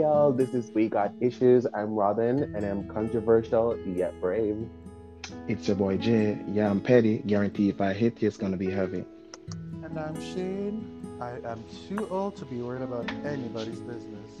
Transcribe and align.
Hey 0.00 0.06
y'all, 0.06 0.32
this 0.32 0.54
is 0.54 0.70
We 0.70 0.88
Got 0.88 1.12
Issues. 1.20 1.66
I'm 1.74 1.92
Robin 1.92 2.56
and 2.56 2.64
I'm 2.64 2.88
controversial 2.88 3.78
yet 3.86 4.18
brave. 4.18 4.66
It's 5.46 5.68
your 5.68 5.76
boy 5.76 5.98
Jay. 5.98 6.38
Yeah, 6.48 6.70
I'm 6.70 6.80
petty. 6.80 7.18
Guarantee 7.18 7.68
if 7.68 7.82
I 7.82 7.92
hit 7.92 8.22
you, 8.22 8.28
it's 8.28 8.38
gonna 8.38 8.56
be 8.56 8.70
heavy. 8.70 9.04
And 9.84 9.98
I'm 9.98 10.18
Shane. 10.18 11.18
I 11.20 11.32
am 11.46 11.62
too 11.86 12.08
old 12.08 12.34
to 12.36 12.46
be 12.46 12.62
worried 12.62 12.80
about 12.80 13.10
anybody's 13.26 13.80
business. 13.80 14.40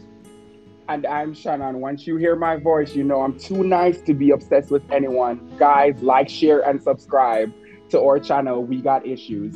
And 0.88 1.04
I'm 1.04 1.34
Shannon. 1.34 1.82
Once 1.82 2.06
you 2.06 2.16
hear 2.16 2.36
my 2.36 2.56
voice, 2.56 2.94
you 2.94 3.04
know 3.04 3.20
I'm 3.20 3.38
too 3.38 3.62
nice 3.62 4.00
to 4.00 4.14
be 4.14 4.30
obsessed 4.30 4.70
with 4.70 4.90
anyone. 4.90 5.46
Guys, 5.58 6.00
like, 6.00 6.30
share, 6.30 6.60
and 6.60 6.82
subscribe 6.82 7.52
to 7.90 8.00
our 8.00 8.18
channel. 8.18 8.64
We 8.64 8.80
got 8.80 9.06
issues. 9.06 9.54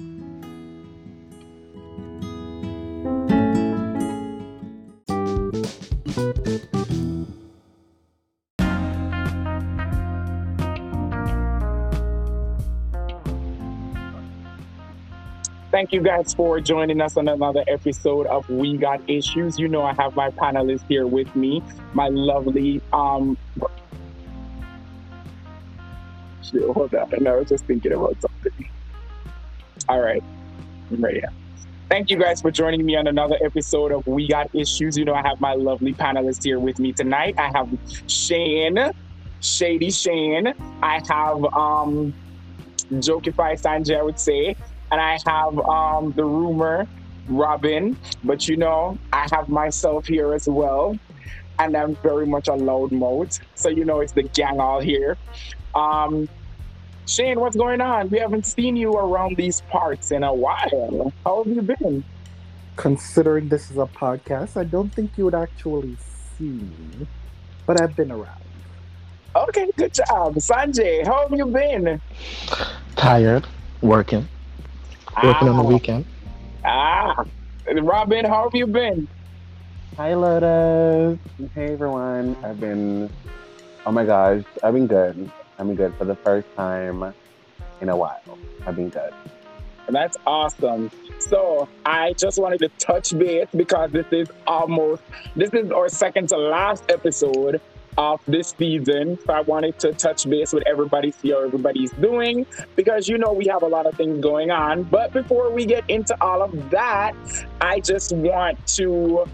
Thank 15.75 15.91
you 15.91 16.03
guys 16.03 16.33
for 16.35 16.61
joining 16.61 17.01
us 17.01 17.17
on 17.17 17.27
another 17.27 17.65
episode 17.67 18.29
of 18.29 18.49
We 18.49 18.77
Got 18.77 19.01
Issues. 19.11 19.59
You 19.59 19.67
know 19.67 19.83
I 19.83 19.93
have 19.99 20.15
my 20.15 20.31
panelists 20.41 20.85
here 20.89 21.09
with 21.09 21.35
me, 21.35 21.65
my 21.95 22.07
lovely 22.11 22.81
um 22.93 23.37
hold 26.73 26.95
on. 26.95 27.27
I 27.27 27.35
was 27.35 27.49
just 27.49 27.67
thinking 27.67 27.93
about 27.93 28.17
something. 28.21 28.71
All 29.89 29.99
right. 29.99 30.23
I'm 30.93 31.03
ready. 31.03 31.21
Thank 31.91 32.09
you 32.09 32.19
guys 32.19 32.41
for 32.41 32.53
joining 32.53 32.87
me 32.87 32.95
on 32.95 33.09
another 33.09 33.37
episode 33.45 33.91
of 33.91 34.07
We 34.07 34.29
Got 34.29 34.55
Issues. 34.55 34.97
You 34.97 35.05
know, 35.05 35.15
I 35.15 35.27
have 35.27 35.41
my 35.41 35.55
lovely 35.55 35.93
panelists 35.93 36.45
here 36.45 36.61
with 36.61 36.79
me 36.79 36.93
tonight. 36.93 37.35
I 37.37 37.51
have 37.53 37.67
Shane, 38.07 38.79
Shady 39.41 39.91
Shane. 39.91 40.55
I 40.85 41.01
have 41.09 41.45
um 41.53 42.15
Jokify 42.93 43.61
Sanjay, 43.61 43.99
I 43.99 44.03
would 44.05 44.21
say 44.21 44.55
and 44.95 45.01
I 45.01 45.19
have 45.27 45.59
um, 45.59 46.13
the 46.13 46.25
rumor, 46.25 46.87
Robin. 47.29 47.97
But 48.23 48.47
you 48.47 48.57
know, 48.57 48.97
I 49.13 49.27
have 49.33 49.49
myself 49.49 50.07
here 50.07 50.35
as 50.35 50.49
well, 50.49 50.97
and 51.59 51.77
I'm 51.77 51.97
very 51.97 52.27
much 52.27 52.47
a 52.47 52.55
loud 52.55 52.93
mode. 52.93 53.37
So 53.57 53.69
you 53.69 53.85
know, 53.85 54.01
it's 54.01 54.13
the 54.13 54.23
gang 54.23 54.61
all 54.61 54.81
here. 54.81 55.19
Um, 55.75 56.29
Shane, 57.07 57.41
what's 57.41 57.57
going 57.57 57.81
on? 57.81 58.09
We 58.09 58.21
haven't 58.21 58.47
seen 58.47 58.77
you 58.77 58.93
around 58.93 59.37
these 59.37 59.63
parts 59.63 60.13
in 60.13 60.23
a 60.23 60.33
while. 60.33 61.13
How 61.25 61.43
have 61.43 61.53
you 61.53 61.63
been? 61.63 62.05
Considering 62.77 63.49
this 63.49 63.73
is 63.73 63.77
a 63.77 63.87
podcast, 63.87 64.57
I 64.57 64.63
don't 64.63 64.95
think 64.95 65.19
you 65.19 65.25
would 65.25 65.35
actually 65.35 65.97
see 66.39 66.45
me, 66.45 67.07
but 67.67 67.81
I've 67.81 67.97
been 67.97 68.13
around. 68.13 68.43
Okay, 69.35 69.71
good 69.77 69.93
job. 69.93 70.37
Sanjay, 70.37 71.05
how 71.05 71.29
have 71.29 71.37
you 71.37 71.47
been? 71.47 72.01
Tired, 72.95 73.45
working. 73.83 74.29
Working 75.23 75.49
on 75.49 75.57
the 75.57 75.63
Ah, 75.63 75.67
weekend. 75.67 76.05
ah. 76.65 77.25
Robin, 77.83 78.25
how 78.25 78.45
have 78.45 78.55
you 78.55 78.67
been? 78.67 79.09
Hi 79.97 80.15
Lotus. 80.15 81.19
Hey 81.55 81.73
everyone. 81.73 82.37
I've 82.45 82.61
been 82.61 83.09
oh 83.87 83.93
my 83.93 84.05
gosh, 84.05 84.43
I've 84.63 84.75
been 84.75 84.87
good. 84.87 85.31
I've 85.59 85.67
been 85.67 85.77
good 85.77 85.95
for 85.95 86.05
the 86.05 86.17
first 86.17 86.49
time 86.57 87.15
in 87.81 87.89
a 87.89 87.97
while. 87.97 88.21
I've 88.67 88.77
been 88.77 88.91
good. 88.91 89.13
That's 89.89 90.17
awesome. 90.27 90.91
So 91.21 91.69
I 91.87 92.13
just 92.15 92.39
wanted 92.41 92.59
to 92.61 92.69
touch 92.79 93.17
base 93.17 93.47
because 93.55 93.93
this 93.93 94.07
is 94.11 94.29
almost 94.47 95.03
this 95.37 95.51
is 95.55 95.71
our 95.71 95.89
second 95.89 96.29
to 96.31 96.37
last 96.37 96.85
episode 96.91 97.61
of 97.97 98.21
this 98.27 98.55
season. 98.59 99.19
So 99.27 99.33
I 99.33 99.41
wanted 99.41 99.79
to 99.81 99.93
touch 99.93 100.29
base 100.29 100.53
with 100.53 100.67
everybody, 100.67 101.11
see 101.11 101.31
how 101.31 101.45
everybody's 101.45 101.93
doing, 101.93 102.47
because 102.77 103.09
you 103.09 103.19
know 103.19 103.33
we 103.33 103.47
have 103.47 103.63
a 103.63 103.69
lot 103.69 103.87
of 103.87 103.95
things 103.95 104.21
going 104.21 104.51
on. 104.51 104.85
But 104.85 105.13
before 105.13 105.51
we 105.51 105.67
get 105.67 105.89
into 105.89 106.17
all 106.23 106.43
of 106.43 106.71
that, 106.71 107.15
I 107.61 107.81
just 107.81 108.13
want 108.13 108.65
to 108.77 109.25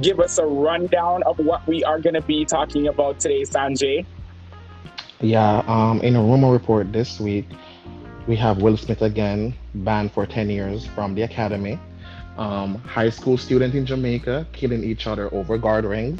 give 0.00 0.20
us 0.20 0.38
a 0.38 0.46
rundown 0.46 1.22
of 1.24 1.38
what 1.38 1.66
we 1.66 1.82
are 1.84 1.98
going 1.98 2.14
to 2.14 2.22
be 2.22 2.44
talking 2.44 2.88
about 2.88 3.20
today, 3.20 3.42
Sanjay. 3.42 4.06
Yeah, 5.20 5.62
um, 5.66 6.00
in 6.00 6.16
a 6.16 6.22
rumor 6.22 6.50
report 6.50 6.92
this 6.92 7.20
week, 7.20 7.46
we 8.26 8.36
have 8.36 8.62
Will 8.62 8.76
Smith 8.76 9.02
again, 9.02 9.54
banned 9.74 10.12
for 10.12 10.24
10 10.26 10.48
years 10.48 10.86
from 10.86 11.14
the 11.14 11.22
academy. 11.22 11.78
Um, 12.38 12.76
high 12.76 13.10
school 13.10 13.36
student 13.36 13.74
in 13.74 13.84
Jamaica 13.84 14.46
killing 14.52 14.82
each 14.82 15.06
other 15.06 15.32
over 15.34 15.58
guard 15.58 15.84
rings. 15.84 16.18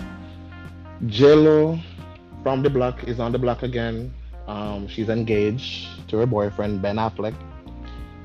JLo 1.07 1.81
from 2.43 2.63
the 2.63 2.71
block 2.71 3.05
is 3.05 3.21
on 3.21 3.33
the 3.33 3.39
block 3.39 3.63
again. 3.63 4.13
Um, 4.47 4.89
she's 4.89 5.09
engaged 5.09 6.09
to 6.09 6.19
her 6.19 6.27
boyfriend 6.27 6.83
Ben 6.83 6.97
Affleck. 6.97 7.35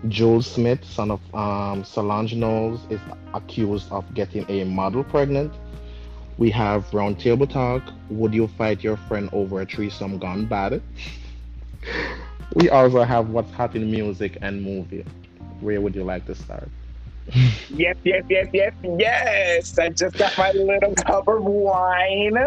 Julez 0.08 0.46
Smith, 0.46 0.84
son 0.84 1.12
of 1.12 1.22
um, 1.34 1.84
Solange 1.84 2.36
Knowles, 2.36 2.80
is 2.90 3.00
accused 3.34 3.92
of 3.92 4.12
getting 4.14 4.46
a 4.50 4.64
model 4.64 5.04
pregnant. 5.04 5.54
We 6.38 6.50
have 6.52 6.86
roundtable 6.92 7.50
talk. 7.50 7.84
Would 8.10 8.34
you 8.34 8.48
fight 8.48 8.84
your 8.84 8.98
friend 8.98 9.30
over 9.34 9.62
a 9.62 9.66
threesome 9.66 10.20
gone 10.20 10.46
bad? 10.46 10.82
we 12.56 12.70
also 12.70 13.04
have 13.04 13.30
what's 13.30 13.52
hot 13.52 13.76
in 13.76 13.90
music 13.90 14.38
and 14.42 14.62
movie. 14.62 15.06
Where 15.60 15.82
would 15.82 15.96
you 15.96 16.04
like 16.04 16.26
to 16.28 16.36
start? 16.36 16.70
Yes, 17.70 17.98
yes, 18.04 18.24
yes, 18.30 18.48
yes, 18.54 18.74
yes. 18.84 19.80
I 19.80 19.90
just 19.90 20.18
got 20.18 20.38
my 20.38 20.52
little 20.52 20.94
cup 20.94 21.28
of 21.28 21.44
wine. 21.44 22.38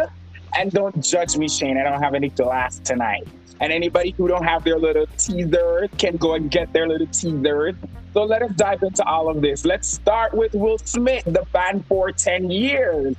And 0.57 0.71
don't 0.71 1.03
judge 1.03 1.37
me, 1.37 1.49
Shane. 1.49 1.77
I 1.79 1.85
don't 1.85 2.03
have 2.03 2.15
any 2.15 2.31
glass 2.31 2.81
tonight. 2.81 3.25
And 3.61 3.73
anybody 3.73 4.15
who 4.17 4.29
don't 4.29 4.45
have 4.45 4.65
their 4.65 4.79
little 4.79 5.07
teaser 5.19 5.89
can 5.99 6.17
go 6.17 6.35
and 6.35 6.51
get 6.51 6.73
their 6.73 6.89
little 6.89 7.07
teaser. 7.09 7.73
So 8.15 8.25
let 8.25 8.43
us 8.43 8.53
dive 8.57 8.79
into 8.83 9.05
all 9.05 9.31
of 9.31 9.43
this. 9.43 9.65
Let's 9.65 9.89
start 9.91 10.33
with 10.35 10.51
Will 10.55 10.79
Smith, 10.85 11.25
the 11.27 11.45
ban 11.53 11.85
for 11.89 12.11
10 12.13 12.51
years. 12.51 13.15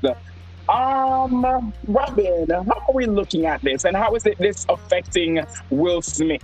Um, 0.68 1.46
Robin, 1.88 2.46
how 2.50 2.62
are 2.62 2.94
we 2.94 3.06
looking 3.06 3.46
at 3.46 3.62
this? 3.64 3.86
And 3.86 3.96
how 3.96 4.14
is 4.16 4.26
it 4.26 4.36
this 4.40 4.66
affecting 4.70 5.42
Will 5.70 6.02
Smith? 6.02 6.42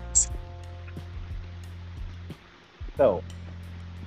So 2.98 3.24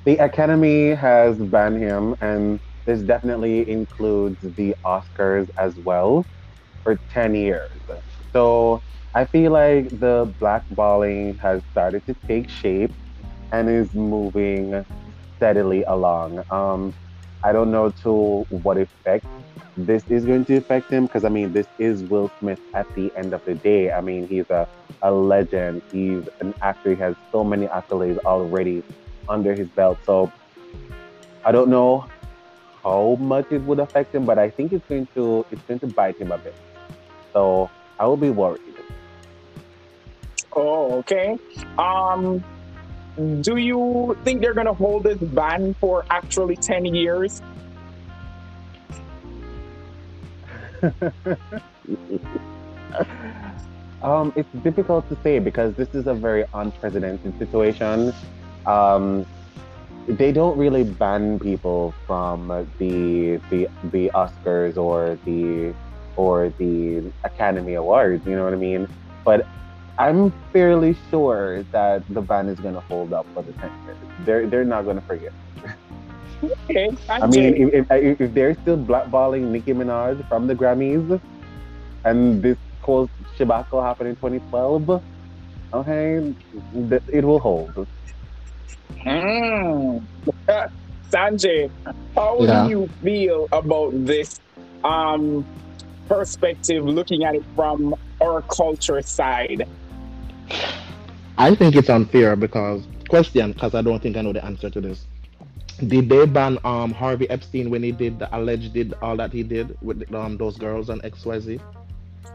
the 0.04 0.16
Academy 0.16 0.94
has 0.94 1.38
banned 1.38 1.82
him 1.82 2.16
and 2.20 2.60
this 2.86 3.02
definitely 3.02 3.68
includes 3.68 4.38
the 4.56 4.74
Oscars 4.84 5.48
as 5.58 5.78
well 5.78 6.26
for 6.88 6.98
10 7.10 7.34
years. 7.34 7.70
So 8.32 8.82
I 9.14 9.26
feel 9.26 9.52
like 9.52 9.90
the 9.90 10.34
blackballing 10.40 11.38
has 11.40 11.60
started 11.70 12.02
to 12.06 12.16
take 12.26 12.48
shape 12.48 12.94
and 13.52 13.68
is 13.68 13.92
moving 13.92 14.86
steadily 15.36 15.82
along. 15.82 16.42
Um, 16.50 16.94
I 17.44 17.52
don't 17.52 17.70
know 17.70 17.90
to 18.04 18.46
what 18.48 18.78
effect 18.78 19.26
this 19.76 20.02
is 20.08 20.24
going 20.24 20.46
to 20.46 20.56
affect 20.56 20.90
him 20.90 21.04
because 21.04 21.24
I 21.24 21.28
mean, 21.28 21.52
this 21.52 21.66
is 21.78 22.04
Will 22.04 22.30
Smith 22.40 22.60
at 22.74 22.86
the 22.94 23.12
end 23.16 23.34
of 23.34 23.44
the 23.44 23.54
day. 23.54 23.92
I 23.92 24.00
mean, 24.00 24.26
he's 24.26 24.48
a, 24.48 24.66
a 25.02 25.12
legend, 25.12 25.82
he's 25.92 26.22
an 26.40 26.54
actor, 26.62 26.94
he 26.94 27.00
has 27.02 27.14
so 27.32 27.44
many 27.44 27.66
accolades 27.66 28.18
already 28.24 28.82
under 29.28 29.54
his 29.54 29.68
belt. 29.68 29.98
So 30.06 30.32
I 31.44 31.52
don't 31.52 31.68
know 31.68 32.06
how 32.82 33.18
much 33.20 33.46
it 33.50 33.60
would 33.64 33.78
affect 33.78 34.14
him, 34.14 34.24
but 34.24 34.38
I 34.38 34.48
think 34.48 34.72
it's 34.72 34.86
going 34.88 35.06
to 35.16 35.44
it's 35.50 35.62
going 35.68 35.80
to 35.80 35.86
bite 35.88 36.18
him 36.18 36.32
a 36.32 36.38
bit. 36.38 36.54
So 37.32 37.70
I 37.98 38.06
will 38.06 38.16
be 38.16 38.30
worried. 38.30 38.60
Oh, 40.54 40.98
okay. 40.98 41.36
Um, 41.78 42.44
do 43.40 43.56
you 43.56 44.16
think 44.24 44.42
they're 44.42 44.54
gonna 44.54 44.74
hold 44.74 45.04
this 45.04 45.18
ban 45.18 45.74
for 45.80 46.04
actually 46.10 46.56
10 46.56 46.84
years? 46.86 47.42
um, 54.02 54.32
it's 54.36 54.48
difficult 54.62 55.08
to 55.08 55.16
say 55.22 55.38
because 55.38 55.74
this 55.74 55.88
is 55.94 56.06
a 56.06 56.14
very 56.14 56.44
unprecedented 56.54 57.36
situation. 57.38 58.12
Um, 58.66 59.26
they 60.06 60.32
don't 60.32 60.56
really 60.56 60.84
ban 60.84 61.38
people 61.38 61.94
from 62.06 62.48
the 62.78 63.40
the 63.50 63.68
the 63.92 64.10
Oscars 64.14 64.76
or 64.76 65.18
the 65.24 65.74
or 66.18 66.52
the 66.58 67.12
Academy 67.24 67.74
Awards. 67.74 68.26
You 68.26 68.36
know 68.36 68.44
what 68.44 68.52
I 68.52 68.56
mean? 68.56 68.88
But 69.24 69.46
I'm 69.98 70.32
fairly 70.52 70.96
sure 71.10 71.64
that 71.72 72.02
the 72.08 72.20
ban 72.20 72.48
is 72.48 72.58
going 72.60 72.74
to 72.74 72.82
hold 72.82 73.12
up 73.14 73.26
for 73.32 73.42
the 73.42 73.52
ten 73.54 73.70
years. 73.86 73.98
They're 74.26 74.46
they're 74.50 74.64
not 74.64 74.82
going 74.84 74.96
to 74.96 75.06
forget. 75.06 75.32
Okay, 76.70 76.88
I 77.08 77.26
mean, 77.26 77.54
if, 77.72 77.86
if, 77.90 78.20
if 78.20 78.34
they're 78.34 78.54
still 78.62 78.78
blackballing 78.78 79.50
Nicki 79.50 79.72
Minaj 79.72 80.26
from 80.28 80.46
the 80.46 80.54
Grammys, 80.54 81.20
and 82.04 82.42
this 82.42 82.56
whole 82.82 83.10
debacle 83.38 83.82
happened 83.82 84.10
in 84.10 84.16
2012, 84.16 85.02
okay, 85.74 86.34
th- 86.90 87.02
it 87.12 87.24
will 87.24 87.40
hold. 87.40 87.88
Mm. 89.06 90.06
Sanjay, 91.12 91.70
how 92.16 92.46
Yeah. 92.46 92.64
do 92.64 92.68
you 92.68 92.88
feel 93.02 93.48
about 93.52 93.92
this 94.04 94.40
um, 94.84 95.46
perspective, 96.08 96.84
looking 96.84 97.24
at 97.24 97.34
it 97.34 97.44
from 97.54 97.94
our 98.20 98.42
culture 98.42 99.00
side? 99.02 99.64
I 101.38 101.54
think 101.54 101.76
it's 101.76 101.90
unfair 101.90 102.36
because 102.36 102.86
question 103.08 103.52
because 103.52 103.74
I 103.74 103.82
don't 103.82 104.02
think 104.02 104.16
I 104.16 104.22
know 104.22 104.32
the 104.32 104.44
answer 104.44 104.70
to 104.70 104.80
this. 104.80 105.06
Did 105.86 106.08
they 106.08 106.26
ban 106.26 106.58
um 106.64 106.92
Harvey 106.92 107.28
Epstein 107.30 107.70
when 107.70 107.82
he 107.82 107.92
did 107.92 108.18
the 108.18 108.36
alleged 108.36 108.72
did 108.72 108.94
all 109.02 109.16
that 109.16 109.32
he 109.32 109.42
did 109.42 109.76
with 109.82 110.12
um 110.14 110.36
those 110.36 110.56
girls 110.58 110.90
on 110.90 111.00
XYZ? 111.02 111.60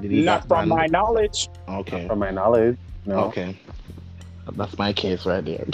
Did 0.01 0.11
he 0.11 0.21
Not 0.21 0.47
from 0.47 0.69
my 0.69 0.85
banned? 0.85 0.87
knowledge. 0.87 1.49
Okay. 1.67 2.07
From 2.07 2.19
my 2.19 2.31
knowledge, 2.31 2.77
no. 3.05 3.35
Okay. 3.35 3.57
That's 4.55 4.77
my 4.77 4.93
case 4.93 5.25
right 5.25 5.43
there. 5.43 5.65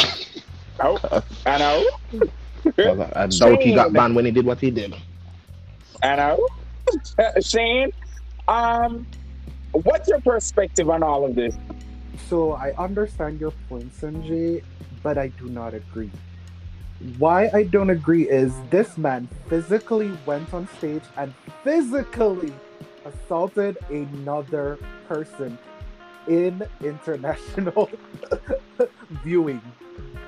Oh, 0.82 1.00
I 1.46 1.58
know. 1.58 1.90
'Cause 2.84 3.00
I, 3.00 3.24
I 3.24 3.28
doubt 3.28 3.62
he 3.64 3.72
got 3.74 3.94
banned 3.94 4.16
when 4.16 4.26
he 4.26 4.32
did 4.32 4.46
what 4.46 4.60
he 4.60 4.72
did. 4.72 4.96
I 6.04 6.16
know. 6.16 6.48
Shane, 7.42 7.92
um, 8.48 9.06
what's 9.72 10.08
your 10.08 10.22
perspective 10.22 10.90
on 10.90 11.04
all 11.04 11.26
of 11.26 11.36
this? 11.36 11.56
So 12.28 12.54
I 12.54 12.74
understand 12.78 13.40
your 13.40 13.52
point, 13.70 13.92
Sanjay, 13.94 14.64
but 15.04 15.18
I 15.18 15.28
do 15.28 15.46
not 15.50 15.74
agree. 15.74 16.12
Why 17.18 17.50
I 17.54 17.64
don't 17.64 17.90
agree 17.90 18.28
is 18.28 18.54
this 18.70 18.98
man 18.98 19.30
physically 19.48 20.12
went 20.26 20.54
on 20.54 20.68
stage 20.78 21.04
and 21.18 21.34
physically 21.64 22.54
assaulted 23.06 23.78
another 23.90 24.78
person 25.08 25.58
in 26.28 26.62
international 26.84 27.90
viewing. 29.24 29.62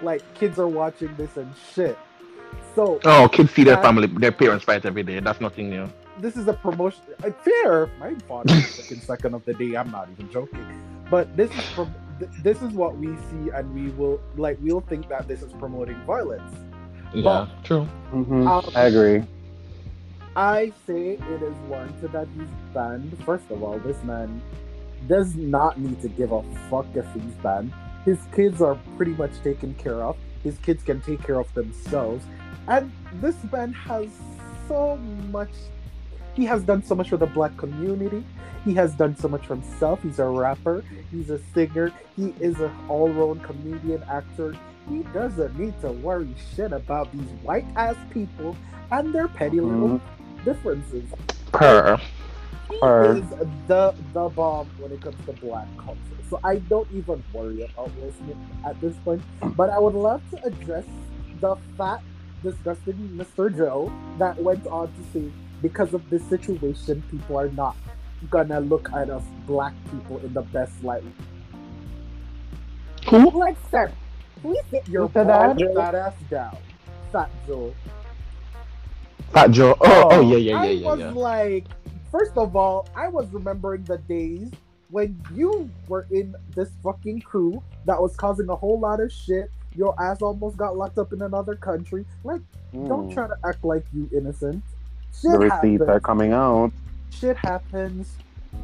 Like 0.01 0.21
kids 0.35 0.59
are 0.59 0.67
watching 0.67 1.13
this 1.17 1.35
and 1.37 1.53
shit. 1.73 1.97
So 2.73 3.01
Oh, 3.03 3.27
kids 3.27 3.51
see 3.51 3.63
their 3.63 3.77
family, 3.77 4.07
their 4.07 4.31
parents 4.31 4.63
fight 4.63 4.85
every 4.85 5.03
day. 5.03 5.19
That's 5.19 5.41
nothing 5.41 5.69
new. 5.69 5.89
This 6.19 6.35
is 6.37 6.47
a 6.47 6.53
promotion. 6.53 7.01
Uh, 7.23 7.31
fair. 7.31 7.89
My 7.99 8.13
father 8.27 8.53
is 8.53 8.67
second 8.69 9.01
second 9.03 9.33
of 9.33 9.45
the 9.45 9.53
day. 9.53 9.75
I'm 9.75 9.91
not 9.91 10.09
even 10.11 10.29
joking. 10.31 10.65
But 11.09 11.35
this 11.35 11.51
is 11.51 11.65
from 11.71 11.93
this 12.43 12.61
is 12.61 12.71
what 12.73 12.97
we 12.97 13.07
see, 13.29 13.49
and 13.53 13.73
we 13.73 13.89
will 13.91 14.21
like 14.37 14.57
we'll 14.61 14.81
think 14.81 15.09
that 15.09 15.27
this 15.27 15.41
is 15.41 15.51
promoting 15.53 15.95
violence. 16.05 16.53
Yeah, 17.13 17.47
true. 17.63 17.83
hmm 18.11 18.47
Um, 18.47 18.65
I 18.75 18.83
agree. 18.85 19.23
I 20.35 20.71
say 20.87 21.17
it 21.19 21.41
is 21.41 21.55
warranted 21.67 22.11
that 22.13 22.27
he's 22.37 22.47
banned. 22.73 23.17
First 23.25 23.51
of 23.51 23.63
all, 23.63 23.79
this 23.79 24.01
man 24.03 24.41
does 25.07 25.35
not 25.35 25.77
need 25.79 26.01
to 26.01 26.07
give 26.07 26.31
a 26.31 26.41
fuck 26.69 26.85
if 26.95 27.05
he's 27.13 27.33
banned. 27.43 27.73
His 28.05 28.19
kids 28.33 28.61
are 28.61 28.79
pretty 28.95 29.11
much 29.13 29.31
taken 29.43 29.73
care 29.75 30.01
of. 30.01 30.15
His 30.43 30.57
kids 30.59 30.83
can 30.83 31.01
take 31.01 31.21
care 31.21 31.39
of 31.39 31.53
themselves. 31.53 32.23
And 32.67 32.91
this 33.15 33.35
man 33.51 33.73
has 33.73 34.07
so 34.67 34.95
much. 35.31 35.51
He 36.33 36.45
has 36.45 36.63
done 36.63 36.83
so 36.83 36.95
much 36.95 37.09
for 37.09 37.17
the 37.17 37.25
black 37.25 37.55
community. 37.57 38.25
He 38.63 38.73
has 38.75 38.93
done 38.93 39.15
so 39.15 39.27
much 39.27 39.47
for 39.47 39.55
himself. 39.55 40.01
He's 40.03 40.19
a 40.19 40.25
rapper. 40.25 40.83
He's 41.09 41.29
a 41.29 41.39
singer. 41.53 41.91
He 42.15 42.33
is 42.39 42.59
an 42.59 42.71
all-round 42.87 43.43
comedian, 43.43 44.03
actor. 44.03 44.55
He 44.89 44.99
doesn't 45.13 45.57
need 45.57 45.79
to 45.81 45.91
worry 45.91 46.33
shit 46.55 46.71
about 46.71 47.11
these 47.11 47.29
white 47.43 47.65
ass 47.75 47.95
people 48.11 48.55
and 48.91 49.13
their 49.13 49.27
petty 49.27 49.57
mm-hmm. 49.57 49.81
little 49.81 50.01
differences. 50.45 51.05
Per. 51.51 51.99
He 52.69 52.75
is 52.75 53.29
the 53.67 53.93
the 54.13 54.29
bomb 54.29 54.69
when 54.79 54.91
it 54.91 55.01
comes 55.01 55.17
to 55.25 55.33
black 55.33 55.67
culture. 55.77 55.99
So 56.29 56.39
I 56.43 56.59
don't 56.59 56.87
even 56.93 57.21
worry 57.33 57.63
about 57.63 57.93
Will 57.97 58.13
Smith 58.23 58.37
at 58.65 58.79
this 58.79 58.95
point. 59.03 59.21
But 59.57 59.69
I 59.69 59.77
would 59.77 59.93
love 59.93 60.21
to 60.31 60.43
address 60.45 60.85
the 61.41 61.57
fat, 61.77 62.01
disgusting 62.41 62.95
Mr. 63.13 63.55
Joe 63.55 63.91
that 64.19 64.41
went 64.41 64.65
on 64.67 64.87
to 64.87 65.03
say 65.11 65.31
because 65.61 65.93
of 65.93 66.07
this 66.09 66.23
situation, 66.25 67.03
people 67.11 67.37
are 67.37 67.49
not 67.49 67.75
gonna 68.29 68.59
look 68.59 68.91
at 68.93 69.09
us 69.09 69.23
black 69.47 69.73
people 69.91 70.17
in 70.19 70.33
the 70.33 70.41
best 70.41 70.83
light. 70.83 71.03
Who? 73.09 73.29
Like, 73.31 73.57
sir, 73.69 73.91
please 74.41 74.61
sit 74.69 74.87
your 74.87 75.07
Who 75.07 75.13
said 75.13 75.27
bald 75.27 75.57
that? 75.59 75.75
fat 75.75 75.95
ass 75.95 76.13
down, 76.29 76.57
Fat 77.11 77.29
Joe. 77.47 77.73
Fat 79.33 79.51
Joe. 79.51 79.75
Oh, 79.81 79.81
oh, 79.81 80.09
Oh. 80.11 80.21
yeah, 80.21 80.37
yeah, 80.37 80.51
yeah, 80.51 80.59
I 80.61 80.65
yeah, 80.67 80.87
was 80.87 80.99
yeah. 80.99 81.11
like, 81.11 81.65
first 82.11 82.37
of 82.37 82.55
all, 82.55 82.87
I 82.95 83.07
was 83.07 83.27
remembering 83.31 83.83
the 83.83 83.97
days 83.97 84.51
when 84.89 85.19
you 85.33 85.69
were 85.87 86.05
in 86.11 86.35
this 86.55 86.69
fucking 86.83 87.21
crew 87.21 87.61
that 87.85 87.99
was 88.01 88.15
causing 88.15 88.49
a 88.49 88.55
whole 88.55 88.79
lot 88.79 88.99
of 88.99 89.11
shit. 89.11 89.49
Your 89.75 89.99
ass 90.01 90.21
almost 90.21 90.57
got 90.57 90.75
locked 90.77 90.97
up 90.97 91.13
in 91.13 91.21
another 91.21 91.55
country. 91.55 92.05
Like, 92.25 92.41
don't 92.73 93.09
Mm. 93.09 93.13
try 93.13 93.27
to 93.27 93.35
act 93.45 93.63
like 93.63 93.85
you 93.93 94.09
innocent. 94.13 94.61
The 95.23 95.37
receipts 95.37 95.53
happens. 95.53 95.81
are 95.89 95.99
coming 95.99 96.33
out. 96.33 96.71
Shit 97.11 97.37
happens. 97.37 98.15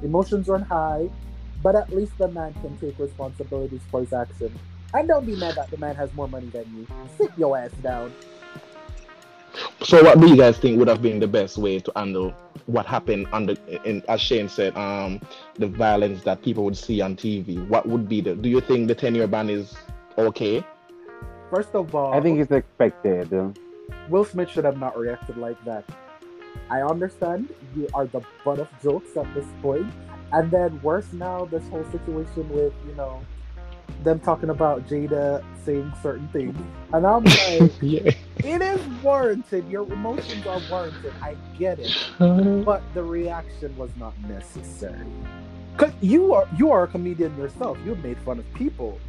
Emotions 0.04 0.48
run 0.48 0.62
high. 0.62 1.10
But 1.64 1.76
at 1.76 1.94
least 1.94 2.18
the 2.18 2.28
man 2.28 2.54
can 2.62 2.78
take 2.78 2.98
responsibilities 3.00 3.82
for 3.90 4.02
his 4.02 4.14
action. 4.14 4.58
And 4.94 5.08
don't 5.08 5.26
be 5.26 5.36
mad 5.36 5.56
that 5.56 5.70
the 5.70 5.78
man 5.78 5.96
has 5.96 6.14
more 6.14 6.28
money 6.28 6.48
than 6.48 6.66
you. 6.76 6.88
Sit 7.18 7.32
your 7.38 7.58
ass 7.58 7.72
down. 7.84 8.14
So, 9.84 10.04
what 10.04 10.20
do 10.20 10.28
you 10.28 10.38
guys 10.38 10.58
think 10.58 10.78
would 10.80 10.88
have 10.88 11.02
been 11.02 11.20
the 11.20 11.28
best 11.28 11.58
way 11.58 11.80
to 11.80 11.92
handle 11.96 12.34
what 12.68 12.86
happened 12.86 13.28
under, 13.32 13.56
in, 13.86 14.04
as 14.08 14.22
Shane 14.22 14.50
said, 14.50 14.76
um, 14.78 15.20
the 15.56 15.68
violence 15.68 16.24
that 16.24 16.44
people 16.44 16.64
would 16.66 16.78
see 16.78 17.02
on 17.02 17.16
TV? 17.16 17.68
What 17.68 17.88
would 17.88 18.08
be 18.08 18.22
the? 18.22 18.36
Do 18.36 18.50
you 18.50 18.62
think 18.62 18.88
the 18.88 18.96
ten-year 18.96 19.28
ban 19.28 19.50
is 19.50 19.76
okay? 20.18 20.64
First 21.50 21.74
of 21.74 21.96
all, 21.96 22.14
I 22.14 22.22
think 22.22 22.40
it's 22.40 22.52
expected. 22.52 23.32
Will 24.10 24.26
Smith 24.26 24.50
should 24.50 24.66
have 24.66 24.78
not 24.78 24.98
reacted 24.98 25.38
like 25.38 25.64
that. 25.66 25.86
I 26.70 26.82
understand 26.82 27.54
you 27.76 27.88
are 27.94 28.06
the 28.06 28.22
butt 28.44 28.60
of 28.60 28.70
jokes 28.82 29.16
at 29.18 29.32
this 29.34 29.46
point, 29.62 29.92
and 30.32 30.52
then 30.52 30.82
worse 30.82 31.12
now, 31.14 31.46
this 31.46 31.68
whole 31.70 31.86
situation 31.92 32.50
with 32.50 32.74
you 32.88 32.96
know 32.96 33.22
them 34.04 34.20
talking 34.20 34.50
about 34.50 34.88
Jada 34.88 35.44
saying 35.64 35.92
certain 36.02 36.28
things, 36.30 36.56
and 36.94 37.06
I'm 37.06 37.24
like, 37.60 37.72
yeah. 37.82 38.12
it 38.38 38.62
is 38.62 38.88
warranted. 39.02 39.68
Your 39.70 39.92
emotions 39.92 40.46
are 40.46 40.62
warranted. 40.70 41.14
I 41.22 41.36
get 41.58 41.80
it, 41.80 41.98
uh-huh. 42.20 42.64
but 42.64 42.82
the 42.94 43.04
reaction 43.04 43.76
was 43.78 43.92
not 43.98 44.18
necessary. 44.22 45.08
Cause 45.78 45.92
you 46.02 46.34
are 46.34 46.48
you 46.58 46.72
are 46.72 46.84
a 46.84 46.88
comedian 46.88 47.38
yourself. 47.38 47.78
You've 47.86 48.04
made 48.04 48.18
fun 48.20 48.40
of 48.40 48.54
people. 48.56 49.00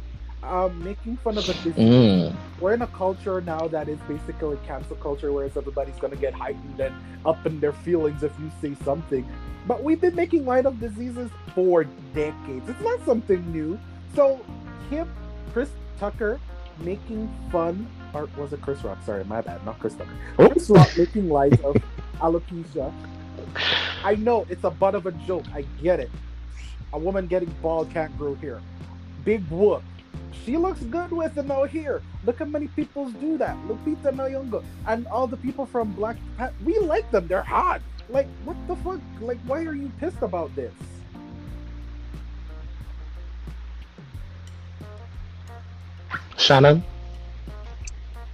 Um, 0.41 0.81
making 0.83 1.17
fun 1.17 1.37
of 1.37 1.43
a 1.49 1.53
disease 1.53 1.73
Mm. 1.75 2.35
we're 2.61 2.73
in 2.73 2.81
a 2.81 2.87
culture 2.87 3.41
now 3.41 3.67
that 3.67 3.89
is 3.89 3.99
basically 4.07 4.57
cancel 4.65 4.95
culture, 4.95 5.33
whereas 5.33 5.57
everybody's 5.57 5.97
gonna 5.97 6.15
get 6.15 6.33
heightened 6.33 6.79
and 6.79 6.95
up 7.25 7.45
in 7.45 7.59
their 7.59 7.73
feelings 7.73 8.23
if 8.23 8.31
you 8.39 8.49
say 8.61 8.73
something. 8.85 9.27
But 9.67 9.83
we've 9.83 9.99
been 9.99 10.15
making 10.15 10.45
light 10.45 10.65
of 10.65 10.79
diseases 10.79 11.29
for 11.53 11.83
decades. 12.15 12.69
It's 12.69 12.81
not 12.81 13.03
something 13.05 13.51
new. 13.51 13.77
So 14.15 14.39
him, 14.89 15.09
Chris 15.51 15.69
Tucker, 15.99 16.39
making 16.79 17.29
fun, 17.51 17.85
or 18.13 18.29
was 18.37 18.53
it 18.53 18.61
Chris 18.61 18.81
Rock? 18.83 18.99
Sorry, 19.05 19.25
my 19.25 19.41
bad, 19.41 19.63
not 19.65 19.77
Chris 19.79 19.93
Tucker. 19.95 20.09
Oh. 20.39 20.49
Chris 20.49 20.69
Rock 20.69 20.89
making 20.97 21.29
light 21.29 21.61
of 21.65 21.75
alopecia. 22.21 22.93
I 24.05 24.15
know 24.15 24.45
it's 24.49 24.63
a 24.63 24.69
butt 24.69 24.95
of 24.95 25.05
a 25.05 25.11
joke. 25.11 25.43
I 25.53 25.65
get 25.83 25.99
it. 25.99 26.09
A 26.93 26.97
woman 26.97 27.27
getting 27.27 27.53
bald 27.61 27.91
can't 27.91 28.17
grow 28.17 28.35
hair. 28.35 28.61
Big 29.25 29.45
whoop. 29.49 29.83
She 30.45 30.57
looks 30.57 30.81
good 30.81 31.11
with 31.11 31.37
it 31.37 31.45
no 31.45 31.65
hair. 31.65 32.01
Look 32.25 32.39
how 32.39 32.45
many 32.45 32.67
people 32.69 33.09
do 33.09 33.37
that. 33.37 33.55
Lupita 33.67 34.11
Nyong'o 34.11 34.63
and 34.87 35.05
all 35.07 35.27
the 35.27 35.37
people 35.37 35.65
from 35.65 35.91
Black 35.93 36.17
Panther. 36.37 36.55
We 36.63 36.79
like 36.79 37.09
them. 37.11 37.27
They're 37.27 37.43
hot. 37.43 37.81
Like 38.09 38.27
what 38.43 38.57
the 38.67 38.75
fuck? 38.77 38.99
Like 39.21 39.39
why 39.45 39.63
are 39.65 39.75
you 39.75 39.91
pissed 39.99 40.21
about 40.21 40.55
this? 40.55 40.73
Shannon, 46.37 46.83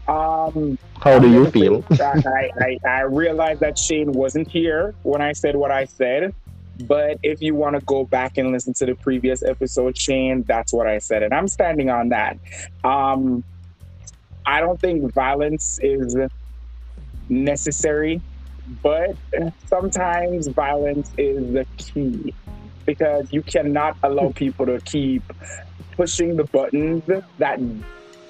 Um, 0.08 0.77
how 1.01 1.17
do 1.20 1.27
you 1.29 1.50
feel? 1.50 1.84
I, 2.00 2.51
I, 2.60 2.79
I 2.88 3.01
realized 3.01 3.60
that 3.62 3.77
Shane 3.77 4.12
wasn't 4.13 4.48
here 4.48 4.94
when 5.03 5.22
I 5.22 5.34
said 5.34 5.55
what 5.55 5.72
I 5.72 5.86
said. 5.86 6.34
But 6.82 7.20
if 7.24 7.41
you 7.41 7.55
want 7.55 7.79
to 7.79 7.86
go 7.86 8.03
back 8.03 8.38
and 8.38 8.51
listen 8.51 8.74
to 8.75 8.86
the 8.86 8.96
previous 8.96 9.44
episode, 9.44 9.98
Shane, 9.98 10.44
that's 10.44 10.74
what 10.74 10.88
I 10.88 10.98
said. 10.98 11.24
And 11.24 11.34
I'm 11.34 11.48
standing 11.48 11.89
on 11.89 12.10
that. 12.10 12.38
Um, 12.84 13.44
I 14.46 14.60
don't 14.60 14.79
think 14.79 15.13
violence 15.13 15.79
is 15.82 16.15
necessary, 17.29 18.22
but 18.84 19.15
sometimes 19.67 20.48
violence 20.48 21.12
is 21.17 21.53
the 21.53 21.65
key 21.77 22.34
because 22.86 23.32
you 23.32 23.41
cannot 23.41 23.98
allow 24.03 24.32
people 24.36 24.65
to 24.65 24.79
keep 24.82 25.24
pushing 25.94 26.36
the 26.36 26.44
buttons 26.44 27.03
that 27.38 27.60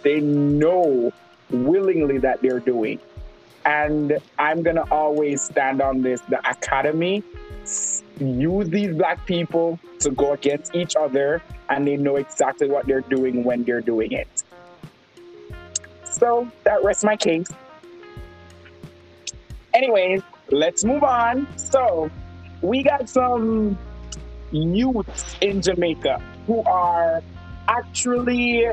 they 0.03 0.21
know 0.21 1.11
willingly 1.49 2.19
that 2.19 2.41
they're 2.41 2.59
doing. 2.59 2.99
And 3.65 4.19
I'm 4.37 4.61
going 4.61 4.75
to 4.75 4.89
always 4.91 5.41
stand 5.41 5.81
on 5.81 6.03
this. 6.03 6.21
The 6.21 6.39
academy 6.47 7.23
use 8.19 8.69
these 8.69 8.93
black 8.93 9.25
people 9.25 9.79
to 9.99 10.11
go 10.11 10.33
against 10.33 10.75
each 10.75 10.95
other, 10.95 11.41
and 11.69 11.87
they 11.87 11.97
know 11.97 12.15
exactly 12.15 12.69
what 12.69 12.85
they're 12.87 13.03
doing 13.09 13.43
when 13.43 13.63
they're 13.63 13.81
doing 13.81 14.11
it. 14.11 14.27
So 16.03 16.47
that 16.63 16.83
rests 16.83 17.03
my 17.03 17.17
case. 17.17 17.47
Anyways, 19.73 20.21
let's 20.51 20.85
move 20.85 21.03
on. 21.03 21.47
So, 21.57 22.09
we 22.61 22.83
got 22.83 23.09
some 23.09 23.77
youths 24.51 25.35
in 25.41 25.61
Jamaica 25.61 26.19
who 26.47 26.63
are 26.63 27.21
actually 27.67 28.65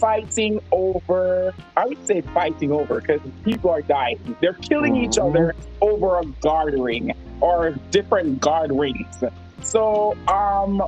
fighting 0.00 0.58
over, 0.72 1.52
I 1.76 1.86
would 1.86 1.98
say 2.06 2.22
fighting 2.34 2.72
over 2.72 3.00
because 3.00 3.20
people 3.44 3.70
are 3.70 3.82
dying. 3.82 4.36
They're 4.40 4.58
killing 4.68 4.96
each 4.96 5.16
Mhm. 5.16 5.28
other 5.28 5.54
over 5.80 6.18
a 6.18 6.24
guard 6.42 6.74
ring 6.78 7.12
or 7.40 7.70
different 7.90 8.40
guard 8.40 8.70
rings. 8.72 9.22
So, 9.62 10.16
um, 10.28 10.82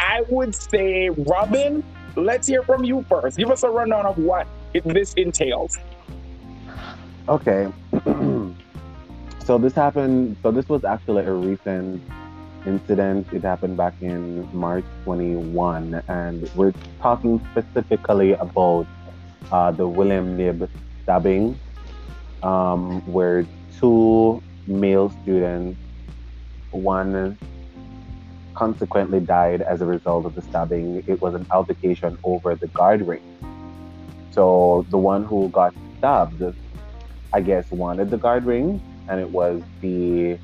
I 0.00 0.22
would 0.28 0.54
say, 0.54 1.10
Robin, 1.10 1.84
let's 2.16 2.46
hear 2.46 2.62
from 2.62 2.84
you 2.84 3.04
first. 3.08 3.36
Give 3.36 3.50
us 3.50 3.62
a 3.62 3.70
rundown 3.70 4.06
of 4.06 4.18
what 4.18 4.46
it, 4.74 4.84
this 4.84 5.14
entails. 5.14 5.78
Okay. 7.28 7.70
so 9.44 9.58
this 9.58 9.74
happened. 9.74 10.36
So 10.42 10.50
this 10.50 10.68
was 10.68 10.84
actually 10.84 11.24
a 11.24 11.32
recent 11.32 12.02
incident. 12.66 13.26
It 13.32 13.42
happened 13.42 13.76
back 13.76 13.94
in 14.00 14.48
March 14.54 14.84
21, 15.04 16.02
and 16.08 16.50
we're 16.54 16.74
talking 17.00 17.40
specifically 17.52 18.32
about 18.32 18.86
uh, 19.52 19.70
the 19.70 19.86
William 19.86 20.36
Knibb 20.36 20.68
stabbing, 21.02 21.58
um, 22.42 23.00
where 23.12 23.46
two 23.78 24.42
male 24.70 25.10
student, 25.22 25.76
one 26.70 27.36
consequently 28.54 29.20
died 29.20 29.62
as 29.62 29.80
a 29.80 29.86
result 29.86 30.26
of 30.26 30.34
the 30.34 30.42
stabbing. 30.42 31.02
It 31.06 31.20
was 31.20 31.34
an 31.34 31.46
altercation 31.50 32.18
over 32.24 32.54
the 32.54 32.68
guard 32.68 33.06
ring. 33.06 33.22
So 34.30 34.86
the 34.90 34.98
one 34.98 35.24
who 35.24 35.48
got 35.48 35.74
stabbed 35.98 36.42
I 37.32 37.40
guess, 37.40 37.70
wanted 37.70 38.10
the 38.10 38.16
guard 38.16 38.44
ring, 38.44 38.82
and 39.08 39.20
it 39.20 39.30
was 39.30 39.62
the 39.80 40.38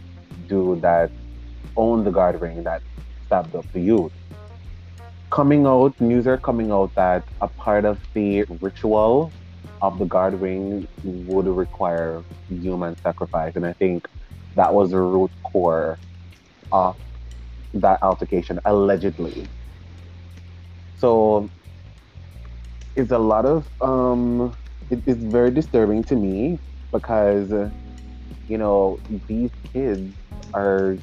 dude 0.49 0.83
that 0.83 1.11
owned 1.77 2.07
the 2.07 2.13
guard 2.13 2.41
ring 2.41 2.63
that 2.63 2.81
stabbed 3.27 3.55
up 3.57 3.71
the 3.73 3.81
youth. 3.81 4.13
Coming 5.31 5.67
out, 5.67 6.01
news 6.01 6.29
are 6.29 6.37
coming 6.37 6.71
out 6.71 6.95
that 6.95 7.25
a 7.41 7.49
part 7.49 7.85
of 7.85 7.99
the 8.15 8.45
ritual 8.61 9.33
of 9.83 9.99
the 9.99 10.05
guard 10.05 10.41
ring 10.41 10.87
would 11.03 11.47
require 11.49 12.23
human 12.49 12.97
sacrifice, 12.99 13.57
and 13.57 13.67
I 13.67 13.73
think 13.73 14.09
that 14.57 14.75
was 14.75 14.91
the 14.91 14.99
root 14.99 15.33
core 15.45 16.01
of 16.73 16.97
that 17.75 18.03
altercation, 18.03 18.61
allegedly. 18.65 19.49
So 20.97 21.51
it's 22.97 23.13
a 23.13 23.19
lot 23.19 23.47
of 23.47 23.69
um, 23.81 24.57
it, 24.91 25.03
it's 25.07 25.23
very 25.25 25.51
disturbing 25.51 26.05
to 26.05 26.17
me 26.17 26.61
because 26.93 27.51
you 28.49 28.59
know 28.59 29.01
these 29.29 29.51
kids 29.73 30.15
are 30.55 30.99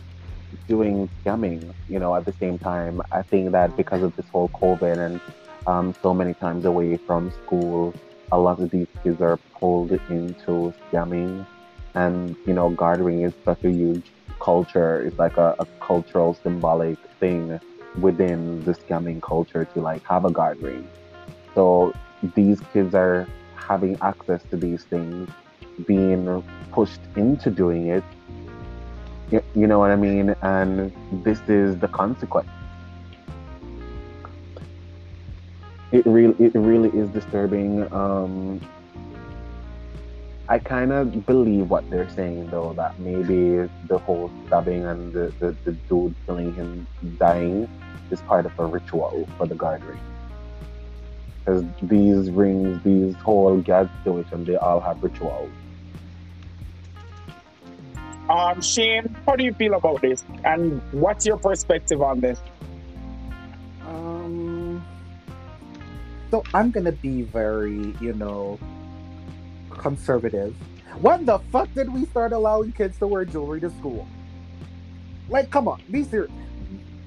doing 0.68 1.10
scamming 1.26 1.74
you 1.88 2.00
know 2.00 2.16
at 2.16 2.26
the 2.26 2.34
same 2.34 2.58
time 2.60 3.02
i 3.12 3.22
think 3.24 3.52
that 3.52 3.76
because 3.76 4.04
of 4.04 4.16
this 4.16 4.28
whole 4.32 4.50
covid 4.50 5.04
and 5.06 5.22
um, 5.68 5.94
so 6.02 6.14
many 6.14 6.34
times 6.36 6.66
away 6.66 6.98
from 7.08 7.32
school 7.32 7.96
a 8.32 8.40
lot 8.40 8.60
of 8.62 8.70
these 8.72 8.88
kids 9.04 9.22
are 9.22 9.40
pulled 9.60 9.92
into 10.10 10.74
scamming 10.94 11.46
and 11.96 12.36
you 12.46 12.54
know 12.54 12.70
guard 12.70 13.00
ring 13.00 13.22
is 13.22 13.34
such 13.46 13.64
a 13.64 13.72
huge 13.72 14.12
culture 14.40 15.06
it's 15.06 15.18
like 15.20 15.38
a, 15.38 15.56
a 15.60 15.66
cultural 15.80 16.34
symbolic 16.34 16.98
thing 17.20 17.60
within 18.00 18.64
the 18.66 18.74
scamming 18.74 19.22
culture 19.22 19.66
to 19.66 19.80
like 19.80 20.04
have 20.06 20.26
a 20.26 20.32
guard 20.32 20.60
ring 20.62 20.88
so 21.56 21.94
these 22.36 22.60
kids 22.74 22.96
are 22.96 23.28
having 23.56 23.98
access 24.02 24.42
to 24.50 24.58
these 24.58 24.84
things 24.86 25.30
being 25.86 26.44
pushed 26.72 27.02
into 27.16 27.50
doing 27.50 27.88
it. 27.88 28.04
You 29.56 29.68
know 29.68 29.80
what 29.80 29.92
I 29.92 29.96
mean? 29.96 30.36
And 30.42 30.94
this 31.24 31.40
is 31.48 31.78
the 31.78 31.88
consequence. 31.88 32.50
It 35.92 36.06
really, 36.06 36.36
it 36.44 36.54
really 36.56 36.90
is 36.90 37.10
disturbing. 37.10 37.92
Um, 37.94 38.60
I 40.50 40.60
kind 40.60 40.92
of 40.92 41.26
believe 41.26 41.70
what 41.70 41.90
they're 41.90 42.10
saying 42.10 42.50
though, 42.50 42.74
that 42.74 43.00
maybe 43.00 43.70
the 43.88 43.98
whole 43.98 44.30
stabbing 44.48 44.86
and 44.86 45.14
the, 45.14 45.34
the, 45.40 45.56
the 45.64 45.72
dude 45.72 46.14
killing 46.26 46.54
him 46.54 46.86
dying 47.18 47.70
is 48.12 48.20
part 48.22 48.46
of 48.46 48.60
a 48.60 48.66
ritual 48.66 49.28
for 49.38 49.48
the 49.48 49.56
guard 49.56 49.84
ring. 49.86 50.00
Because 51.40 51.64
these 51.82 52.30
rings, 52.30 52.84
these 52.84 53.16
whole 53.16 53.58
gag 53.58 53.90
situation, 54.00 54.44
they 54.44 54.58
all 54.58 54.82
have 54.82 55.02
rituals. 55.02 55.50
Um, 58.30 58.62
Shane, 58.62 59.16
how 59.26 59.36
do 59.36 59.44
you 59.44 59.54
feel 59.54 59.74
about 59.76 60.02
this? 60.02 60.26
And 60.44 60.82
what's 60.92 61.26
your 61.26 61.38
perspective 61.38 62.02
on 62.02 62.20
this? 62.20 62.42
Um, 63.86 64.84
so 66.32 66.44
I'm 66.54 66.72
gonna 66.72 66.94
be 66.94 67.24
very, 67.24 67.94
you 68.02 68.14
know, 68.14 68.60
conservative. 69.74 70.56
When 71.02 71.26
the 71.26 71.40
fuck 71.52 71.74
did 71.74 71.92
we 71.92 72.06
start 72.06 72.32
allowing 72.32 72.72
kids 72.72 72.98
to 73.00 73.08
wear 73.08 73.26
jewelry 73.26 73.60
to 73.62 73.70
school? 73.72 74.08
Like, 75.30 75.50
come 75.50 75.68
on, 75.68 75.82
be 75.90 76.04
serious. 76.04 76.32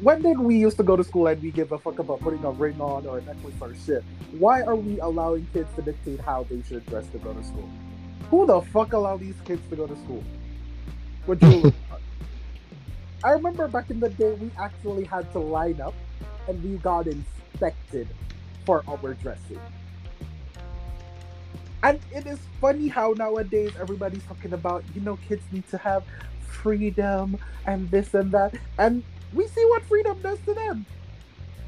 When 0.01 0.21
did 0.21 0.39
we 0.39 0.57
used 0.57 0.77
to 0.77 0.83
go 0.83 0.97
to 0.97 1.05
school 1.05 1.27
and 1.27 1.41
we 1.43 1.51
give 1.51 1.73
a 1.73 1.79
fuck 1.79 1.99
about 1.99 2.21
putting 2.21 2.45
a 2.45 2.51
ring 2.51 2.81
on 2.81 3.07
or 3.07 3.19
a 3.19 3.23
necklace 3.23 3.55
or 3.61 3.75
shit? 3.75 4.05
Why 4.33 4.63
are 4.63 4.77
we 4.77 5.01
allowing 5.01 5.47
kids 5.53 5.69
to 5.77 5.83
dictate 5.83 6.21
how 6.21 6.45
they 6.51 6.63
should 6.63 6.85
dress 6.87 7.07
to 7.09 7.19
go 7.19 7.33
to 7.33 7.43
school? 7.45 7.69
Who 8.31 8.47
the 8.47 8.61
fuck 8.61 8.93
allow 8.93 9.17
these 9.17 9.37
kids 9.45 9.63
to 9.71 9.77
go 9.77 9.87
to 9.87 9.97
school? 9.97 10.23
With 11.27 11.41
jewelry? 11.41 11.73
I 13.25 13.31
remember 13.31 13.69
back 13.69 13.91
in 13.91 14.01
the 14.01 14.11
day 14.11 14.33
we 14.35 14.51
actually 14.59 15.05
had 15.05 15.31
to 15.33 15.39
line 15.39 15.81
up 15.81 15.95
and 16.47 16.63
we 16.63 16.77
got 16.79 17.07
inspected 17.07 18.09
for 18.67 18.85
our 18.87 19.15
dressing. 19.15 19.61
And 21.87 22.01
it 22.13 22.27
is 22.27 22.41
funny 22.61 22.89
how 22.89 23.15
nowadays 23.17 23.71
everybody's 23.81 24.25
talking 24.25 24.53
about, 24.53 24.83
you 24.93 25.01
know, 25.03 25.17
kids 25.29 25.45
need 25.53 25.69
to 25.69 25.79
have 25.79 26.03
freedom 26.41 27.39
and 27.65 27.89
this 27.93 28.13
and 28.13 28.33
that. 28.33 28.55
And 28.77 29.05
we 29.33 29.47
see 29.47 29.65
what 29.67 29.85
freedom 29.85 30.21
does 30.21 30.41
to 30.47 30.55
them. 30.55 30.85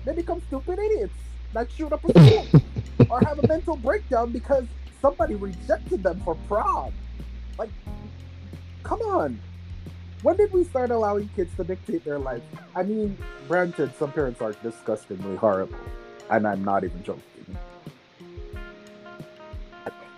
They 0.05 0.15
become 0.15 0.43
stupid 0.49 0.81
idiots 0.81 1.15
that 1.53 1.71
shoot 1.71 1.93
up 1.93 2.03
a 2.05 2.11
school 2.11 2.63
or 3.11 3.21
have 3.21 3.39
a 3.39 3.47
mental 3.47 3.77
breakdown 3.77 4.33
because 4.33 4.65
somebody 5.01 5.37
rejected 5.37 6.03
them 6.03 6.21
for 6.25 6.35
prom. 6.49 6.93
Like, 7.57 7.71
come 8.83 9.01
on. 9.03 9.39
When 10.23 10.37
did 10.37 10.53
we 10.53 10.65
start 10.65 10.91
allowing 10.91 11.31
kids 11.37 11.55
to 11.59 11.63
dictate 11.63 12.05
their 12.05 12.19
life? 12.19 12.43
I 12.75 12.83
mean, 12.83 13.17
granted, 13.47 13.95
some 13.97 14.11
parents 14.11 14.43
are 14.43 14.51
disgustingly 14.65 15.37
horrible, 15.37 15.79
and 16.29 16.45
I'm 16.45 16.65
not 16.65 16.83
even 16.83 17.05
joking. 17.05 17.38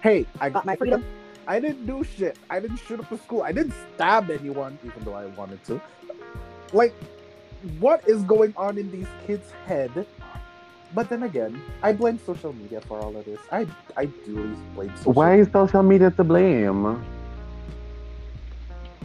Hey, 0.03 0.27
I 0.41 0.51
got 0.51 0.65
my 0.65 0.77
freedom. 0.77 1.05
I 1.47 1.61
didn't 1.61 1.87
do 1.87 2.05
shit. 2.05 2.39
I 2.49 2.61
didn't 2.61 2.79
shoot 2.79 3.01
up 3.01 3.11
a 3.11 3.19
school. 3.19 3.43
I 3.43 3.53
didn't 3.53 3.75
stab 3.95 4.31
anyone, 4.31 4.79
even 4.85 5.05
though 5.05 5.15
I 5.15 5.27
wanted 5.27 5.63
to. 5.65 5.81
Like, 6.73 6.95
what 7.79 8.09
is 8.09 8.23
going 8.25 8.55
on 8.57 8.79
in 8.79 8.91
these 8.91 9.09
kids' 9.27 9.51
head? 9.67 10.07
But 10.95 11.09
then 11.09 11.23
again, 11.25 11.61
I 11.83 11.93
blame 11.93 12.19
social 12.25 12.53
media 12.53 12.81
for 12.81 12.99
all 13.01 13.17
of 13.17 13.25
this. 13.25 13.41
I 13.53 13.67
I 13.97 14.07
do 14.07 14.57
blame 14.75 14.89
social 14.97 15.13
media. 15.13 15.13
Why 15.13 15.35
is 15.37 15.49
social 15.53 15.83
media 15.83 16.11
to 16.11 16.25
blame? 16.25 17.05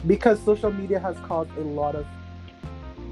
because 0.07 0.39
social 0.43 0.71
media 0.71 0.99
has 0.99 1.17
caused 1.19 1.51
a 1.57 1.61
lot 1.61 1.95
of 1.95 2.05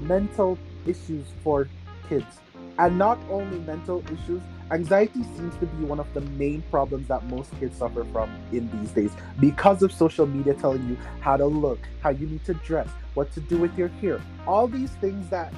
mental 0.00 0.58
issues 0.86 1.26
for 1.42 1.68
kids 2.08 2.40
and 2.78 2.98
not 2.98 3.18
only 3.30 3.58
mental 3.60 4.02
issues 4.12 4.42
anxiety 4.70 5.22
seems 5.36 5.56
to 5.58 5.66
be 5.66 5.84
one 5.84 6.00
of 6.00 6.12
the 6.14 6.20
main 6.22 6.62
problems 6.70 7.06
that 7.08 7.22
most 7.26 7.50
kids 7.60 7.76
suffer 7.76 8.04
from 8.12 8.30
in 8.52 8.70
these 8.78 8.90
days 8.92 9.12
because 9.40 9.82
of 9.82 9.92
social 9.92 10.26
media 10.26 10.54
telling 10.54 10.86
you 10.88 10.96
how 11.20 11.36
to 11.36 11.46
look 11.46 11.78
how 12.00 12.10
you 12.10 12.26
need 12.26 12.44
to 12.44 12.54
dress 12.54 12.88
what 13.14 13.30
to 13.32 13.40
do 13.40 13.58
with 13.58 13.76
your 13.76 13.88
hair 13.88 14.20
all 14.46 14.66
these 14.66 14.90
things 14.92 15.28
that 15.28 15.52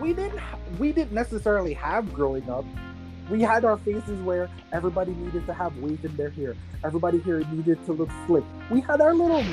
we 0.00 0.12
didn't 0.12 0.40
we 0.78 0.92
didn't 0.92 1.12
necessarily 1.12 1.74
have 1.74 2.12
growing 2.12 2.48
up. 2.50 2.64
We 3.30 3.40
had 3.40 3.64
our 3.64 3.78
phases 3.78 4.20
where 4.22 4.50
everybody 4.72 5.12
needed 5.12 5.46
to 5.46 5.54
have 5.54 5.76
wave 5.78 6.04
in 6.04 6.14
their 6.16 6.30
hair 6.30 6.56
everybody 6.84 7.20
here 7.20 7.38
needed 7.52 7.84
to 7.86 7.92
look 7.92 8.10
slick. 8.26 8.44
We 8.70 8.80
had 8.80 9.00
our 9.00 9.14
little 9.14 9.44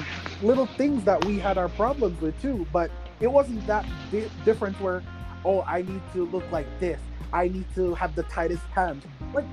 little 0.42 0.66
things 0.66 1.04
that 1.04 1.24
we 1.26 1.38
had 1.38 1.58
our 1.58 1.70
problems 1.70 2.20
with 2.20 2.40
too 2.42 2.66
but 2.74 2.90
it 3.20 3.28
wasn't 3.28 3.66
that 3.68 3.86
di- 4.12 4.30
different 4.46 4.80
where 4.82 5.04
oh 5.46 5.62
i 5.68 5.82
need 5.82 6.02
to 6.14 6.26
look 6.28 6.50
like 6.52 6.68
this 6.80 7.00
i 7.34 7.48
need 7.48 7.66
to 7.76 7.94
have 7.96 8.16
the 8.16 8.24
tightest 8.24 8.64
pants 8.72 9.06
like 9.34 9.46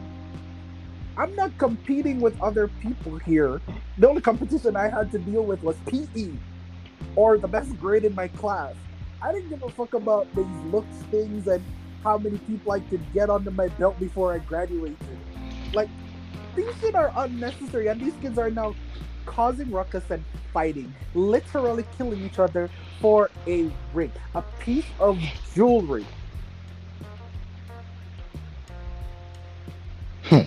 i'm 1.16 1.35
not 1.35 1.56
competing 1.59 2.21
with 2.21 2.38
other 2.42 2.68
people 2.68 3.16
here. 3.18 3.61
The 3.99 4.09
only 4.09 4.21
competition 4.21 4.76
i 4.76 4.88
had 4.88 5.11
to 5.12 5.18
deal 5.18 5.42
with 5.45 5.62
was 5.62 5.76
pe 5.87 6.06
or 7.14 7.38
the 7.38 7.49
best 7.49 7.78
grade 7.80 8.04
in 8.04 8.14
my 8.14 8.28
class. 8.28 8.75
I 9.23 9.33
didn't 9.33 9.49
give 9.49 9.62
a 9.62 9.71
fuck 9.71 9.95
about 9.95 10.26
these 10.37 10.47
looks 10.71 10.97
things 11.11 11.47
and 11.47 11.64
how 12.04 12.18
many 12.18 12.38
people 12.38 12.73
i 12.73 12.80
could 12.80 13.00
get 13.14 13.30
under 13.30 13.50
my 13.50 13.68
belt 13.68 13.99
before 13.99 14.35
i 14.35 14.38
graduated. 14.38 14.97
Like 15.73 15.88
these 16.54 16.73
shit 16.80 16.95
are 16.95 17.12
unnecessary 17.16 17.88
and 17.88 18.00
these 18.00 18.14
kids 18.21 18.38
are 18.38 18.50
now 18.50 18.75
causing 19.25 19.71
ruckus 19.71 20.04
and 20.11 20.25
fighting, 20.52 20.95
literally 21.14 21.85
killing 21.99 22.25
each 22.25 22.38
other 22.38 22.71
for 23.00 23.30
a 23.47 23.71
ring, 23.92 24.12
a 24.35 24.42
piece 24.61 24.87
of 25.00 25.18
jewelry. 25.54 26.06
Hmm. 30.28 30.47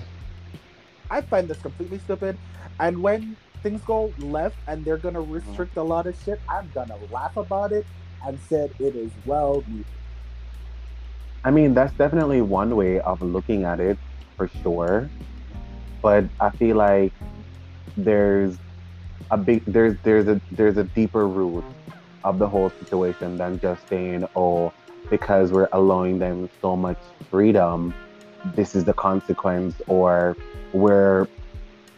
I 1.10 1.22
find 1.22 1.48
this 1.48 1.62
completely 1.62 2.00
stupid. 2.00 2.38
And 2.80 3.02
when 3.02 3.38
things 3.64 3.82
go 3.82 4.14
left 4.20 4.56
and 4.68 4.84
they're 4.86 4.98
gonna 4.98 5.22
restrict 5.22 5.78
a 5.78 5.84
lot 5.84 6.06
of 6.06 6.16
shit, 6.24 6.42
I'm 6.50 6.70
gonna 6.74 6.98
laugh 7.12 7.36
about 7.38 7.72
it 7.72 7.86
and 8.26 8.40
said 8.40 8.74
it 8.80 8.96
is 8.96 9.12
well 9.26 9.64
needed. 9.68 9.86
I 11.44 11.52
mean, 11.52 11.74
that's 11.74 11.94
definitely 11.94 12.42
one 12.42 12.76
way 12.76 13.00
of 13.00 13.22
looking 13.22 13.64
at 13.64 13.80
it 13.80 13.98
for 14.36 14.50
sure. 14.62 15.10
But 16.02 16.26
I 16.40 16.50
feel 16.52 16.76
like 16.76 17.14
there's 17.96 18.58
a 19.32 19.38
big 19.38 19.64
there's 19.66 19.96
there's 20.04 20.28
a 20.28 20.42
there's 20.52 20.78
a 20.78 20.84
deeper 20.84 21.28
root 21.28 21.64
of 22.24 22.40
the 22.40 22.48
whole 22.48 22.70
situation 22.70 23.38
than 23.38 23.60
just 23.60 23.88
saying, 23.88 24.28
oh, 24.36 24.74
because 25.10 25.52
we're 25.52 25.70
allowing 25.72 26.20
them 26.20 26.50
so 26.62 26.76
much 26.76 26.98
freedom, 27.32 27.94
this 28.56 28.76
is 28.76 28.86
the 28.86 28.94
consequence, 28.94 29.76
or 29.88 30.36
we're 30.74 31.28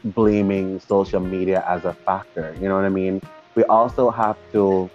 blaming 0.03 0.79
social 0.79 1.19
media 1.19 1.63
as 1.67 1.85
a 1.85 1.93
factor. 1.93 2.55
You 2.59 2.67
know 2.67 2.75
what 2.75 2.85
I 2.85 2.89
mean? 2.89 3.21
We 3.55 3.63
also 3.65 4.09
have 4.09 4.37
to 4.53 4.89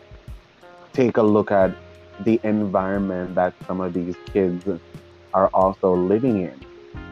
take 0.93 1.17
a 1.17 1.23
look 1.23 1.51
at 1.51 1.75
the 2.21 2.41
environment 2.43 3.35
that 3.35 3.55
some 3.67 3.81
of 3.81 3.93
these 3.93 4.17
kids 4.33 4.65
are 5.35 5.49
also 5.49 5.95
living 5.95 6.41
in. 6.41 6.61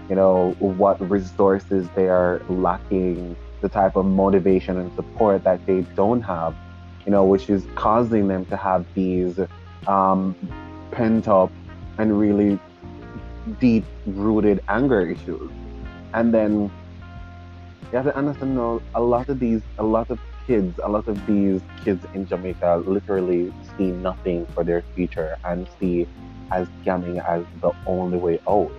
You 0.09 0.17
know, 0.17 0.57
what 0.59 1.01
resources 1.11 1.89
they 1.95 2.09
are 2.09 2.43
lacking, 2.49 3.37
the 3.61 3.69
type 3.69 3.97
of 3.97 4.07
motivation 4.07 4.79
and 4.79 4.95
support 4.95 5.45
that 5.45 5.65
they 5.67 5.83
don't 5.95 6.23
have, 6.23 6.55
you 7.07 7.13
know, 7.13 7.25
which 7.25 7.49
is 7.49 7.67
causing 7.75 8.29
them 8.29 8.45
to 8.47 8.57
have 8.57 8.85
these 8.95 9.39
um, 9.87 10.35
pent 10.91 11.29
up 11.29 11.51
and 11.99 12.19
really 12.19 12.59
deep 13.61 13.85
rooted 14.07 14.61
anger 14.69 15.07
issues. 15.09 15.51
And 16.13 16.33
then 16.33 16.71
you 17.91 17.97
have 17.99 18.05
to 18.05 18.17
understand, 18.17 18.57
though, 18.57 18.83
a 18.95 19.01
lot 19.01 19.29
of 19.29 19.39
these, 19.39 19.63
a 19.79 19.83
lot 19.83 20.11
of 20.11 20.19
kids, 20.47 20.79
a 20.83 20.89
lot 20.89 21.09
of 21.09 21.27
these 21.27 21.61
kids 21.85 22.05
in 22.15 22.27
Jamaica 22.27 22.83
literally 22.87 23.53
see 23.77 23.91
nothing 23.91 24.47
for 24.55 24.65
their 24.65 24.83
future 24.95 25.37
and 25.45 25.69
see 25.79 26.07
as 26.51 26.69
scamming 26.83 27.25
as 27.27 27.45
the 27.61 27.73
only 27.87 28.19
way 28.19 28.39
out. 28.49 28.73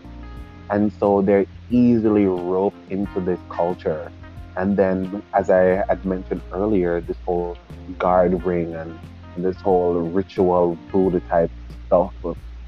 And 0.70 0.92
so 0.94 1.22
they're 1.22 1.46
easily 1.70 2.26
roped 2.26 2.78
into 2.90 3.20
this 3.22 3.40
culture. 3.50 4.12
And 4.58 4.78
then, 4.78 5.22
as 5.34 5.50
I 5.50 5.84
had 5.88 6.06
mentioned 6.06 6.42
earlier, 6.52 7.02
this 7.02 7.18
whole 7.26 7.58
guard 7.98 8.44
ring 8.46 8.74
and 8.74 8.98
this 9.38 9.58
whole 9.62 9.94
ritual 9.94 10.78
voodoo 10.92 11.20
type 11.30 11.52
stuff 11.88 12.14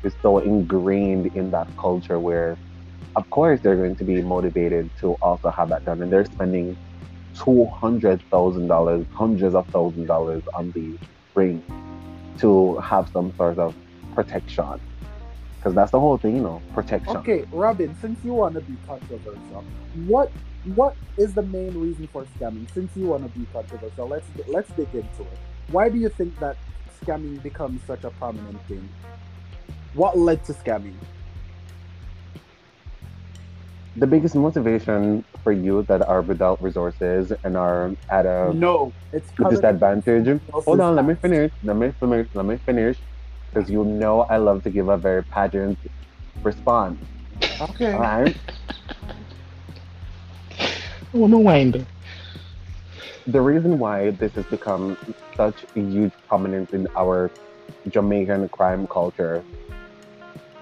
is 0.08 0.14
so 0.22 0.40
ingrained 0.40 1.26
in 1.36 1.52
that 1.52 1.68
culture 1.78 2.20
where, 2.20 2.58
of 3.16 3.30
course, 3.30 3.60
they're 3.62 3.76
going 3.76 3.96
to 3.98 4.04
be 4.04 4.22
motivated 4.22 4.90
to 5.02 5.14
also 5.22 5.50
have 5.50 5.70
that 5.70 5.86
done. 5.86 6.02
And 6.02 6.12
they're 6.12 6.26
spending 6.26 6.76
two 7.36 7.66
hundred 7.66 8.22
thousand 8.32 8.68
dollars, 8.68 9.06
hundreds 9.14 9.54
of 9.54 9.68
thousand 9.68 10.06
dollars 10.08 10.44
on 10.56 10.72
the 10.72 10.98
ring 11.36 11.62
to 12.40 12.78
have 12.78 13.10
some 13.10 13.36
sort 13.38 13.60
of 13.60 13.76
protection. 14.16 14.80
Because 15.58 15.74
that's 15.76 15.92
the 15.92 16.00
whole 16.00 16.18
thing, 16.18 16.38
you 16.38 16.42
know, 16.42 16.62
protection. 16.74 17.18
Okay, 17.18 17.46
Robin, 17.52 17.96
since 18.00 18.18
you 18.24 18.34
want 18.34 18.56
to 18.56 18.62
be 18.62 18.76
controversial, 18.88 19.64
what 20.06 20.32
what 20.76 20.96
is 21.18 21.34
the 21.34 21.42
main 21.42 21.74
reason 21.80 22.08
for 22.08 22.26
scamming? 22.38 22.72
Since 22.74 22.96
you 22.96 23.08
want 23.08 23.24
to 23.24 23.40
be 23.40 23.46
controversial, 23.54 24.08
let's 24.08 24.28
let's 24.48 24.70
dig 24.72 24.90
into 24.94 25.24
it. 25.24 25.40
Why 25.70 25.90
do 25.90 25.98
you 25.98 26.10
think 26.10 26.38
that 26.40 26.58
scamming 27.02 27.42
becomes 27.44 27.82
such 27.86 28.04
a 28.04 28.12
prominent 28.12 28.62
thing? 28.68 28.88
What 29.94 30.18
led 30.18 30.44
to 30.46 30.54
scamming? 30.54 30.94
The 33.96 34.06
biggest 34.06 34.36
motivation 34.36 35.24
for 35.44 35.52
youth 35.52 35.88
that 35.88 36.08
are 36.08 36.22
without 36.22 36.62
resources 36.62 37.34
and 37.44 37.58
are 37.58 37.96
at 38.10 38.26
a 38.26 38.54
No, 38.54 38.94
it's 39.12 39.32
disadvantage. 39.50 40.40
Hold 40.52 40.82
on, 40.82 40.96
let 40.96 41.06
me 41.06 41.16
finish. 41.16 41.52
Let 41.64 41.78
me 41.78 41.92
finish. 42.00 42.28
Let 42.34 42.46
me 42.46 42.58
finish. 42.58 42.98
Because 43.50 43.72
you 43.72 43.84
know 43.84 44.22
I 44.22 44.38
love 44.38 44.64
to 44.64 44.70
give 44.70 44.90
a 44.90 44.98
very 44.98 45.24
pageant 45.24 45.80
response. 46.44 47.04
Okay. 47.60 47.94
All 47.94 48.00
right. 48.00 48.38
Oh, 51.14 51.26
no 51.26 51.40
wind. 51.40 51.86
the 53.28 53.42
reason 53.42 53.78
why 53.78 54.12
this 54.12 54.32
has 54.34 54.46
become 54.46 54.98
such 55.36 55.66
a 55.76 55.80
huge 55.80 56.14
prominence 56.28 56.72
in 56.72 56.88
our 56.96 57.30
Jamaican 57.90 58.48
crime 58.50 58.88
culture 58.88 59.44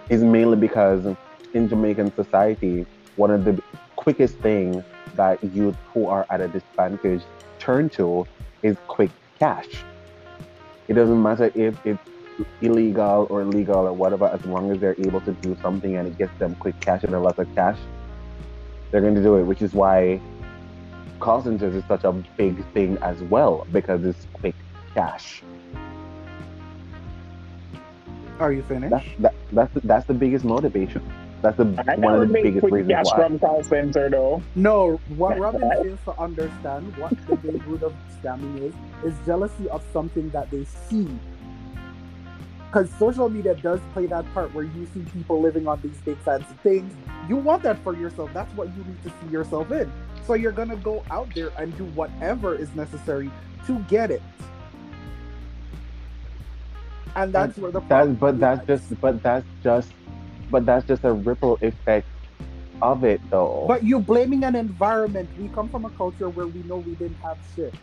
is 0.10 0.24
mainly 0.24 0.58
because 0.58 1.06
in 1.54 1.68
Jamaican 1.68 2.14
society, 2.16 2.86
one 3.16 3.32
of 3.32 3.46
the 3.46 3.62
quickest 3.96 4.38
things 4.40 4.84
that 5.16 5.44
youth 5.44 5.78
who 5.94 6.08
are 6.08 6.26
at 6.30 6.42
a 6.42 6.48
disadvantage 6.48 7.22
turn 7.60 7.90
to 7.90 8.28
is 8.62 8.78
quick 8.88 9.12
cash. 9.40 9.68
It 10.88 10.94
doesn't 10.94 11.22
matter 11.22 11.52
if 11.56 11.84
it's 11.86 12.00
illegal 12.62 13.28
or 13.30 13.44
legal 13.46 13.88
or 13.88 13.94
whatever, 13.94 14.28
as 14.28 14.46
long 14.46 14.72
as 14.72 14.80
they're 14.80 15.00
able 15.00 15.22
to 15.22 15.32
do 15.34 15.58
something 15.62 15.96
and 15.96 16.08
it 16.08 16.18
gets 16.18 16.38
them 16.38 16.56
quick 16.56 16.80
cash 16.82 17.04
and 17.04 17.14
a 17.16 17.20
lot 17.20 17.40
of 17.40 17.54
cash, 17.56 17.78
they're 18.92 19.02
going 19.02 19.16
to 19.16 19.24
do 19.24 19.38
it, 19.38 19.44
which 19.44 19.62
is 19.62 19.74
why 19.74 20.20
call 21.20 21.42
centers 21.42 21.74
is 21.74 21.84
such 21.88 22.04
a 22.04 22.12
big 22.38 22.64
thing 22.74 22.98
as 23.02 23.22
well 23.24 23.66
because 23.72 24.04
it's 24.06 24.28
quick 24.34 24.56
cash. 24.94 25.42
Are 28.40 28.52
you 28.52 28.64
finished? 28.64 28.92
That's 28.92 29.06
that, 29.20 29.36
that's 29.52 29.74
the, 29.74 29.80
that's 29.82 30.06
the 30.08 30.14
biggest 30.14 30.44
motivation. 30.46 31.02
That's 31.42 31.58
the 31.58 31.86
I 31.88 31.96
one 31.96 32.16
of 32.16 32.20
the 32.22 32.28
made 32.28 32.44
biggest 32.44 32.62
quick 32.62 32.74
reasons 32.74 32.92
cash 32.92 33.06
why. 33.06 33.28
from 33.28 33.40
call 33.40 33.64
center 33.64 34.10
though. 34.10 34.42
No, 34.56 35.00
what 35.16 35.40
Robin 35.40 35.62
fails 35.62 36.00
to 36.06 36.20
understand, 36.20 36.96
what 36.98 37.14
the 37.28 37.36
big 37.36 37.64
root 37.66 37.84
of 37.84 37.94
scamming 38.22 38.62
is, 38.62 38.74
is 39.06 39.26
jealousy 39.26 39.70
of 39.70 39.84
something 39.94 40.30
that 40.32 40.50
they 40.52 40.66
see. 40.66 41.08
Because 42.68 42.90
social 43.00 43.30
media 43.30 43.56
does 43.56 43.80
play 43.94 44.06
that 44.08 44.26
part 44.34 44.54
where 44.54 44.66
you 44.66 44.86
see 44.94 45.02
people 45.14 45.40
living 45.40 45.68
on 45.68 45.80
these 45.82 45.96
big 46.04 46.18
fancy 46.20 46.54
things. 46.62 46.94
You 47.30 47.38
want 47.38 47.64
that 47.64 47.82
for 47.84 47.96
yourself. 47.96 48.32
That's 48.34 48.54
what 48.58 48.68
you 48.76 48.84
need 48.84 49.02
to 49.04 49.10
see 49.10 49.32
yourself 49.32 49.72
in. 49.72 49.90
So 50.28 50.34
you're 50.34 50.52
gonna 50.52 50.76
go 50.76 51.04
out 51.10 51.34
there 51.36 51.52
and 51.58 51.78
do 51.78 51.86
whatever 51.86 52.54
is 52.56 52.74
necessary 52.76 53.32
to 53.68 53.80
get 53.88 54.12
it. 54.12 54.22
And 57.16 57.34
that's 57.34 57.58
where 57.58 57.72
the 57.72 57.82
That, 57.88 58.20
but 58.20 58.40
that's 58.40 58.60
lies. 58.60 58.68
just 58.68 59.02
but 59.02 59.24
that's 59.24 59.46
just 59.64 59.94
but 60.50 60.66
that's 60.66 60.86
just 60.86 61.04
a 61.04 61.14
ripple 61.14 61.58
effect 61.62 62.08
of 62.82 63.04
it 63.04 63.22
though. 63.30 63.66
But 63.68 63.84
you 63.84 64.00
blaming 64.00 64.44
an 64.44 64.56
environment. 64.56 65.30
We 65.40 65.48
come 65.50 65.70
from 65.70 65.86
a 65.86 65.90
culture 65.92 66.30
where 66.30 66.48
we 66.48 66.62
know 66.64 66.78
we 66.78 66.96
didn't 66.96 67.18
have 67.24 67.38
shit. 67.56 67.74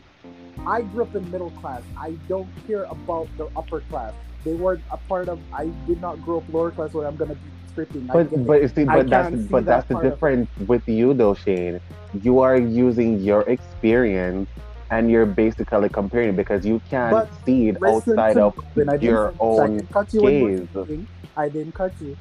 I 0.66 0.82
grew 0.82 1.04
up 1.04 1.14
in 1.16 1.28
middle 1.30 1.50
class. 1.50 1.82
I 1.98 2.10
don't 2.28 2.48
care 2.66 2.84
about 2.84 3.28
the 3.36 3.48
upper 3.56 3.80
class. 3.80 4.12
They 4.44 4.52
weren't 4.52 4.84
a 4.90 4.96
part 4.96 5.28
of. 5.28 5.40
I 5.52 5.66
did 5.86 6.00
not 6.00 6.20
grow 6.22 6.38
up 6.38 6.48
lower 6.52 6.70
class 6.70 6.92
where 6.92 7.06
I'm 7.06 7.16
gonna 7.16 7.34
be 7.34 7.50
stripping. 7.68 8.08
I 8.10 8.14
But 8.14 8.46
but 8.46 8.62
you 8.62 8.68
see, 8.68 8.84
I 8.84 8.96
but 8.96 9.10
that's 9.10 9.34
see 9.34 9.48
but 9.48 9.64
that 9.64 9.66
that's 9.66 9.88
the 9.88 9.94
part 9.94 10.06
of 10.06 10.12
difference 10.12 10.50
with 10.66 10.82
you 10.86 11.14
though, 11.14 11.34
Shane. 11.34 11.80
You 12.20 12.40
are 12.40 12.56
using 12.58 13.18
your 13.18 13.42
experience 13.48 14.48
and 14.92 15.10
you're 15.10 15.26
basically 15.26 15.88
comparing 15.88 16.36
because 16.36 16.66
you 16.66 16.80
can't 16.90 17.12
But 17.12 17.32
see 17.46 17.70
it 17.70 17.78
outside 17.86 18.36
of 18.36 18.52
when 18.74 18.90
I 18.90 18.98
didn't 18.98 19.04
your. 19.04 19.34
I 19.58 19.66
own 19.66 19.68
didn't 19.68 19.90
cut 19.90 20.12
you 20.12 20.22
when 20.22 20.34
you 20.34 20.68
gaze. 20.86 21.06
I 21.34 21.48
didn't 21.48 21.72
cut 21.74 21.94
you. 21.98 22.18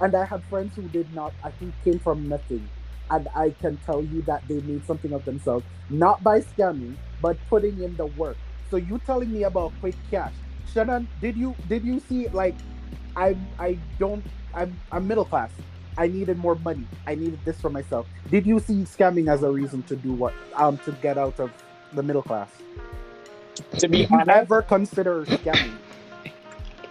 And 0.00 0.14
I 0.16 0.24
had 0.24 0.42
friends 0.50 0.74
who 0.74 0.88
did 0.88 1.14
not. 1.14 1.32
I 1.44 1.50
think 1.52 1.72
came 1.84 2.00
from 2.00 2.28
nothing, 2.28 2.68
and 3.10 3.28
I 3.36 3.54
can 3.60 3.76
tell 3.86 4.02
you 4.02 4.22
that 4.22 4.42
they 4.48 4.60
made 4.60 4.84
something 4.84 5.12
of 5.12 5.24
themselves 5.24 5.64
not 5.88 6.22
by 6.24 6.40
scamming, 6.40 6.96
but 7.20 7.36
putting 7.48 7.80
in 7.80 7.96
the 7.96 8.06
work. 8.06 8.38
So 8.70 8.76
you 8.76 8.98
telling 9.06 9.32
me 9.32 9.44
about 9.44 9.72
quick 9.78 9.94
cash, 10.10 10.34
Shannon? 10.66 11.06
Did 11.20 11.36
you 11.36 11.54
did 11.68 11.84
you 11.84 12.00
see 12.00 12.26
like 12.32 12.56
I 13.14 13.36
I 13.56 13.78
don't 14.00 14.26
I'm 14.52 14.80
I'm 14.90 15.06
middle 15.06 15.24
class. 15.24 15.52
I 15.96 16.08
needed 16.08 16.38
more 16.38 16.56
money. 16.56 16.88
I 17.06 17.14
needed 17.14 17.38
this 17.44 17.60
for 17.60 17.70
myself. 17.70 18.08
Did 18.28 18.46
you 18.46 18.58
see 18.58 18.82
scamming 18.82 19.28
as 19.32 19.44
a 19.44 19.50
reason 19.50 19.84
to 19.84 19.94
do 19.94 20.12
what 20.12 20.34
um 20.56 20.76
to 20.78 20.90
get 20.90 21.18
out 21.18 21.38
of 21.38 21.52
the 21.94 22.02
middle 22.02 22.22
class? 22.22 22.50
To 23.78 23.88
be 23.88 23.98
You 24.00 24.06
honest, 24.12 24.26
never 24.26 24.62
consider 24.62 25.24
scamming. 25.24 25.78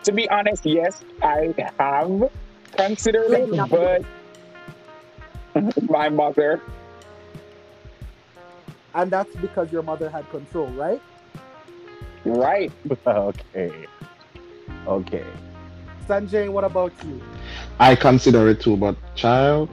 to 0.03 0.11
be 0.11 0.29
honest, 0.29 0.65
yes, 0.65 1.03
I 1.21 1.53
have 1.79 2.29
considered 2.75 3.33
it, 3.33 3.49
but 3.69 4.01
my 5.89 6.09
mother, 6.09 6.61
And 8.95 9.11
that's 9.11 9.35
because 9.35 9.71
your 9.71 9.81
mother 9.83 10.09
had 10.09 10.29
control, 10.29 10.67
right? 10.67 11.01
right? 12.25 12.71
okay. 13.07 13.87
Okay. 14.87 15.25
Sanjay, 16.07 16.49
what 16.51 16.63
about 16.63 16.93
you? 17.03 17.21
I 17.79 17.95
consider 17.95 18.49
it 18.49 18.61
too, 18.61 18.77
but 18.77 18.95
child, 19.15 19.69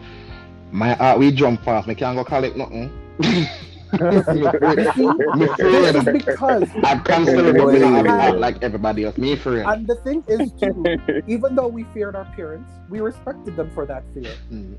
my 0.70 0.94
heart 0.94 1.18
we 1.18 1.32
jump 1.32 1.62
fast. 1.64 1.86
Me 1.86 1.94
can't 1.94 2.16
go 2.16 2.24
call 2.24 2.44
it 2.44 2.56
nothing. 2.56 2.90
This 3.92 4.28
is 5.96 6.04
because 6.04 6.68
constantly 7.04 7.52
Wait. 7.52 7.80
believing 7.80 8.40
like 8.40 8.62
everybody 8.62 9.04
else. 9.04 9.18
Me 9.18 9.32
afraid. 9.32 9.64
and 9.64 9.86
the 9.86 9.96
thing 9.96 10.22
is 10.28 10.52
too, 10.52 11.22
even 11.26 11.54
though 11.54 11.68
we 11.68 11.84
feared 11.94 12.14
our 12.14 12.26
parents, 12.36 12.70
we 12.88 13.00
respected 13.00 13.56
them 13.56 13.70
for 13.74 13.86
that 13.86 14.04
fear. 14.14 14.32
Mm. 14.52 14.76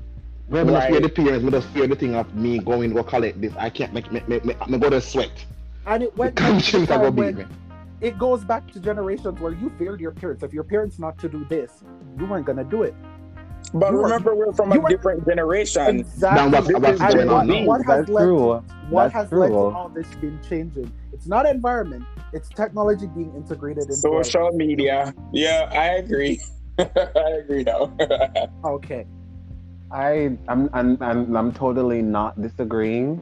When 0.48 0.74
I 0.74 0.90
fear 0.90 1.00
the 1.00 1.08
parents, 1.08 1.46
I 1.46 1.50
just 1.50 1.68
fear 1.68 1.86
the 1.86 1.96
thing 1.96 2.14
of 2.14 2.34
me 2.34 2.58
going 2.58 2.90
to 2.90 2.96
go 2.96 3.02
collect 3.02 3.40
this. 3.40 3.54
I 3.56 3.70
can't 3.70 3.92
make 3.92 4.10
me, 4.12 4.22
me, 4.26 4.40
me, 4.40 4.54
me 4.68 4.78
go 4.78 4.90
to 4.90 5.00
sweat. 5.00 5.44
And 5.86 6.02
it 6.02 6.16
went 6.16 6.34
back 6.34 6.44
to 6.44 6.52
the 6.52 6.52
conscience 6.52 6.90
I 6.90 6.96
go 6.96 7.04
time 7.04 7.14
beat 7.14 7.22
when 7.22 7.36
me. 7.36 7.44
it 8.00 8.18
goes 8.18 8.44
back 8.44 8.70
to 8.72 8.80
generations 8.80 9.40
where 9.40 9.52
you 9.52 9.70
feared 9.78 10.00
your 10.00 10.12
parents. 10.12 10.42
If 10.42 10.52
your 10.52 10.64
parents 10.64 10.98
not 10.98 11.18
to 11.18 11.28
do 11.28 11.44
this, 11.48 11.84
you 12.18 12.26
weren't 12.26 12.46
gonna 12.46 12.64
do 12.64 12.82
it. 12.82 12.94
But 13.74 13.90
You 13.90 13.96
were- 13.96 14.02
remember, 14.04 14.34
we're 14.34 14.52
from 14.52 14.72
a 14.72 14.78
were- 14.78 14.88
different 14.88 15.26
generation. 15.26 15.98
Now 16.20 16.48
what's, 16.48 16.68
Exactly. 16.68 16.74
what's 16.74 17.00
And 17.00 17.14
going 17.14 17.28
on 17.30 17.48
what, 17.48 17.66
what 17.66 17.86
has 17.86 17.86
That's 17.86 18.08
led 18.10 18.22
true. 18.24 18.62
what 18.90 19.02
That's 19.12 19.14
has 19.14 19.32
led 19.32 19.48
to 19.48 19.54
all 19.54 19.88
this 19.94 20.06
been 20.20 20.38
changing? 20.46 20.92
It's 21.12 21.26
not 21.26 21.46
environment. 21.46 22.04
It's 22.32 22.48
technology 22.50 23.06
being 23.06 23.32
integrated 23.34 23.84
into 23.88 24.08
our- 24.10 24.24
Social 24.24 24.50
media. 24.52 25.14
Yeah, 25.32 25.70
I 25.72 25.96
agree. 25.96 26.40
I 26.78 26.84
agree 27.40 27.62
now. 27.64 27.92
Okay. 28.64 29.06
I 29.90 30.36
I'm, 30.48 30.70
I'm 30.72 30.96
I'm 31.02 31.36
I'm 31.36 31.52
totally 31.52 32.00
not 32.02 32.40
disagreeing, 32.40 33.20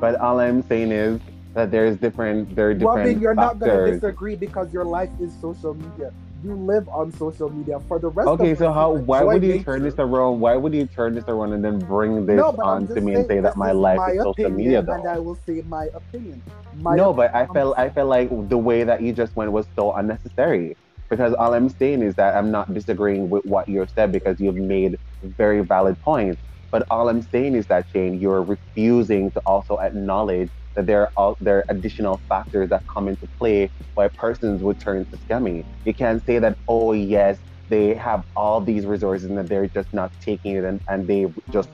but 0.00 0.14
all 0.20 0.38
I'm 0.38 0.62
saying 0.62 0.92
is 0.92 1.20
that 1.54 1.70
there's 1.72 1.96
different 1.96 2.54
there 2.54 2.70
are 2.70 2.74
different 2.74 2.98
Robin, 2.98 3.20
you're 3.20 3.34
not 3.34 3.58
gonna 3.58 3.90
disagree 3.92 4.36
because 4.36 4.72
your 4.72 4.84
life 4.84 5.10
is 5.20 5.32
social 5.40 5.74
media. 5.74 6.12
You 6.42 6.54
live 6.56 6.88
on 6.88 7.12
social 7.12 7.48
media 7.50 7.78
for 7.86 7.98
the 7.98 8.08
rest 8.08 8.28
Okay, 8.30 8.54
so 8.54 8.72
how 8.72 8.92
why 8.92 9.22
would 9.22 9.42
you 9.44 9.52
nature. 9.52 9.64
turn 9.64 9.82
this 9.82 9.94
around? 9.98 10.40
Why 10.40 10.56
would 10.56 10.74
you 10.74 10.86
turn 10.86 11.14
this 11.14 11.24
around 11.28 11.52
and 11.52 11.64
then 11.64 11.78
bring 11.78 12.26
this 12.26 12.38
No, 12.38 12.50
on 12.62 12.88
to 12.88 13.00
me 13.00 13.14
and 13.14 13.26
say 13.26 13.40
that 13.40 13.56
my 13.56 13.70
life 13.72 13.98
my 13.98 14.10
is 14.10 14.22
social 14.22 14.46
opinion, 14.46 14.56
media 14.56 14.78
and? 14.80 15.06
I 15.08 15.18
will 15.18 15.34
say 15.36 15.62
my 15.62 15.88
opinion. 15.94 16.42
My 16.74 16.96
no, 16.96 17.12
but 17.12 17.34
I 17.34 17.46
felt 17.46 17.78
I 17.78 17.90
felt 17.90 18.08
like 18.08 18.28
the 18.48 18.58
way 18.58 18.82
that 18.84 19.02
you 19.02 19.12
just 19.12 19.36
went 19.36 19.52
was 19.52 19.66
so 19.78 19.92
unnecessary. 19.92 20.76
Because 21.10 21.34
all 21.34 21.52
I'm 21.54 21.68
saying 21.68 22.02
is 22.02 22.14
that 22.16 22.34
I'm 22.36 22.50
not 22.50 22.72
disagreeing 22.72 23.28
with 23.28 23.44
what 23.44 23.68
you 23.68 23.86
said 23.94 24.10
because 24.12 24.40
you've 24.40 24.56
made 24.56 24.96
very 25.22 25.60
valid 25.60 26.00
points. 26.00 26.40
But 26.72 26.86
all 26.90 27.08
I'm 27.08 27.22
saying 27.22 27.54
is 27.54 27.66
that 27.66 27.86
Shane, 27.92 28.14
you're 28.18 28.42
refusing 28.42 29.30
to 29.32 29.40
also 29.46 29.78
acknowledge 29.78 30.50
that 30.74 30.86
there 30.86 31.02
are 31.02 31.12
all, 31.16 31.36
there 31.40 31.58
are 31.58 31.64
additional 31.68 32.20
factors 32.28 32.68
that 32.70 32.86
come 32.86 33.08
into 33.08 33.26
play 33.38 33.70
why 33.94 34.08
persons 34.08 34.62
would 34.62 34.80
turn 34.80 35.04
to 35.06 35.16
scamming. 35.16 35.64
You 35.84 35.94
can't 35.94 36.24
say 36.24 36.38
that, 36.38 36.56
oh 36.68 36.92
yes, 36.92 37.38
they 37.68 37.94
have 37.94 38.24
all 38.36 38.60
these 38.60 38.86
resources 38.86 39.28
and 39.28 39.38
that 39.38 39.48
they're 39.48 39.66
just 39.68 39.92
not 39.92 40.12
taking 40.20 40.56
it 40.56 40.64
and, 40.64 40.80
and 40.88 41.06
they 41.06 41.26
just 41.50 41.70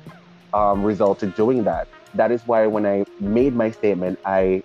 um, 0.52 0.82
result 0.84 1.20
to 1.20 1.26
doing 1.26 1.64
that. 1.64 1.88
That 2.14 2.30
is 2.32 2.42
why 2.46 2.66
when 2.66 2.87
I 2.87 3.04
made 3.20 3.54
my 3.54 3.70
statement, 3.70 4.18
I 4.24 4.62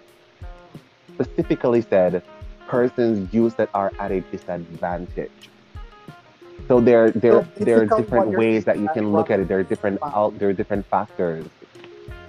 specifically 1.14 1.82
said 1.82 2.24
persons 2.68 3.34
use 3.34 3.54
that 3.56 3.70
are 3.74 3.92
at 4.00 4.12
a 4.12 4.22
disadvantage. 4.22 5.32
So 6.68 6.80
there, 6.80 7.12
there, 7.12 7.48
there 7.58 7.82
are 7.82 7.86
different 7.86 8.32
ways 8.32 8.64
that 8.66 8.80
you 8.80 8.88
can 8.94 9.12
look 9.12 9.30
at 9.30 9.40
it. 9.40 9.48
There 9.48 9.60
are 9.60 9.64
different, 9.64 10.00
out, 10.02 10.38
there 10.40 10.50
are 10.50 10.54
different 10.54 10.86
factors. 10.88 11.46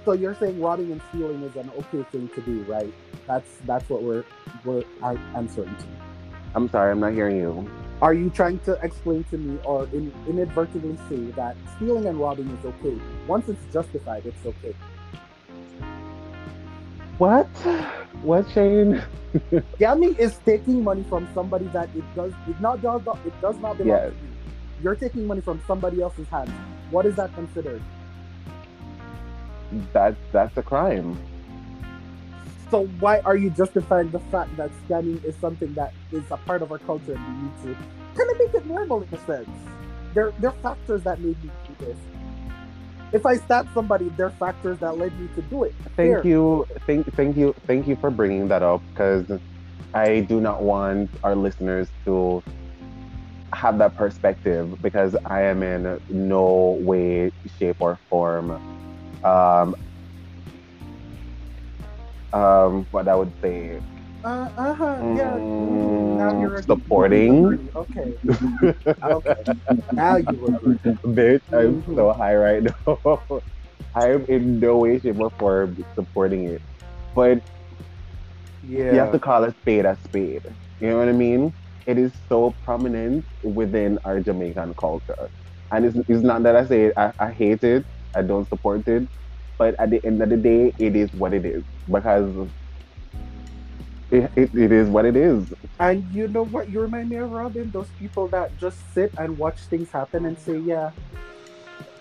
So 0.05 0.13
you're 0.13 0.35
saying 0.35 0.61
robbing 0.61 0.91
and 0.91 1.01
stealing 1.09 1.41
is 1.41 1.55
an 1.55 1.71
okay 1.79 2.03
thing 2.11 2.29
to 2.35 2.41
do, 2.41 2.63
right? 2.63 2.93
That's 3.27 3.49
that's 3.65 3.89
what 3.89 4.03
we're 4.03 4.23
we're 4.63 4.83
answering 5.35 5.75
to. 5.75 5.85
I'm 6.53 6.69
sorry, 6.69 6.91
I'm 6.91 6.99
not 6.99 7.13
hearing 7.13 7.37
you. 7.37 7.67
Are 8.01 8.13
you 8.13 8.29
trying 8.29 8.59
to 8.59 8.73
explain 8.83 9.23
to 9.25 9.37
me 9.37 9.57
or 9.63 9.85
in, 9.93 10.13
inadvertently 10.27 10.97
say 11.09 11.31
that 11.31 11.55
stealing 11.75 12.05
and 12.05 12.19
robbing 12.19 12.47
is 12.49 12.65
okay? 12.65 13.01
Once 13.27 13.49
it's 13.49 13.65
justified, 13.73 14.25
it's 14.25 14.45
okay. 14.45 14.75
What? 17.17 17.47
What, 18.21 18.49
Shane? 18.51 19.01
Scamming 19.79 20.17
is 20.19 20.37
taking 20.45 20.83
money 20.83 21.03
from 21.09 21.27
somebody 21.33 21.65
that 21.69 21.89
it 21.95 22.03
does 22.15 22.31
it 22.47 22.59
not 22.61 22.81
does 22.81 23.01
not 23.05 23.19
it 23.25 23.33
does 23.41 23.57
not 23.57 23.77
belong 23.77 23.97
Yes. 23.97 24.11
to 24.11 24.25
you. 24.27 24.31
You're 24.83 24.95
taking 24.95 25.25
money 25.25 25.41
from 25.41 25.61
somebody 25.65 26.01
else's 26.01 26.27
hands. 26.27 26.51
What 26.91 27.05
is 27.05 27.15
that 27.15 27.33
considered? 27.33 27.81
That's 29.93 30.17
that's 30.31 30.55
a 30.57 30.63
crime. 30.63 31.17
So 32.71 32.87
why 32.99 33.19
are 33.19 33.37
you 33.37 33.51
justifying 33.51 34.11
the 34.11 34.19
fact 34.19 34.55
that 34.57 34.71
scanning 34.85 35.21
is 35.23 35.35
something 35.35 35.73
that 35.75 35.93
is 36.11 36.23
a 36.31 36.37
part 36.37 36.61
of 36.61 36.71
our 36.71 36.79
culture 36.79 37.13
and 37.13 37.63
we 37.63 37.71
need 37.71 37.75
to 37.75 37.83
kind 38.17 38.29
of 38.31 38.39
make 38.39 38.53
it 38.53 38.65
normal 38.65 39.03
in 39.03 39.13
a 39.13 39.25
sense? 39.25 39.49
There, 40.13 40.33
there 40.39 40.49
are 40.49 40.57
factors 40.63 41.03
that 41.03 41.19
made 41.19 41.41
me 41.43 41.51
do 41.67 41.85
this. 41.85 41.97
If 43.11 43.25
I 43.25 43.37
stab 43.37 43.67
somebody, 43.73 44.09
there 44.17 44.25
are 44.25 44.31
factors 44.31 44.79
that 44.79 44.97
led 44.97 45.17
me 45.19 45.29
to 45.35 45.41
do 45.43 45.63
it. 45.63 45.75
Thank 45.95 45.95
Fair. 45.95 46.27
you, 46.27 46.67
thank, 46.87 47.13
thank 47.15 47.37
you, 47.37 47.53
thank 47.67 47.87
you 47.87 47.95
for 47.97 48.09
bringing 48.09 48.47
that 48.47 48.63
up 48.63 48.81
because 48.89 49.25
I 49.93 50.21
do 50.21 50.41
not 50.41 50.63
want 50.63 51.11
our 51.23 51.35
listeners 51.35 51.87
to 52.05 52.43
have 53.53 53.77
that 53.77 53.95
perspective 53.95 54.81
because 54.81 55.15
I 55.25 55.43
am 55.43 55.63
in 55.63 55.99
no 56.09 56.77
way, 56.81 57.31
shape, 57.57 57.77
or 57.79 57.99
form, 58.09 58.59
um, 59.25 59.75
um, 62.33 62.87
what 62.91 63.07
I 63.09 63.15
would 63.15 63.33
say, 63.43 63.81
Uh, 64.23 64.49
uh-huh, 64.57 65.03
yeah. 65.15 65.39
Mm, 65.61 66.17
now 66.17 66.31
you're 66.37 66.61
supporting. 66.63 67.59
Okay. 67.75 68.13
okay. 69.03 69.43
Now 69.91 70.17
you 70.17 70.47
agree. 70.47 70.77
Bitch, 71.05 71.41
I'm 71.53 71.83
Mhm. 71.85 71.95
so 71.95 72.13
high 72.13 72.35
right 72.35 72.63
now. 72.87 72.99
I'm 73.95 74.25
in 74.27 74.59
no 74.59 74.77
way, 74.79 74.99
shape, 74.99 75.17
or 75.19 75.31
form 75.39 75.77
supporting 75.97 76.45
it. 76.45 76.61
But 77.13 77.39
Yeah. 78.61 78.89
you 78.89 78.99
have 78.99 79.11
to 79.11 79.19
call 79.19 79.43
a 79.43 79.51
spade 79.53 79.85
a 79.85 79.97
spade. 80.03 80.41
You 80.79 80.89
know 80.89 80.97
what 80.97 81.09
I 81.09 81.13
mean? 81.13 81.53
It 81.85 81.97
is 81.97 82.13
so 82.27 82.55
prominent 82.63 83.25
within 83.43 83.99
our 84.05 84.19
Jamaican 84.21 84.75
culture. 84.79 85.29
And 85.71 85.85
it's, 85.85 85.97
it's 86.07 86.23
not 86.23 86.43
that 86.43 86.55
I 86.55 86.65
say 86.65 86.91
I, 86.97 87.13
I 87.19 87.31
hate 87.31 87.63
it, 87.63 87.85
I 88.15 88.21
don't 88.21 88.47
support 88.47 88.87
it, 88.87 89.07
but 89.57 89.75
at 89.79 89.89
the 89.89 90.03
end 90.05 90.21
of 90.21 90.29
the 90.29 90.37
day, 90.37 90.73
it 90.79 90.95
is 90.95 91.11
what 91.13 91.33
it 91.33 91.45
is. 91.45 91.63
Because 91.91 92.47
it, 94.11 94.31
it, 94.35 94.55
it 94.55 94.71
is 94.71 94.87
what 94.87 95.05
it 95.05 95.15
is. 95.15 95.53
And 95.79 96.05
you 96.13 96.27
know 96.27 96.45
what 96.45 96.69
you 96.69 96.79
remind 96.79 97.09
me 97.09 97.17
of, 97.17 97.31
Robin? 97.31 97.69
Those 97.71 97.89
people 97.99 98.27
that 98.29 98.57
just 98.59 98.77
sit 98.93 99.11
and 99.17 99.37
watch 99.37 99.59
things 99.61 99.91
happen 99.91 100.25
and 100.25 100.37
say, 100.37 100.57
yeah, 100.59 100.91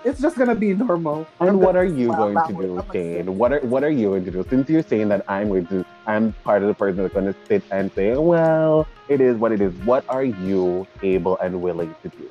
it's 0.04 0.20
just 0.20 0.36
going 0.36 0.48
to 0.48 0.54
be 0.54 0.74
normal. 0.74 1.26
And 1.40 1.60
what 1.60 1.76
are 1.76 1.84
you 1.84 2.08
going 2.08 2.36
to 2.46 2.52
do, 2.52 2.84
Shane? 2.92 3.38
What 3.38 3.52
are 3.52 3.60
what 3.60 3.82
are 3.82 3.90
you 3.90 4.10
going 4.10 4.24
to 4.26 4.30
do? 4.30 4.46
Since 4.48 4.68
you're 4.68 4.82
saying 4.82 5.08
that 5.08 5.24
I'm 5.28 5.48
going 5.48 5.66
to, 5.68 5.84
I'm 6.06 6.34
part 6.44 6.62
of 6.62 6.68
the 6.68 6.74
person 6.74 7.02
that's 7.02 7.14
going 7.14 7.32
to 7.32 7.34
sit 7.48 7.62
and 7.70 7.90
say, 7.94 8.14
well, 8.16 8.86
it 9.08 9.20
is 9.20 9.36
what 9.36 9.52
it 9.52 9.60
is. 9.62 9.72
What 9.84 10.04
are 10.08 10.24
you 10.24 10.86
able 11.02 11.38
and 11.38 11.62
willing 11.62 11.94
to 12.02 12.08
do? 12.10 12.30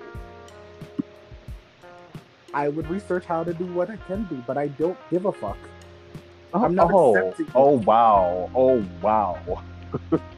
I 2.53 2.67
would 2.69 2.87
research 2.89 3.25
how 3.25 3.43
to 3.43 3.53
do 3.53 3.65
what 3.65 3.89
I 3.89 3.97
can 4.07 4.25
do, 4.25 4.43
but 4.45 4.57
I 4.57 4.67
don't 4.67 4.97
give 5.09 5.25
a 5.25 5.31
fuck. 5.31 5.57
Oh, 6.53 6.63
I'm 6.63 6.75
not 6.75 6.91
oh, 6.93 7.15
accepting 7.17 7.47
it. 7.47 7.51
oh, 7.55 7.71
wow. 7.79 8.49
Oh, 8.53 8.85
wow. 9.01 9.39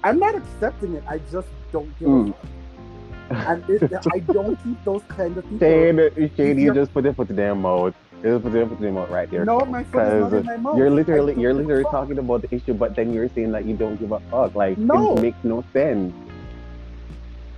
I'm 0.04 0.18
not 0.20 0.36
accepting 0.36 0.96
it. 0.96 1.04
I 1.08 1.18
just 1.32 1.48
don't 1.72 1.92
give 2.00 2.08
Mm. 2.08 2.30
a 2.30 2.34
fuck. 2.34 3.48
And 3.50 3.70
it, 3.70 4.08
I 4.14 4.20
don't 4.20 4.56
keep 4.64 4.82
those 4.86 5.02
kind 5.10 5.36
of 5.38 5.44
people. 5.50 5.60
Shane, 5.60 6.32
Shane, 6.38 6.60
you 6.60 6.74
just 6.74 6.94
put 6.94 7.04
your 7.04 7.14
foot 7.14 7.30
in 7.30 7.36
their 7.36 7.56
mouth. 7.56 7.94
You 8.24 8.32
just 8.34 8.44
put 8.44 8.54
your 8.54 8.68
foot 8.68 8.78
in 8.78 8.84
their 8.84 8.94
mouth 8.94 9.10
right 9.10 9.30
there. 9.30 9.44
no, 9.44 9.60
my 9.66 9.84
foot 9.84 10.08
is 10.08 10.22
not 10.32 10.34
in 10.34 10.46
my 10.46 10.58
mouth. 10.58 10.78
You're 10.78 10.90
literally, 10.92 11.34
you're 11.42 11.54
literally 11.54 11.84
talking 11.86 12.18
about 12.18 12.44
the 12.44 12.56
issue, 12.56 12.74
but 12.74 12.96
then 12.96 13.12
you're 13.14 13.28
saying 13.30 13.52
that 13.52 13.66
you 13.66 13.76
don't 13.76 13.98
give 14.00 14.12
a 14.14 14.20
fuck. 14.32 14.56
Like, 14.56 14.78
No. 14.78 15.18
it 15.18 15.22
makes 15.22 15.38
no 15.44 15.64
sense. 15.74 16.14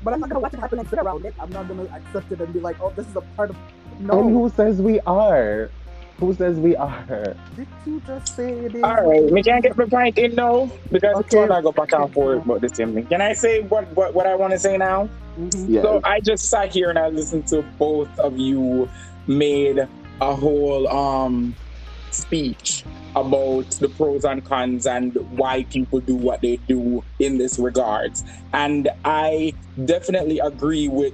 But 0.03 0.13
I'm 0.13 0.19
not 0.21 0.29
gonna 0.29 0.39
watch 0.39 0.53
it 0.53 0.59
happen 0.59 0.79
and 0.79 0.89
sit 0.89 0.99
around 0.99 1.25
it. 1.25 1.33
I'm 1.39 1.49
not 1.51 1.67
gonna 1.67 1.83
accept 1.93 2.31
it 2.31 2.39
and 2.39 2.53
be 2.53 2.59
like, 2.59 2.79
oh, 2.81 2.91
this 2.95 3.07
is 3.07 3.15
a 3.15 3.21
part 3.35 3.49
of. 3.49 3.57
And 3.99 4.07
No, 4.07 4.29
who 4.29 4.49
says 4.49 4.81
we 4.81 4.99
are? 5.01 5.71
Who 6.19 6.33
says 6.33 6.59
we 6.59 6.75
are? 6.75 7.35
did 7.55 7.67
you 7.85 8.01
just 8.05 8.35
say 8.35 8.49
it 8.49 8.75
is? 8.75 8.83
All 8.83 8.95
right, 8.95 9.23
we 9.31 9.41
can't 9.43 9.63
get 9.63 9.77
my 9.77 9.85
point 9.85 10.17
in 10.17 10.35
now 10.35 10.71
because 10.91 11.15
Okay. 11.15 11.37
okay. 11.43 11.53
I 11.53 11.61
go 11.61 11.71
back 11.71 11.89
and 11.93 12.13
forth 12.13 12.43
about 12.43 12.61
the 12.61 12.69
same 12.73 12.93
thing. 12.93 13.07
Can 13.07 13.21
I 13.21 13.33
say 13.33 13.61
what 13.61 13.91
what, 13.95 14.13
what 14.13 14.27
I 14.27 14.35
want 14.35 14.53
to 14.53 14.59
say 14.59 14.77
now? 14.77 15.09
Mhm. 15.37 15.65
Yes. 15.69 15.83
So 15.83 16.01
I 16.03 16.19
just 16.21 16.49
sat 16.49 16.71
here 16.73 16.89
and 16.89 16.97
I 16.99 17.09
listened 17.09 17.47
to 17.47 17.61
both 17.77 18.09
of 18.19 18.37
you 18.37 18.89
made 19.27 19.79
a 20.21 20.35
whole 20.35 20.87
um 20.87 21.55
speech 22.11 22.83
about 23.15 23.69
the 23.79 23.89
pros 23.89 24.23
and 24.23 24.43
cons 24.43 24.85
and 24.85 25.17
why 25.31 25.63
people 25.71 25.99
do 25.99 26.15
what 26.15 26.41
they 26.41 26.57
do 26.67 27.03
in 27.19 27.37
this 27.39 27.57
regards. 27.57 28.23
And 28.53 28.89
I 29.05 29.55
definitely 29.85 30.39
agree 30.39 30.87
with 30.87 31.13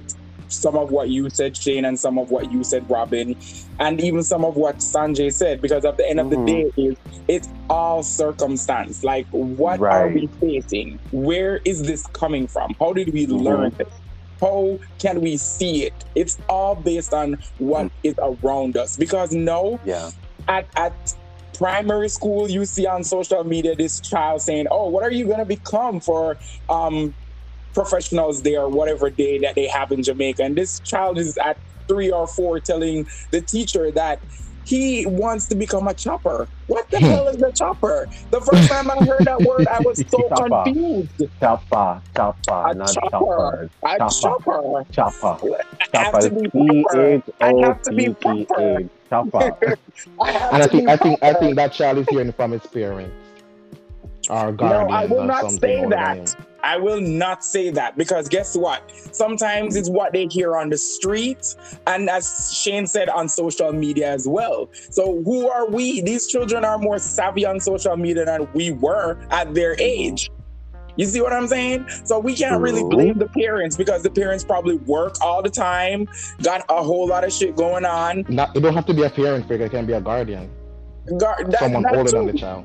some 0.62 0.76
of 0.76 0.90
what 0.90 1.08
you 1.10 1.28
said, 1.30 1.56
Shane, 1.56 1.84
and 1.84 1.98
some 1.98 2.18
of 2.18 2.30
what 2.30 2.50
you 2.52 2.64
said, 2.64 2.88
Robin, 2.90 3.34
and 3.78 4.00
even 4.00 4.22
some 4.22 4.44
of 4.44 4.56
what 4.56 4.78
Sanjay 4.78 5.32
said, 5.32 5.60
because 5.60 5.84
at 5.84 5.96
the 5.96 6.08
end 6.08 6.20
of 6.20 6.26
Mhm. 6.26 6.46
the 6.46 6.52
day, 6.52 6.64
is 6.76 6.94
it's 7.28 7.48
all 7.70 8.02
circumstance. 8.02 9.02
Like, 9.04 9.26
what 9.30 9.80
are 9.80 10.08
we 10.08 10.28
facing? 10.40 10.98
Where 11.10 11.60
is 11.64 11.82
this 11.82 12.06
coming 12.08 12.46
from? 12.48 12.74
How 12.80 12.92
did 12.92 13.12
we 13.12 13.26
Mhm. 13.26 13.42
learn 13.42 13.72
this? 13.78 13.88
How 14.40 14.78
can 14.98 15.20
we 15.20 15.36
see 15.36 15.84
it? 15.84 16.04
It's 16.14 16.38
all 16.48 16.74
based 16.74 17.14
on 17.14 17.36
what 17.58 17.90
is 18.02 18.14
around 18.18 18.76
us. 18.76 18.96
Because 18.96 19.32
no, 19.32 19.78
Yeah. 19.84 20.10
at 20.48 20.68
at 20.76 21.14
primary 21.56 22.08
school, 22.08 22.50
you 22.50 22.64
see 22.64 22.84
on 22.86 23.04
social 23.04 23.44
media 23.44 23.76
this 23.76 24.00
child 24.00 24.42
saying, 24.42 24.66
"Oh, 24.70 24.88
what 24.88 25.04
are 25.04 25.12
you 25.12 25.24
going 25.26 25.38
to 25.38 25.44
become 25.44 26.00
for 26.00 26.36
um, 26.68 27.14
professionals 27.74 28.40
day 28.40 28.56
or 28.56 28.68
whatever 28.68 29.10
day 29.10 29.38
that 29.40 29.54
they 29.54 29.66
have 29.66 29.92
in 29.92 30.02
Jamaica?" 30.02 30.42
And 30.42 30.56
this 30.56 30.80
child 30.80 31.18
is 31.18 31.36
at 31.38 31.58
three 31.88 32.10
or 32.10 32.26
four 32.26 32.60
telling 32.60 33.06
the 33.30 33.40
teacher 33.42 33.90
that 33.92 34.20
he 34.64 35.04
wants 35.06 35.46
to 35.48 35.54
become 35.54 35.86
a 35.88 35.94
chopper. 35.94 36.48
What 36.68 36.90
the 36.90 36.98
hmm. 36.98 37.04
hell 37.04 37.28
is 37.28 37.42
a 37.42 37.52
chopper? 37.52 38.08
The 38.30 38.40
first 38.40 38.68
time 38.68 38.90
I 38.90 38.96
heard 39.04 39.24
that 39.26 39.40
word, 39.42 39.68
I 39.68 39.80
was 39.80 39.98
so 40.08 40.28
Chopper. 40.30 40.64
confused. 40.64 41.10
Chopper, 41.40 42.00
chopper, 42.16 42.70
A 42.70 42.74
not 42.74 42.92
chopper. 42.94 43.10
chopper. 43.10 43.70
A 43.84 43.98
Chopper. 43.98 44.20
chopper. 44.20 44.84
Chopper. 44.92 45.38
I 45.94 45.98
have 45.98 46.18
to 46.20 46.30
be 46.30 46.48
proper. 46.48 47.06
H 47.06 47.22
I 47.40 47.52
O 47.52 47.62
have 47.62 47.82
to 47.82 47.92
be 47.92 48.08
P 48.08 48.14
P 48.14 48.46
proper. 48.46 48.88
Chopper. 49.10 49.76
I 50.20 50.30
have 50.32 50.54
And 50.54 50.62
I 50.62 50.66
to 50.66 50.68
think 50.68 50.86
be 50.86 50.88
I 50.88 50.96
think 50.96 51.22
I 51.22 51.34
think 51.34 51.56
that 51.56 51.72
child 51.72 51.98
is 51.98 52.08
hearing 52.08 52.32
from 52.32 52.52
his 52.52 52.66
parents 52.66 53.14
or 54.28 54.52
No, 54.52 54.88
I 54.88 55.06
will 55.06 55.24
not 55.24 55.50
say 55.50 55.84
that. 55.86 56.34
I 56.62 56.78
will 56.78 57.00
not 57.00 57.44
say 57.44 57.70
that 57.70 57.96
because 57.98 58.26
guess 58.28 58.56
what? 58.56 58.90
Sometimes 59.12 59.76
it's 59.76 59.90
what 59.90 60.12
they 60.14 60.26
hear 60.26 60.56
on 60.56 60.70
the 60.70 60.78
street, 60.78 61.54
and 61.86 62.08
as 62.08 62.52
Shane 62.54 62.86
said 62.86 63.10
on 63.10 63.28
social 63.28 63.72
media 63.72 64.10
as 64.10 64.26
well. 64.26 64.70
So 64.90 65.22
who 65.24 65.50
are 65.50 65.68
we? 65.68 66.00
These 66.00 66.26
children 66.28 66.64
are 66.64 66.78
more 66.78 66.98
savvy 66.98 67.44
on 67.44 67.60
social 67.60 67.96
media 67.96 68.24
than 68.24 68.48
we 68.54 68.70
were 68.70 69.18
at 69.30 69.52
their 69.54 69.76
age. 69.78 70.30
You 70.96 71.06
see 71.06 71.20
what 71.20 71.32
I'm 71.32 71.48
saying? 71.48 71.86
So 72.04 72.18
we 72.18 72.34
can't 72.34 72.60
really 72.62 72.84
blame 72.84 73.18
the 73.18 73.26
parents 73.26 73.76
because 73.76 74.02
the 74.02 74.10
parents 74.10 74.44
probably 74.44 74.76
work 74.76 75.16
all 75.20 75.42
the 75.42 75.50
time, 75.50 76.08
got 76.42 76.64
a 76.68 76.82
whole 76.82 77.08
lot 77.08 77.24
of 77.24 77.32
shit 77.32 77.56
going 77.56 77.84
on. 77.84 78.24
Not, 78.28 78.56
it 78.56 78.60
don't 78.60 78.74
have 78.74 78.86
to 78.86 78.94
be 78.94 79.02
a 79.02 79.10
parent 79.10 79.48
figure; 79.48 79.66
it 79.66 79.70
can 79.70 79.86
be 79.86 79.92
a 79.94 80.00
guardian, 80.00 80.50
Gar- 81.18 81.44
that- 81.44 81.58
someone 81.58 81.84
older 81.94 82.10
than 82.10 82.26
the 82.26 82.32
child. 82.32 82.64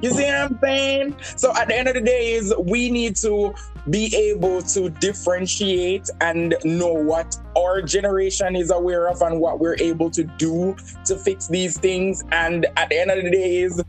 You 0.00 0.10
see 0.10 0.24
what 0.24 0.34
I'm 0.34 0.58
saying? 0.60 1.16
So 1.36 1.56
at 1.56 1.68
the 1.68 1.76
end 1.76 1.88
of 1.88 1.94
the 1.94 2.00
day, 2.00 2.32
is 2.32 2.54
we 2.58 2.90
need 2.90 3.16
to 3.16 3.54
be 3.88 4.14
able 4.16 4.62
to 4.62 4.90
differentiate 4.90 6.08
and 6.20 6.54
know 6.64 6.92
what 6.92 7.36
our 7.56 7.80
generation 7.82 8.56
is 8.56 8.70
aware 8.70 9.08
of 9.08 9.22
and 9.22 9.40
what 9.40 9.60
we're 9.60 9.76
able 9.78 10.10
to 10.10 10.24
do 10.24 10.76
to 11.04 11.16
fix 11.16 11.48
these 11.48 11.78
things. 11.78 12.22
And 12.32 12.66
at 12.76 12.88
the 12.88 13.00
end 13.00 13.10
of 13.10 13.22
the 13.22 13.30
day, 13.30 13.58
is 13.58 13.82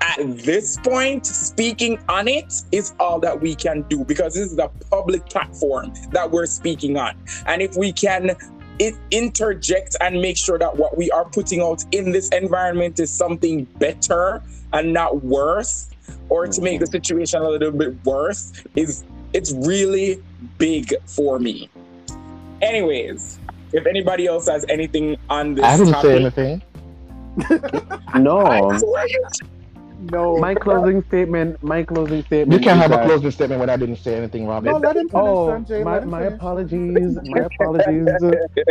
at 0.00 0.38
this 0.38 0.78
point, 0.78 1.26
speaking 1.26 1.98
on 2.08 2.26
it 2.26 2.52
is 2.72 2.94
all 2.98 3.20
that 3.20 3.40
we 3.40 3.54
can 3.54 3.82
do 3.82 4.04
because 4.04 4.34
this 4.34 4.50
is 4.50 4.58
a 4.58 4.68
public 4.90 5.26
platform 5.26 5.92
that 6.12 6.30
we're 6.30 6.46
speaking 6.46 6.96
on. 6.96 7.16
And 7.46 7.60
if 7.60 7.76
we 7.76 7.92
can 7.92 8.34
it 8.80 8.94
interject 9.10 9.94
and 10.00 10.20
make 10.20 10.36
sure 10.36 10.58
that 10.58 10.74
what 10.74 10.96
we 10.96 11.10
are 11.10 11.26
putting 11.26 11.60
out 11.60 11.84
in 11.92 12.10
this 12.10 12.28
environment 12.30 12.98
is 12.98 13.12
something 13.12 13.64
better 13.78 14.42
and 14.72 14.92
not 14.92 15.22
worse 15.22 15.90
or 16.30 16.46
to 16.46 16.60
make 16.62 16.80
the 16.80 16.86
mm-hmm. 16.86 16.92
situation 16.92 17.42
a 17.42 17.48
little 17.48 17.70
bit 17.70 17.94
worse 18.04 18.52
is 18.74 19.04
it's 19.34 19.52
really 19.52 20.20
big 20.58 20.92
for 21.06 21.38
me 21.38 21.68
anyways 22.62 23.38
if 23.72 23.86
anybody 23.86 24.26
else 24.26 24.48
has 24.48 24.64
anything 24.68 25.16
on 25.28 25.54
this 25.54 25.64
I 25.64 25.76
didn't 25.76 25.92
topic, 25.92 26.10
say 26.10 26.16
anything. 26.16 26.62
No. 28.20 28.78
I 30.08 30.08
swear 30.08 30.22
you- 30.22 30.34
No. 30.34 30.38
My 30.38 30.54
closing 30.54 31.02
statement. 31.04 31.62
My 31.62 31.82
closing 31.82 32.22
statement. 32.24 32.60
You 32.60 32.64
can't 32.64 32.80
have 32.80 32.92
a 32.92 33.04
closing 33.04 33.30
statement 33.30 33.60
when 33.60 33.70
I 33.70 33.76
didn't 33.76 33.96
say 33.96 34.16
anything, 34.16 34.46
Robin. 34.46 34.72
No, 34.72 34.78
let 34.78 34.96
him 34.96 35.08
finish, 35.08 35.12
Oh, 35.14 35.48
Sanjay. 35.48 35.84
my, 35.84 36.00
my 36.00 36.22
finish. 36.22 36.34
apologies. 36.34 37.18
My 37.24 37.40
apologies. 37.52 38.06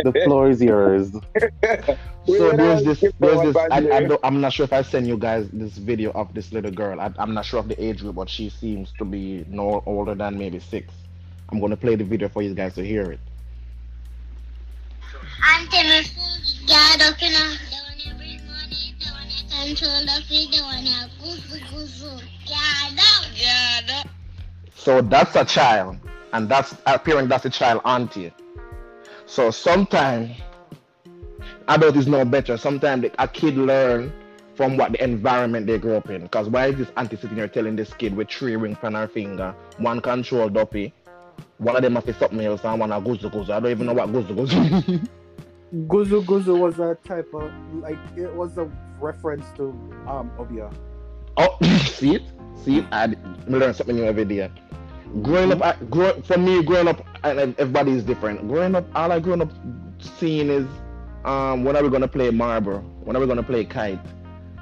The 0.04 0.22
floor 0.24 0.50
is 0.50 0.62
yours. 0.62 1.12
So 2.26 2.52
there's 2.52 2.84
this, 2.84 3.00
there's 3.18 3.40
this. 3.42 3.56
I, 3.56 3.78
I 3.90 4.04
don't, 4.04 4.20
I'm 4.22 4.40
not 4.40 4.52
sure 4.52 4.64
if 4.64 4.72
I 4.72 4.82
send 4.82 5.06
you 5.06 5.16
guys 5.16 5.48
this 5.52 5.78
video 5.78 6.10
of 6.12 6.32
this 6.34 6.52
little 6.52 6.70
girl. 6.70 7.00
I, 7.00 7.10
I'm 7.18 7.34
not 7.34 7.44
sure 7.46 7.58
of 7.58 7.66
the 7.68 7.82
age 7.82 8.00
group, 8.00 8.16
but 8.16 8.28
she 8.28 8.50
seems 8.50 8.92
to 8.98 9.04
be 9.04 9.44
no 9.48 9.82
older 9.86 10.14
than 10.14 10.38
maybe 10.38 10.60
six. 10.60 10.92
I'm 11.50 11.58
gonna 11.60 11.76
play 11.78 11.96
the 11.96 12.04
video 12.04 12.28
for 12.28 12.42
you 12.42 12.54
guys 12.54 12.74
to 12.74 12.84
hear 12.84 13.10
it. 13.10 13.20
Ante 15.54 15.82
me 15.82 16.02
fui, 16.02 16.66
ya 16.66 16.96
do 16.98 17.14
So 24.74 25.02
that's 25.02 25.36
a 25.36 25.44
child, 25.44 25.98
and 26.32 26.48
that's 26.48 26.74
appearing 26.86 27.28
that's 27.28 27.44
a 27.44 27.50
child 27.50 27.82
auntie. 27.84 28.32
So 29.26 29.50
sometimes 29.50 30.36
adult 31.68 31.96
is 31.96 32.06
no 32.06 32.24
better. 32.24 32.56
Sometimes 32.56 33.06
a 33.18 33.28
kid 33.28 33.56
learn 33.56 34.12
from 34.54 34.76
what 34.76 34.92
the 34.92 35.02
environment 35.02 35.66
they 35.66 35.78
grew 35.78 35.96
up 35.96 36.10
in. 36.10 36.22
Because 36.22 36.48
why 36.48 36.68
is 36.68 36.76
this 36.76 36.88
auntie 36.96 37.16
sitting 37.16 37.36
here 37.36 37.48
telling 37.48 37.76
this 37.76 37.92
kid 37.94 38.16
with 38.16 38.28
three 38.28 38.56
rings 38.56 38.78
on 38.82 38.94
her 38.94 39.08
finger, 39.08 39.54
one 39.78 40.00
control 40.00 40.48
duppy, 40.48 40.92
one 41.58 41.76
of 41.76 41.82
them 41.82 41.94
have 41.94 42.16
something 42.16 42.40
else 42.40 42.64
and 42.64 42.80
one 42.80 42.92
a 42.92 43.00
guzu 43.00 43.30
guzu. 43.30 43.50
I 43.50 43.60
don't 43.60 43.70
even 43.70 43.86
know 43.86 43.94
what 43.94 44.08
guzu 44.08 44.34
guzu. 44.34 45.08
Guzu 45.72 46.24
Guzu 46.24 46.58
was 46.58 46.80
a 46.80 46.96
type 47.06 47.32
of 47.32 47.52
like 47.74 47.98
it 48.16 48.34
was 48.34 48.58
a 48.58 48.68
reference 49.00 49.52
to 49.52 49.74
um 50.06 50.32
Obeah. 50.38 50.70
oh, 51.36 51.56
see 51.84 52.16
it, 52.16 52.22
see 52.54 52.78
it. 52.78 52.86
I 52.92 53.14
learn 53.46 53.74
something 53.74 53.96
new 53.96 54.04
every 54.04 54.24
day. 54.24 54.50
Growing 55.22 55.52
up, 55.52 55.62
I, 55.62 55.74
grow, 55.86 56.20
for 56.22 56.38
me, 56.38 56.62
growing 56.62 56.86
up, 56.88 57.04
and 57.24 57.40
everybody 57.58 57.92
is 57.92 58.04
different. 58.04 58.46
Growing 58.48 58.74
up, 58.76 58.86
all 58.94 59.10
I 59.10 59.18
growing 59.18 59.42
up 59.42 59.50
seeing 59.98 60.48
is, 60.48 60.66
um, 61.24 61.64
when 61.64 61.76
are 61.76 61.82
we 61.82 61.90
gonna 61.90 62.08
play 62.08 62.30
marble? 62.30 62.78
When 63.04 63.16
are 63.16 63.20
we 63.20 63.26
gonna 63.26 63.42
play 63.42 63.64
kite? 63.64 64.00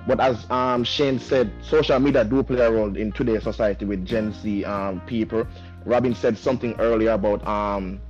But 0.07 0.21
as 0.21 0.51
um 0.51 0.85
Shane 0.85 1.19
said, 1.19 1.53
social 1.63 1.99
media 1.99 2.25
do 2.25 2.43
play 2.43 2.61
a 2.61 2.71
role 2.71 2.97
in 2.97 3.13
today's 3.13 3.43
society 3.43 3.85
with 3.85 4.07
Gen 4.07 4.33
Z 4.33 4.65
um 4.65 5.01
people. 5.03 5.47
Robin 5.85 6.15
said 6.15 6.37
something 6.39 6.75
earlier 6.81 7.13
about 7.13 7.47
um, 7.47 8.01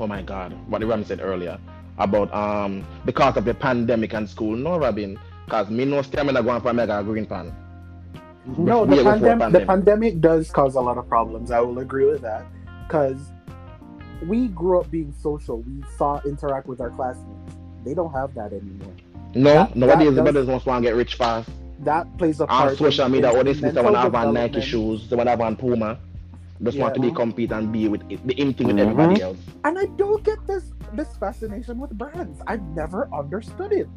oh 0.00 0.06
my 0.06 0.22
God, 0.22 0.52
what 0.68 0.82
Robin 0.82 1.04
said 1.04 1.20
earlier 1.20 1.58
about 1.98 2.32
um 2.34 2.84
because 3.04 3.36
of 3.36 3.44
the 3.44 3.54
pandemic 3.54 4.12
and 4.12 4.28
school. 4.28 4.56
No, 4.56 4.76
Robin, 4.78 5.18
cause 5.48 5.70
me 5.70 5.84
no 5.84 6.02
stamina 6.02 6.42
going 6.42 6.60
for 6.60 6.72
mega 6.72 7.02
green 7.02 7.26
pan. 7.26 7.54
No, 8.58 8.86
the, 8.86 8.96
before 8.96 9.12
pandem- 9.14 9.20
the 9.20 9.28
pandemic. 9.36 9.66
pandemic 9.66 10.20
does 10.20 10.50
cause 10.50 10.76
a 10.76 10.80
lot 10.80 10.98
of 10.98 11.08
problems. 11.08 11.50
I 11.50 11.60
will 11.60 11.78
agree 11.80 12.06
with 12.06 12.22
that. 12.22 12.46
Because 12.86 13.18
we 14.26 14.48
grew 14.48 14.80
up 14.80 14.90
being 14.90 15.12
social. 15.20 15.58
We 15.62 15.82
saw 15.98 16.20
interact 16.24 16.66
with 16.68 16.80
our 16.80 16.90
classmates. 16.90 17.54
They 17.84 17.92
don't 17.94 18.12
have 18.12 18.34
that 18.34 18.52
anymore. 18.52 18.92
No, 19.34 19.52
That- 19.52 19.76
nowadays 19.76 19.98
that 19.98 20.04
the 20.04 20.10
does- 20.10 20.32
brothers 20.32 20.46
just 20.46 20.66
want 20.66 20.84
to 20.84 20.88
get 20.90 20.96
rich 20.96 21.14
fast. 21.16 21.50
That 21.80 22.06
plays 22.16 22.40
a 22.40 22.46
part 22.46 22.70
On 22.70 22.76
social 22.76 23.08
media, 23.08 23.30
in 23.30 23.36
all 23.36 23.44
they 23.44 23.52
see 23.52 23.68
they 23.68 23.82
want 23.82 23.94
to 23.96 24.00
have 24.00 24.14
on 24.14 24.32
Nike 24.32 24.60
shoes, 24.62 25.10
they 25.10 25.16
want 25.16 25.26
to 25.26 25.30
have 25.32 25.40
on 25.42 25.56
Puma. 25.56 25.98
Just 26.62 26.78
want 26.78 26.94
to 26.94 27.00
be 27.00 27.12
compete 27.12 27.52
and 27.52 27.70
be 27.70 27.86
with 27.86 28.00
the 28.08 28.32
in 28.40 28.54
thing 28.54 28.68
with 28.68 28.76
Mhm. 28.76 28.80
everybody 28.80 29.20
else. 29.20 29.36
And 29.64 29.78
I 29.78 29.84
don't 29.98 30.22
get 30.24 30.38
this 30.46 30.72
this 30.94 31.14
fascination 31.16 31.78
with 31.78 31.90
brands. 31.98 32.40
I've 32.46 32.62
never 32.74 33.08
understood 33.12 33.72
it. 33.72 33.88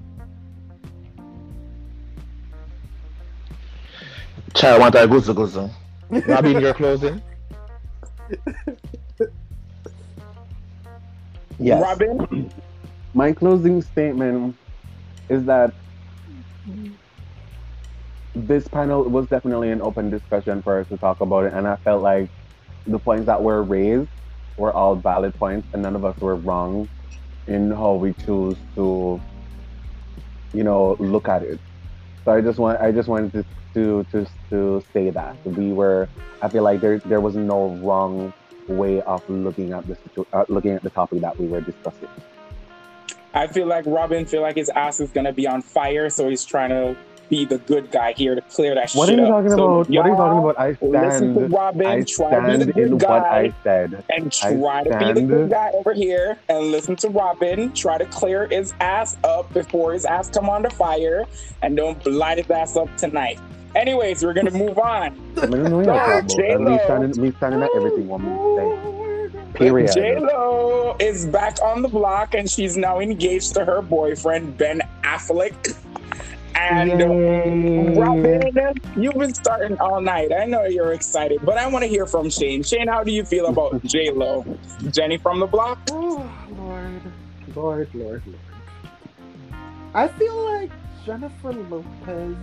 Child 4.54 4.82
want 4.82 4.96
a 4.96 5.08
guzu 5.08 5.34
guzu. 5.34 5.70
Robin, 6.28 6.60
your 6.60 6.74
closing. 6.74 7.22
Yes. 11.60 11.82
robin 11.82 12.50
My 13.14 13.34
closing 13.34 13.82
statement 13.82 14.56
is 15.28 15.44
that 15.46 15.74
this 18.34 18.68
panel 18.68 19.04
was 19.04 19.28
definitely 19.28 19.72
an 19.72 19.82
open 19.82 20.10
discussion 20.10 20.62
for 20.62 20.80
us 20.80 20.88
to 20.88 20.98
talk 20.98 21.20
about 21.20 21.46
it, 21.46 21.54
and 21.54 21.68
I 21.68 21.76
felt 21.78 22.02
like 22.02 22.30
the 22.88 23.00
points 23.00 23.26
that 23.26 23.42
were 23.42 23.64
raised 23.64 24.10
were 24.58 24.72
all 24.72 24.96
valid 24.96 25.34
points, 25.36 25.68
and 25.74 25.82
none 25.82 25.96
of 25.96 26.06
us 26.06 26.18
were 26.20 26.36
wrong 26.36 26.88
in 27.48 27.72
how 27.72 27.96
we 27.96 28.14
choose 28.14 28.56
to, 28.76 29.20
you 30.54 30.64
know, 30.64 30.96
look 31.00 31.28
at 31.28 31.44
it. 31.44 31.60
So 32.30 32.36
I 32.36 32.42
just 32.42 32.60
want, 32.60 32.80
I 32.80 32.92
just 32.92 33.10
wanted 33.10 33.32
to 33.34 33.44
to 33.74 34.06
to, 34.12 34.28
to 34.52 34.84
say 34.94 35.10
that 35.10 35.36
we 35.44 35.74
were. 35.74 36.08
I 36.44 36.48
feel 36.48 36.62
like 36.62 36.80
there 36.80 37.00
there 37.00 37.20
was 37.20 37.36
no 37.36 37.70
wrong 37.82 38.32
way 38.68 39.02
of 39.02 39.28
looking 39.28 39.74
at 39.74 39.88
the 39.88 39.96
situ- 39.96 40.28
uh, 40.32 40.46
looking 40.48 40.74
at 40.74 40.84
the 40.84 40.92
topic 40.92 41.22
that 41.22 41.40
we 41.40 41.48
were 41.48 41.62
discussing. 41.62 42.08
i 43.34 43.48
feel 43.48 43.66
like 43.66 43.84
robin 43.88 44.28
feel 44.28 44.44
like 44.44 44.58
his 44.58 44.70
ass 44.76 45.00
is 45.00 45.10
gonna 45.10 45.34
be 45.34 45.48
on 45.48 45.64
fire 45.64 46.08
so 46.08 46.30
he's 46.30 46.46
trying 46.46 46.70
to 46.70 46.96
be 47.30 47.46
the 47.46 47.58
good 47.60 47.92
guy 47.92 48.14
here 48.14 48.36
to 48.36 48.42
clear 48.42 48.76
that 48.76 48.90
shit. 48.90 48.98
What 48.98 49.10
are 49.10 49.14
you 49.14 49.26
talking 49.28 49.52
So 49.52 49.82
about? 49.82 49.90
What 49.90 50.06
are 50.06 50.10
you 50.10 50.16
talking 50.16 50.40
about? 50.40 50.60
I 50.60 50.78
listen 50.82 51.34
to 51.36 51.40
stand. 51.40 51.54
robin 51.54 51.86
I 51.88 52.02
try 52.04 52.30
to 52.36 52.42
be 52.42 52.66
the 52.66 52.72
stand 52.72 52.74
good 52.76 52.92
in 52.92 52.98
guy 52.98 53.10
what 53.10 53.26
I 53.26 53.54
said. 53.64 54.04
and 54.10 54.32
try 54.32 54.84
to 54.84 55.14
be 55.14 55.22
the 55.22 55.28
good 55.28 55.50
guy 55.50 55.72
over 55.74 55.94
here 55.94 56.38
and 56.50 56.72
listen 56.72 56.96
to 56.98 57.10
Robin. 57.10 57.72
Try 57.74 57.98
to 57.98 58.06
clear 58.06 58.48
his 58.48 58.74
ass 58.80 59.18
up 59.24 59.52
before 59.54 59.94
his 59.94 60.06
ass 60.06 60.30
come 60.30 60.50
under 60.50 60.70
fire, 60.70 61.26
and 61.62 61.78
don't 61.78 62.04
light 62.08 62.38
his 62.40 62.50
ass 62.50 62.76
up 62.76 62.96
tonight. 62.98 63.40
Anyways, 63.76 64.24
we're 64.24 64.34
gonna 64.34 64.50
move 64.52 64.80
on. 64.80 65.18
I 65.38 65.42
don't 65.46 65.64
know 65.64 65.76
your 65.82 65.84
Sorry, 65.86 66.24
problem. 66.24 66.52
And 66.52 66.66
me 66.66 66.78
J-Lo. 66.78 66.86
standing, 66.86 67.22
me 67.22 67.32
standing 67.38 67.62
at 67.62 67.70
everything 67.76 68.08
minute. 68.08 69.54
Period. 69.54 69.92
J 69.94 70.20
Lo 70.20 70.96
is 71.00 71.26
back 71.28 71.62
on 71.62 71.82
the 71.82 71.88
block, 71.88 72.34
and 72.34 72.50
she's 72.50 72.78
now 72.78 73.00
engaged 73.00 73.54
to 73.56 73.66
her 73.66 73.82
boyfriend 73.82 74.58
Ben 74.58 74.82
Affleck. 75.04 75.76
And 76.60 77.00
Yay. 77.00 77.94
Robin, 77.98 78.74
you've 78.96 79.16
been 79.16 79.34
starting 79.34 79.80
all 79.80 80.02
night. 80.02 80.32
I 80.34 80.46
know 80.46 80.66
you're 80.66 80.94
excited, 80.94 81.40
but 81.44 81.58
I 81.58 81.68
want 81.68 81.84
to 81.84 81.90
hear 81.90 82.06
from 82.06 82.30
Shane. 82.30 82.64
Shane, 82.64 82.88
how 82.88 83.04
do 83.04 83.12
you 83.12 83.24
feel 83.24 83.48
about 83.48 83.82
J 83.84 84.12
Lo? 84.12 84.46
Jenny 84.92 85.18
from 85.18 85.40
the 85.40 85.48
block? 85.48 85.80
Oh, 85.92 86.30
Lord. 86.58 87.02
Lord, 87.56 87.90
Lord, 87.96 88.24
Lord. 88.26 88.40
I 89.94 90.08
feel 90.08 90.36
like 90.44 90.72
Jennifer 91.06 91.54
Lopez. 91.54 92.38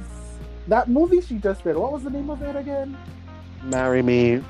That 0.67 0.89
movie 0.89 1.21
she 1.21 1.37
just 1.37 1.63
did, 1.63 1.77
what 1.77 1.93
was 1.93 2.03
the 2.03 2.11
name 2.11 2.31
of 2.31 2.43
it 2.43 2.57
again? 2.57 2.97
Marry 3.63 4.03
me. 4.03 4.43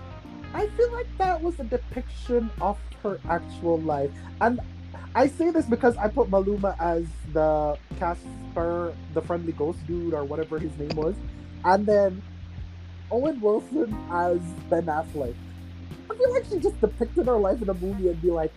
I 0.54 0.66
feel 0.68 0.92
like 0.92 1.08
that 1.18 1.42
was 1.42 1.60
a 1.60 1.64
depiction 1.64 2.50
of 2.60 2.78
her 3.02 3.20
actual 3.28 3.78
life. 3.80 4.10
And 4.40 4.60
I 5.16 5.28
say 5.28 5.50
this 5.50 5.64
because 5.64 5.96
I 5.96 6.08
put 6.08 6.30
Maluma 6.30 6.76
as 6.78 7.06
the 7.32 7.78
Casper, 7.98 8.94
the 9.14 9.22
friendly 9.22 9.52
ghost 9.52 9.78
dude, 9.86 10.12
or 10.12 10.24
whatever 10.24 10.58
his 10.58 10.76
name 10.76 10.94
was. 10.94 11.14
And 11.64 11.86
then 11.86 12.22
Owen 13.10 13.40
Wilson 13.40 13.96
as 14.10 14.38
Ben 14.68 14.84
Affleck. 14.84 15.34
I 16.10 16.14
feel 16.14 16.32
like 16.34 16.44
she 16.44 16.58
just 16.58 16.78
depicted 16.82 17.24
her 17.26 17.38
life 17.38 17.62
in 17.62 17.70
a 17.70 17.74
movie 17.74 18.10
and 18.10 18.20
be 18.20 18.30
like, 18.30 18.52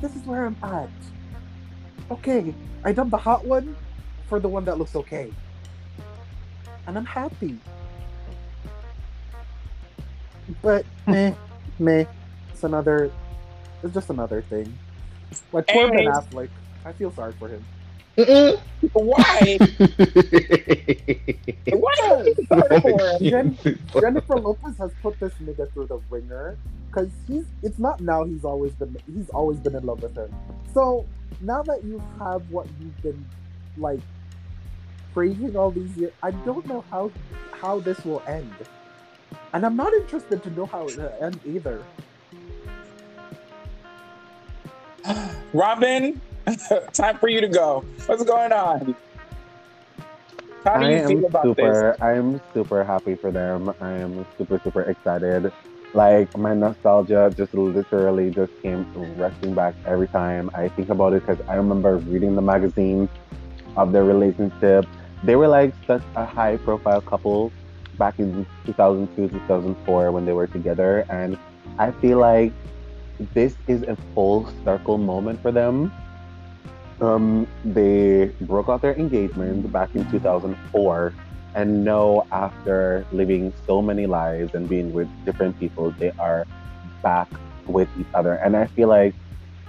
this 0.00 0.14
is 0.14 0.22
where 0.26 0.46
I'm 0.46 0.56
at. 0.62 0.88
Okay, 2.08 2.54
I 2.84 2.92
done 2.92 3.10
the 3.10 3.18
hot 3.18 3.44
one 3.44 3.74
for 4.28 4.38
the 4.38 4.48
one 4.48 4.64
that 4.66 4.78
looks 4.78 4.94
okay. 4.94 5.32
And 6.86 6.96
I'm 6.96 7.04
happy. 7.04 7.58
But 10.62 10.86
meh, 11.08 11.34
meh. 11.80 12.04
It's 12.52 12.62
another 12.62 13.10
it's 13.82 13.92
just 13.92 14.08
another 14.08 14.42
thing. 14.42 14.72
Like 15.52 15.66
poor 15.68 15.88
Ben 15.88 15.98
Hey. 16.04 16.06
Affleck. 16.06 16.48
I 16.84 16.92
feel 16.92 17.10
sorry 17.12 17.32
for 17.38 17.48
him. 17.48 17.64
Mm-mm. 18.18 18.58
Why? 18.92 19.58
Why 21.70 21.94
are 22.10 22.24
you 22.24 22.34
sorry 22.48 22.80
for 22.80 23.18
him? 23.18 23.56
Jennifer 24.00 24.36
Lopez 24.36 24.76
has 24.78 24.90
put 25.02 25.18
this 25.20 25.32
nigga 25.42 25.70
through 25.72 25.86
the 25.86 25.98
ringer 26.10 26.56
because 26.88 27.08
he's 27.28 27.44
it's 27.62 27.78
not 27.78 28.00
now 28.00 28.24
he's 28.24 28.44
always 28.44 28.72
been 28.74 28.96
he's 29.14 29.28
always 29.30 29.58
been 29.60 29.76
in 29.76 29.86
love 29.86 30.02
with 30.02 30.16
her. 30.16 30.28
So 30.74 31.06
now 31.40 31.62
that 31.62 31.84
you 31.84 32.02
have 32.18 32.42
what 32.50 32.66
you've 32.80 33.00
been 33.02 33.24
like 33.76 34.00
praising 35.14 35.56
all 35.56 35.70
these 35.70 35.96
years, 35.96 36.12
I 36.22 36.32
don't 36.32 36.66
know 36.66 36.84
how 36.90 37.10
how 37.52 37.78
this 37.80 38.04
will 38.04 38.22
end. 38.26 38.52
And 39.52 39.64
I'm 39.64 39.76
not 39.76 39.92
interested 39.94 40.42
to 40.42 40.50
know 40.50 40.66
how 40.66 40.88
it 40.88 40.96
will 40.96 41.14
end 41.20 41.38
either. 41.46 41.82
Robin, 45.52 46.20
time 46.92 47.18
for 47.18 47.28
you 47.28 47.40
to 47.40 47.48
go. 47.48 47.84
What's 48.06 48.24
going 48.24 48.52
on? 48.52 48.94
How 50.64 50.78
do 50.78 50.86
I 50.86 51.00
you 51.00 51.08
feel 51.08 51.24
about 51.26 51.56
this? 51.56 51.56
super. 51.56 51.96
I 52.00 52.12
am 52.14 52.40
super 52.52 52.84
happy 52.84 53.14
for 53.16 53.30
them. 53.30 53.74
I 53.80 53.92
am 53.92 54.26
super 54.36 54.60
super 54.62 54.82
excited. 54.82 55.52
Like 55.94 56.36
my 56.36 56.54
nostalgia 56.54 57.32
just 57.36 57.54
literally 57.54 58.30
just 58.30 58.52
came 58.62 58.86
rushing 59.16 59.54
back 59.54 59.74
every 59.86 60.08
time 60.08 60.50
I 60.54 60.68
think 60.68 60.88
about 60.90 61.14
it 61.14 61.26
because 61.26 61.44
I 61.48 61.54
remember 61.54 61.96
reading 61.96 62.36
the 62.36 62.42
magazine 62.42 63.08
of 63.76 63.92
their 63.92 64.04
relationship. 64.04 64.86
They 65.24 65.36
were 65.36 65.48
like 65.48 65.74
such 65.86 66.02
a 66.14 66.24
high 66.24 66.58
profile 66.58 67.00
couple 67.00 67.52
back 67.98 68.18
in 68.18 68.46
2002 68.66 69.28
2004 69.28 70.12
when 70.12 70.26
they 70.26 70.32
were 70.32 70.46
together, 70.46 71.04
and 71.08 71.38
I 71.78 71.90
feel 71.90 72.18
like 72.18 72.52
this 73.34 73.56
is 73.66 73.82
a 73.82 73.96
full 74.14 74.50
circle 74.64 74.98
moment 74.98 75.40
for 75.42 75.52
them. 75.52 75.92
Um, 77.00 77.46
they 77.64 78.26
broke 78.42 78.68
off 78.68 78.82
their 78.82 78.94
engagement 78.94 79.70
back 79.72 79.94
in 79.94 80.10
2004, 80.10 81.14
and 81.54 81.84
now 81.84 82.26
after 82.32 83.06
living 83.12 83.52
so 83.66 83.82
many 83.82 84.06
lives 84.06 84.54
and 84.54 84.68
being 84.68 84.92
with 84.92 85.08
different 85.24 85.58
people, 85.58 85.90
they 85.92 86.12
are 86.18 86.46
back 87.02 87.28
with 87.66 87.88
each 87.98 88.06
other. 88.14 88.34
And 88.34 88.56
I 88.56 88.66
feel 88.66 88.88
like 88.88 89.14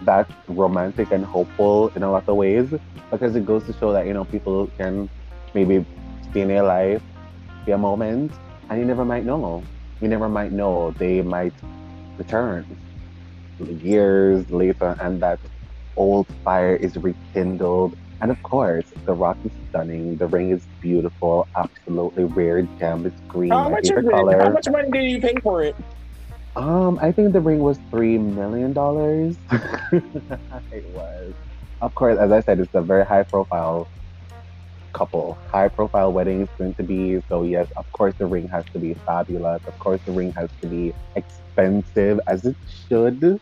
that's 0.02 0.32
romantic 0.48 1.12
and 1.12 1.24
hopeful 1.24 1.92
in 1.96 2.04
a 2.04 2.12
lot 2.12 2.28
of 2.28 2.36
ways 2.36 2.74
because 3.12 3.36
it 3.36 3.46
goes 3.46 3.64
to 3.66 3.74
show 3.74 3.94
that 3.94 4.08
you 4.08 4.14
know 4.14 4.26
people 4.26 4.68
can 4.78 5.10
maybe 5.54 5.86
stay 6.30 6.42
in 6.42 6.48
their 6.48 6.64
life, 6.64 7.02
be 7.66 7.72
a 7.72 7.78
moment, 7.78 8.32
and 8.70 8.80
you 8.80 8.86
never 8.86 9.06
might 9.06 9.26
know. 9.26 9.64
You 10.02 10.08
never 10.08 10.28
might 10.28 10.52
know 10.52 10.92
they 10.98 11.22
might 11.22 11.54
return 12.18 12.66
years 13.70 14.50
later, 14.50 14.96
and 15.00 15.22
that 15.22 15.40
old 15.96 16.28
fire 16.44 16.76
is 16.76 16.96
rekindled. 16.98 17.96
And 18.22 18.32
of 18.32 18.42
course, 18.44 18.94
the 19.06 19.14
rock 19.14 19.38
is 19.44 19.52
stunning. 19.70 20.18
The 20.18 20.28
ring 20.28 20.52
is 20.52 20.68
beautiful, 20.80 21.48
absolutely 21.56 22.26
rare 22.26 22.62
gem. 22.80 23.06
It's 23.06 23.20
green. 23.28 23.52
How 23.52 23.70
much 23.70 23.88
favorite 23.88 24.06
it? 24.06 24.12
color. 24.12 24.44
How 24.44 24.50
much 24.52 24.68
money 24.70 24.90
did 24.92 25.04
you 25.12 25.22
pay 25.22 25.36
for 25.42 25.64
it? 25.64 25.76
Um, 26.56 27.00
I 27.02 27.12
think 27.12 27.34
the 27.34 27.42
ring 27.42 27.60
was 27.60 27.80
three 27.90 28.18
million 28.18 28.74
dollars. 28.74 29.38
it 29.52 30.86
was. 30.94 31.34
Of 31.82 31.96
course, 31.96 32.20
as 32.20 32.32
I 32.32 32.42
said, 32.42 32.60
it's 32.60 32.76
a 32.76 32.82
very 32.82 33.06
high 33.06 33.24
profile 33.24 33.90
couple. 34.94 35.40
High 35.52 35.70
profile 35.70 36.12
wedding 36.14 36.42
is 36.42 36.50
going 36.58 36.76
to 36.76 36.84
be. 36.84 37.22
So 37.30 37.44
yes, 37.44 37.68
of 37.78 37.86
course 37.92 38.14
the 38.18 38.26
ring 38.26 38.48
has 38.50 38.66
to 38.74 38.80
be 38.80 38.96
fabulous. 39.06 39.62
Of 39.66 39.78
course 39.80 40.02
the 40.06 40.12
ring 40.12 40.34
has 40.34 40.50
to 40.62 40.68
be 40.68 40.94
expensive 41.16 42.20
as 42.28 42.46
it 42.46 42.58
should. 42.88 43.40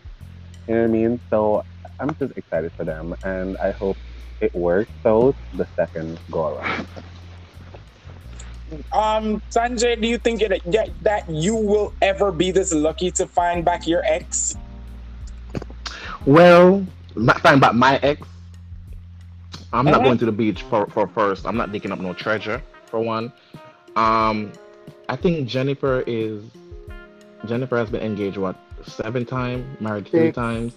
You 0.69 0.75
know 0.75 0.81
what 0.81 0.89
I 0.89 0.91
mean? 0.93 1.19
So 1.31 1.65
I'm 1.99 2.15
just 2.19 2.37
excited 2.37 2.71
for 2.77 2.85
them 2.85 3.15
and 3.23 3.57
I 3.57 3.71
hope 3.71 3.97
it 4.39 4.53
works 4.53 4.91
out 5.03 5.35
the 5.51 5.67
second 5.75 6.19
go 6.29 6.55
around. 6.55 6.87
Um, 8.93 9.41
Sanjay, 9.49 9.99
do 9.99 10.07
you 10.07 10.19
think 10.19 10.43
it, 10.43 10.61
that, 10.71 10.89
that 11.01 11.27
you 11.27 11.55
will 11.55 11.91
ever 12.03 12.31
be 12.31 12.51
this 12.51 12.71
lucky 12.71 13.09
to 13.13 13.25
find 13.25 13.65
back 13.65 13.87
your 13.87 14.03
ex? 14.05 14.55
Well, 16.27 16.85
not 17.15 17.41
find 17.41 17.59
back 17.59 17.73
my 17.73 17.97
ex. 18.03 18.27
I'm 19.73 19.85
not 19.85 19.95
Uh-huh. 19.95 20.03
going 20.03 20.17
to 20.19 20.25
the 20.25 20.31
beach 20.31 20.61
for, 20.63 20.85
for 20.87 21.07
first. 21.07 21.47
I'm 21.47 21.57
not 21.57 21.71
digging 21.71 21.91
up 21.91 21.99
no 21.99 22.13
treasure 22.13 22.61
for 22.85 22.99
one. 22.99 23.33
Um, 23.95 24.51
I 25.09 25.15
think 25.15 25.47
Jennifer 25.49 26.03
is 26.05 26.43
Jennifer 27.47 27.77
has 27.77 27.89
been 27.89 28.01
engaged 28.01 28.37
what 28.37 28.55
seven 28.85 29.25
times, 29.25 29.79
married 29.79 30.07
three 30.07 30.31
times. 30.31 30.73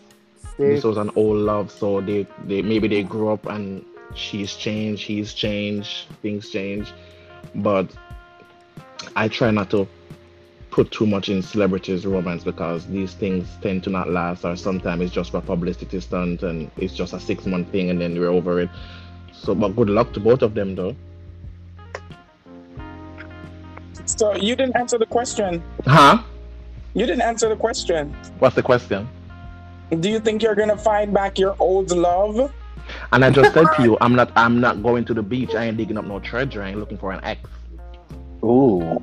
Stay 0.54 0.74
This 0.74 0.84
was 0.84 0.96
an 0.96 1.10
old 1.16 1.38
love, 1.38 1.70
so 1.70 2.00
they 2.00 2.26
they 2.44 2.62
maybe 2.62 2.88
they 2.88 3.02
grew 3.02 3.30
up 3.30 3.46
and 3.46 3.84
she's 4.14 4.54
changed, 4.54 5.02
he's 5.04 5.34
changed, 5.34 6.06
things 6.20 6.50
change. 6.50 6.92
But 7.54 7.90
I 9.16 9.28
try 9.28 9.50
not 9.50 9.70
to 9.70 9.88
put 10.70 10.90
too 10.90 11.06
much 11.06 11.28
in 11.28 11.42
celebrities' 11.42 12.06
romance 12.06 12.44
because 12.44 12.86
these 12.86 13.14
things 13.14 13.46
tend 13.60 13.84
to 13.84 13.90
not 13.90 14.08
last, 14.08 14.44
or 14.44 14.56
sometimes 14.56 15.02
it's 15.02 15.12
just 15.12 15.30
for 15.30 15.40
publicity 15.40 16.00
stunt 16.00 16.42
and 16.42 16.70
it's 16.76 16.94
just 16.94 17.12
a 17.12 17.20
six 17.20 17.46
month 17.46 17.70
thing 17.70 17.90
and 17.90 18.00
then 18.00 18.18
we're 18.18 18.30
over 18.30 18.60
it. 18.60 18.70
So, 19.32 19.54
but 19.54 19.76
good 19.76 19.90
luck 19.90 20.12
to 20.14 20.20
both 20.20 20.42
of 20.42 20.54
them, 20.54 20.74
though. 20.74 20.96
So 24.06 24.34
you 24.36 24.56
didn't 24.56 24.76
answer 24.76 24.98
the 24.98 25.06
question. 25.06 25.62
Huh? 25.84 26.22
You 26.94 27.06
didn't 27.06 27.22
answer 27.22 27.48
the 27.48 27.56
question. 27.56 28.14
What's 28.38 28.54
the 28.54 28.62
question? 28.62 29.08
Do 30.00 30.10
you 30.10 30.20
think 30.20 30.42
you're 30.42 30.54
gonna 30.54 30.76
find 30.76 31.12
back 31.12 31.38
your 31.38 31.56
old 31.58 31.90
love? 31.90 32.52
And 33.12 33.24
I 33.24 33.30
just 33.30 33.54
said 33.54 33.66
to 33.76 33.82
you, 33.82 33.96
I'm 34.00 34.14
not, 34.14 34.32
I'm 34.36 34.60
not 34.60 34.82
going 34.82 35.04
to 35.06 35.14
the 35.14 35.22
beach. 35.22 35.54
I 35.54 35.64
ain't 35.64 35.76
digging 35.76 35.96
up 35.96 36.04
no 36.04 36.18
treasure. 36.20 36.62
I 36.62 36.70
ain't 36.70 36.78
looking 36.78 36.98
for 36.98 37.12
an 37.12 37.20
ex. 37.24 37.48
Ooh. 38.44 39.02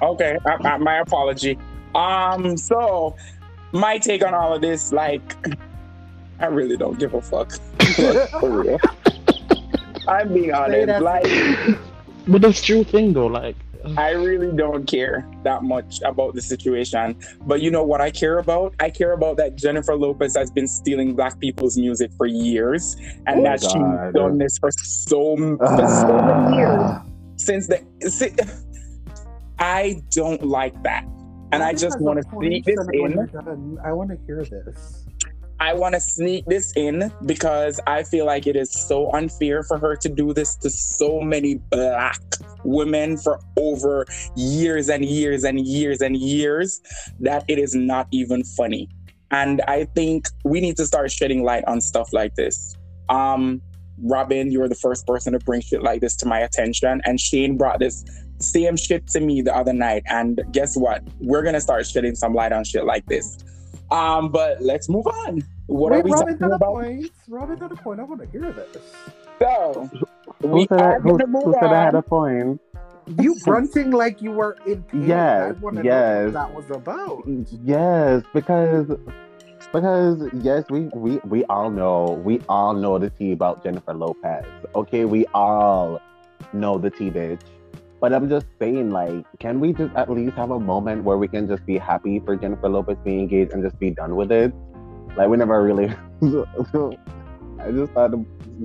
Okay, 0.00 0.38
uh, 0.46 0.56
uh, 0.64 0.78
my 0.78 0.98
apology. 0.98 1.58
Um, 1.94 2.56
so 2.56 3.14
my 3.72 3.98
take 3.98 4.24
on 4.24 4.34
all 4.34 4.54
of 4.54 4.62
this, 4.62 4.92
like, 4.92 5.36
I 6.40 6.46
really 6.46 6.76
don't 6.76 6.98
give 6.98 7.14
a 7.14 7.20
fuck. 7.20 7.52
For 8.40 8.62
real. 8.62 8.80
I'm 10.08 10.32
being 10.32 10.52
honest. 10.52 11.02
Like, 11.02 11.26
But 12.26 12.42
that's 12.42 12.62
true 12.62 12.84
thing 12.84 13.12
though. 13.12 13.26
Like, 13.26 13.56
I 13.96 14.10
really 14.10 14.54
don't 14.56 14.86
care 14.86 15.28
that 15.44 15.62
much 15.62 16.00
about 16.04 16.34
the 16.34 16.42
situation. 16.42 17.16
But 17.46 17.62
you 17.62 17.70
know 17.70 17.82
what 17.82 18.00
I 18.00 18.10
care 18.10 18.38
about? 18.38 18.74
I 18.80 18.90
care 18.90 19.12
about 19.12 19.36
that 19.38 19.56
Jennifer 19.56 19.96
Lopez 19.96 20.36
has 20.36 20.50
been 20.50 20.68
stealing 20.68 21.14
black 21.14 21.38
people's 21.40 21.76
music 21.76 22.10
for 22.16 22.26
years, 22.26 22.96
and 23.26 23.40
Oh, 23.40 23.42
that 23.44 23.60
she's 23.60 24.14
done 24.14 24.38
this 24.38 24.58
for 24.58 24.70
so 24.72 25.36
for 25.36 25.66
so 25.66 26.18
ah. 26.18 26.44
many 26.44 26.56
years 26.56 27.12
since 27.36 27.66
the. 27.66 27.84
si- 28.10 28.34
I 29.58 30.02
don't 30.10 30.44
like 30.44 30.80
that, 30.82 31.04
and 31.52 31.62
I 31.62 31.72
just 31.72 32.00
want 32.00 32.20
to 32.20 32.24
see 32.40 32.62
this 32.64 32.78
in. 32.92 33.78
I 33.84 33.92
want 33.92 34.10
to 34.10 34.18
hear 34.26 34.44
this. 34.44 35.06
I 35.62 35.74
want 35.74 35.94
to 35.94 36.00
sneak 36.00 36.44
this 36.46 36.72
in 36.74 37.12
because 37.24 37.78
I 37.86 38.02
feel 38.02 38.26
like 38.26 38.48
it 38.48 38.56
is 38.56 38.72
so 38.72 39.12
unfair 39.12 39.62
for 39.62 39.78
her 39.78 39.94
to 39.94 40.08
do 40.08 40.32
this 40.34 40.56
to 40.56 40.68
so 40.68 41.20
many 41.20 41.54
black 41.54 42.20
women 42.64 43.16
for 43.16 43.38
over 43.56 44.04
years 44.34 44.88
and 44.88 45.04
years 45.04 45.44
and 45.44 45.64
years 45.64 46.00
and 46.00 46.16
years 46.16 46.80
that 47.20 47.44
it 47.46 47.60
is 47.60 47.76
not 47.76 48.08
even 48.10 48.42
funny. 48.42 48.88
And 49.30 49.62
I 49.68 49.84
think 49.84 50.26
we 50.44 50.60
need 50.60 50.76
to 50.78 50.84
start 50.84 51.12
shedding 51.12 51.44
light 51.44 51.62
on 51.68 51.80
stuff 51.80 52.12
like 52.12 52.34
this. 52.34 52.74
Um, 53.08 53.62
Robin, 54.02 54.50
you 54.50 54.58
were 54.58 54.68
the 54.68 54.74
first 54.74 55.06
person 55.06 55.32
to 55.32 55.38
bring 55.38 55.60
shit 55.60 55.80
like 55.80 56.00
this 56.00 56.16
to 56.16 56.26
my 56.26 56.40
attention. 56.40 57.00
And 57.04 57.20
Shane 57.20 57.56
brought 57.56 57.78
this 57.78 58.04
same 58.38 58.76
shit 58.76 59.06
to 59.10 59.20
me 59.20 59.42
the 59.42 59.56
other 59.56 59.72
night. 59.72 60.02
And 60.06 60.42
guess 60.50 60.76
what? 60.76 61.04
We're 61.20 61.44
gonna 61.44 61.60
start 61.60 61.86
shedding 61.86 62.16
some 62.16 62.34
light 62.34 62.50
on 62.50 62.64
shit 62.64 62.84
like 62.84 63.06
this. 63.06 63.38
Um, 63.92 64.30
but 64.30 64.62
let's 64.62 64.88
move 64.88 65.06
on. 65.06 65.42
What 65.66 65.92
Wait, 65.92 65.98
are 65.98 66.02
we 66.02 66.10
Robin 66.12 66.26
talking 66.26 66.40
had 66.40 66.50
a 66.50 66.54
about? 66.54 66.72
point. 66.72 67.10
Robin 67.28 67.58
had 67.58 67.72
a 67.72 67.76
point. 67.76 68.00
I 68.00 68.04
want 68.04 68.20
to 68.22 68.26
hear 68.26 68.52
this. 68.52 68.78
So 69.38 69.90
Who 70.40 70.48
we 70.48 70.66
said, 70.66 70.80
I, 70.80 70.84
are 70.84 71.00
who, 71.00 71.10
gonna 71.18 71.26
move 71.26 71.44
who 71.44 71.54
said 71.60 71.72
I 71.72 71.84
had 71.84 71.94
a 71.94 72.02
point? 72.02 72.60
You 73.18 73.36
grunting 73.40 73.90
like 73.90 74.22
you 74.22 74.30
were 74.30 74.56
in 74.66 74.82
pain. 74.84 75.06
Yes, 75.06 75.56
I 75.56 75.60
want 75.60 75.76
to 75.76 75.84
yes. 75.84 75.92
know 75.92 76.24
what 76.24 76.32
that 76.32 76.54
was 76.54 76.70
about. 76.70 77.24
Yes, 77.64 78.22
because 78.32 78.86
because 79.72 80.30
yes, 80.34 80.64
we, 80.70 80.82
we 80.94 81.18
we 81.24 81.44
all 81.46 81.70
know 81.70 82.20
we 82.24 82.40
all 82.48 82.74
know 82.74 82.98
the 82.98 83.10
tea 83.10 83.32
about 83.32 83.62
Jennifer 83.62 83.92
Lopez. 83.92 84.44
Okay, 84.74 85.04
we 85.04 85.26
all 85.34 86.00
know 86.52 86.78
the 86.78 86.90
tea, 86.90 87.10
bitch. 87.10 87.40
But 88.02 88.12
I'm 88.12 88.28
just 88.28 88.46
saying, 88.58 88.90
like, 88.90 89.24
can 89.38 89.60
we 89.60 89.72
just 89.72 89.94
at 89.94 90.10
least 90.10 90.34
have 90.34 90.50
a 90.50 90.58
moment 90.58 91.04
where 91.04 91.16
we 91.16 91.28
can 91.28 91.46
just 91.46 91.64
be 91.64 91.78
happy 91.78 92.18
for 92.18 92.34
Jennifer 92.34 92.68
Lopez 92.68 92.96
being 93.04 93.20
engaged 93.20 93.52
and 93.52 93.62
just 93.62 93.78
be 93.78 93.90
done 93.90 94.16
with 94.16 94.32
it? 94.32 94.52
Like, 95.16 95.28
we 95.28 95.36
never 95.36 95.62
really. 95.62 95.86
I 96.20 97.70
just 97.70 97.92
thought 97.92 98.12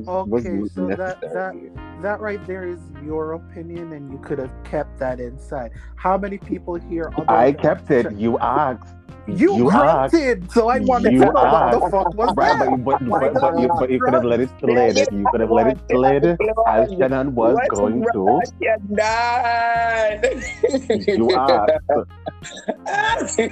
Okay, 0.08 0.64
so 0.74 0.88
that- 0.88 1.22
necessary. 1.22 1.70
That 2.02 2.20
right 2.20 2.44
there 2.48 2.68
is 2.68 2.80
your 3.04 3.34
opinion, 3.34 3.94
and 3.94 4.12
you 4.12 4.18
could 4.20 4.40
have 4.40 4.52
kept 4.64 4.98
that 5.00 5.20
inside. 5.20 5.72
How 5.96 6.18
many 6.18 6.40
people 6.40 6.74
here? 6.76 7.12
I 7.28 7.52
kept 7.52 7.92
it. 7.92 8.12
You 8.18 8.40
asked. 8.40 8.96
You, 9.28 9.70
asked. 9.72 10.12
grunted, 10.14 10.52
so 10.52 10.70
I 10.70 10.80
wanted 10.80 11.12
You 11.14 11.20
to 11.20 11.26
know 11.26 11.32
what 11.34 11.72
the 11.72 11.80
fuck 11.92 12.14
was 12.16 12.34
Right, 12.38 12.58
that. 12.60 12.70
but, 12.86 13.00
but, 13.00 13.02
My 13.02 13.20
but, 13.20 13.34
but, 13.42 13.60
you, 13.60 13.68
but 13.80 13.90
you 13.92 14.00
could 14.00 14.14
have 14.14 14.24
let 14.26 14.40
it 14.40 14.50
slide. 14.60 14.98
You 15.12 15.26
could 15.32 15.42
have 15.42 15.52
let 15.52 15.68
it 15.68 15.78
slide 15.90 16.38
as 16.68 16.90
Shannon 16.94 17.36
was 17.36 17.56
Let's 17.58 17.70
going 17.80 18.06
to. 18.14 18.26
rock 18.26 18.44
it 18.62 18.96
down. 18.96 20.22
You 21.18 21.36
asked. 21.36 23.38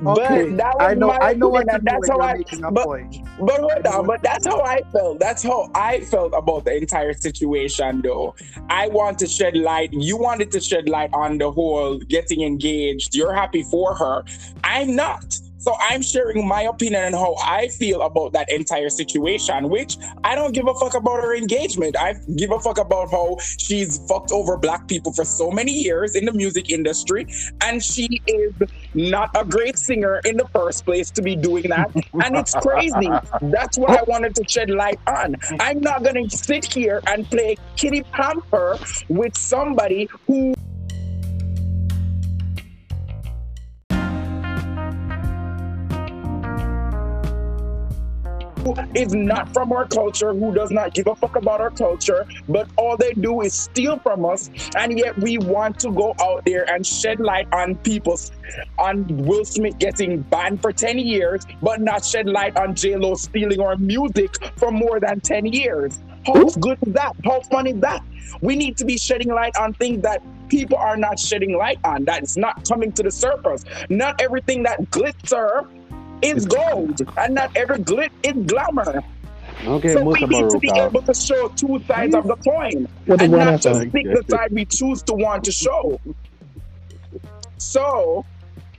but 0.00 0.18
Okay, 0.18 0.50
that 0.54 0.74
was 0.74 0.80
I 0.80 0.94
know, 0.94 1.08
my 1.08 1.18
I 1.20 1.34
know 1.34 1.48
what 1.48 1.64
opinion, 1.64 1.68
to 1.68 1.74
and 1.74 1.84
do 1.84 1.90
that's 1.92 2.08
how 2.08 2.14
you're 2.16 2.22
I. 2.22 2.34
making 2.38 2.64
a 2.64 2.70
but- 2.70 2.84
point. 2.86 3.16
But 3.40 3.60
hold 3.60 3.86
on, 3.86 4.06
but 4.06 4.22
that's 4.22 4.46
how 4.46 4.60
I 4.62 4.80
felt. 4.92 5.20
That's 5.20 5.42
how 5.44 5.70
I 5.74 6.00
felt 6.00 6.32
about 6.36 6.64
the 6.64 6.76
entire 6.76 7.12
situation, 7.12 8.00
though. 8.02 8.34
I 8.68 8.88
want 8.88 9.18
to 9.20 9.26
shed 9.28 9.56
light. 9.56 9.92
You 9.92 10.16
wanted 10.16 10.50
to 10.52 10.60
shed 10.60 10.88
light 10.88 11.10
on 11.12 11.38
the 11.38 11.48
whole 11.50 11.98
getting 11.98 12.42
engaged. 12.42 13.14
You're 13.14 13.32
happy 13.34 13.62
for 13.64 13.94
her. 13.98 14.24
I'm 14.64 14.94
not. 14.96 15.38
So 15.58 15.74
I'm 15.80 16.02
sharing 16.02 16.46
my 16.46 16.62
opinion 16.62 17.02
on 17.02 17.12
how 17.12 17.34
I 17.44 17.68
feel 17.68 18.02
about 18.02 18.32
that 18.32 18.50
entire 18.50 18.88
situation, 18.88 19.68
which 19.68 19.98
I 20.24 20.34
don't 20.34 20.52
give 20.52 20.68
a 20.68 20.74
fuck 20.74 20.94
about 20.94 21.20
her 21.20 21.36
engagement. 21.36 21.96
I 21.98 22.14
give 22.36 22.52
a 22.52 22.60
fuck 22.60 22.78
about 22.78 23.10
how 23.10 23.36
she's 23.58 23.98
fucked 24.08 24.30
over 24.32 24.56
black 24.56 24.86
people 24.86 25.12
for 25.12 25.24
so 25.24 25.50
many 25.50 25.72
years 25.72 26.14
in 26.14 26.24
the 26.24 26.32
music 26.32 26.70
industry, 26.70 27.26
and 27.60 27.82
she 27.82 28.08
is 28.26 28.54
not 28.94 29.30
a 29.34 29.44
great 29.44 29.76
singer 29.78 30.20
in 30.24 30.36
the 30.36 30.46
first 30.54 30.84
place 30.84 31.10
to 31.10 31.22
be 31.22 31.34
doing 31.34 31.68
that. 31.68 31.90
And 32.24 32.36
it's 32.36 32.54
crazy. 32.54 33.10
That's 33.42 33.76
what 33.78 33.90
I 33.90 34.02
wanted 34.04 34.36
to 34.36 34.44
shed 34.48 34.70
light 34.70 35.00
on. 35.06 35.36
I'm 35.60 35.80
not 35.80 36.04
gonna 36.04 36.30
sit 36.30 36.72
here 36.72 37.02
and 37.08 37.28
play 37.28 37.56
kitty 37.76 38.04
pamper 38.12 38.78
with 39.08 39.36
somebody 39.36 40.08
who 40.26 40.54
is 48.94 49.14
not 49.14 49.52
from 49.52 49.72
our 49.72 49.86
culture, 49.86 50.32
who 50.32 50.54
does 50.54 50.70
not 50.70 50.94
give 50.94 51.06
a 51.06 51.14
fuck 51.14 51.36
about 51.36 51.60
our 51.60 51.70
culture, 51.70 52.26
but 52.48 52.68
all 52.76 52.96
they 52.96 53.12
do 53.12 53.40
is 53.42 53.54
steal 53.54 53.98
from 53.98 54.24
us, 54.24 54.50
and 54.76 54.98
yet 54.98 55.16
we 55.18 55.38
want 55.38 55.78
to 55.80 55.90
go 55.90 56.14
out 56.20 56.44
there 56.44 56.70
and 56.72 56.86
shed 56.86 57.20
light 57.20 57.48
on 57.52 57.74
people's 57.76 58.32
on 58.78 59.06
Will 59.26 59.44
Smith 59.44 59.78
getting 59.78 60.22
banned 60.22 60.62
for 60.62 60.72
10 60.72 60.98
years, 60.98 61.44
but 61.62 61.80
not 61.80 62.04
shed 62.04 62.28
light 62.28 62.56
on 62.56 62.74
J-Lo 62.74 63.14
stealing 63.14 63.60
our 63.60 63.76
music 63.76 64.34
for 64.56 64.70
more 64.70 65.00
than 65.00 65.20
10 65.20 65.46
years. 65.46 65.98
How 66.26 66.44
good 66.44 66.78
is 66.86 66.92
that? 66.94 67.14
How 67.24 67.40
fun 67.40 67.66
is 67.66 67.80
that? 67.80 68.02
We 68.40 68.56
need 68.56 68.76
to 68.78 68.84
be 68.84 68.98
shedding 68.98 69.32
light 69.32 69.56
on 69.56 69.72
things 69.74 70.02
that 70.02 70.22
people 70.48 70.76
are 70.76 70.96
not 70.96 71.18
shedding 71.18 71.56
light 71.56 71.78
on, 71.84 72.04
that 72.04 72.22
is 72.22 72.36
not 72.36 72.66
coming 72.68 72.92
to 72.92 73.02
the 73.02 73.10
surface. 73.10 73.64
Not 73.88 74.20
everything 74.20 74.62
that 74.64 74.90
glitter 74.90 75.66
is 76.22 76.46
gold, 76.46 77.00
and 77.16 77.34
not 77.34 77.50
every 77.56 77.78
glit 77.78 78.10
is 78.22 78.34
glamour. 78.46 79.02
Okay, 79.64 79.92
so 79.94 80.04
we 80.04 80.20
need 80.20 80.50
to 80.50 80.58
be 80.58 80.68
Baruka. 80.68 80.86
able 80.86 81.02
to 81.02 81.14
show 81.14 81.48
two 81.48 81.80
sides 81.88 82.14
of 82.14 82.26
the 82.28 82.36
coin 82.36 82.86
What 83.06 83.20
and 83.20 83.32
the 83.32 83.36
one 83.36 83.46
not 83.46 83.54
after? 83.54 83.70
just 83.70 83.92
pick 83.92 84.06
the 84.06 84.24
side 84.30 84.52
we 84.52 84.64
choose 84.64 85.02
to 85.02 85.14
want 85.14 85.42
to 85.44 85.52
show. 85.52 86.00
So, 87.56 88.24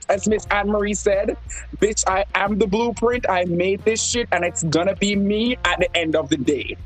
as 0.08 0.26
Miss 0.26 0.46
Anne 0.50 0.68
Marie 0.70 0.94
said, 0.94 1.36
bitch, 1.78 2.04
I 2.08 2.24
am 2.34 2.58
the 2.58 2.66
blueprint. 2.66 3.26
I 3.28 3.44
made 3.44 3.84
this 3.84 4.02
shit, 4.02 4.28
and 4.32 4.44
it's 4.44 4.62
gonna 4.64 4.96
be 4.96 5.14
me 5.16 5.56
at 5.64 5.78
the 5.80 5.94
end 5.96 6.16
of 6.16 6.30
the 6.30 6.36
day. 6.38 6.76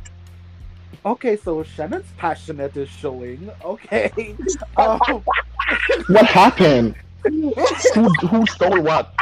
Okay, 1.06 1.36
so 1.36 1.62
Shannon's 1.62 2.06
passionate 2.16 2.76
is 2.76 2.88
showing. 2.88 3.50
Okay. 3.64 4.10
Um, 4.76 4.98
What 6.08 6.26
happened? 6.26 6.94
who, 7.24 7.52
who 8.26 8.46
stole 8.46 8.82
what? 8.82 9.14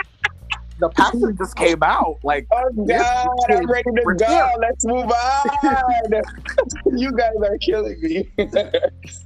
The 0.79 0.89
passion 0.91 1.37
just 1.37 1.55
came 1.57 1.83
out. 1.83 2.19
Like, 2.23 2.47
Oh 2.51 2.71
God, 2.73 3.29
I'm 3.51 3.71
ready 3.71 3.85
to 3.85 4.03
We're 4.05 4.15
go. 4.15 4.27
here. 4.27 4.49
Let's 4.59 4.85
move 4.85 5.11
on. 5.11 6.23
you 6.99 7.13
guys 7.13 7.35
are 7.43 7.59
killing 7.59 8.01
me. 8.01 8.29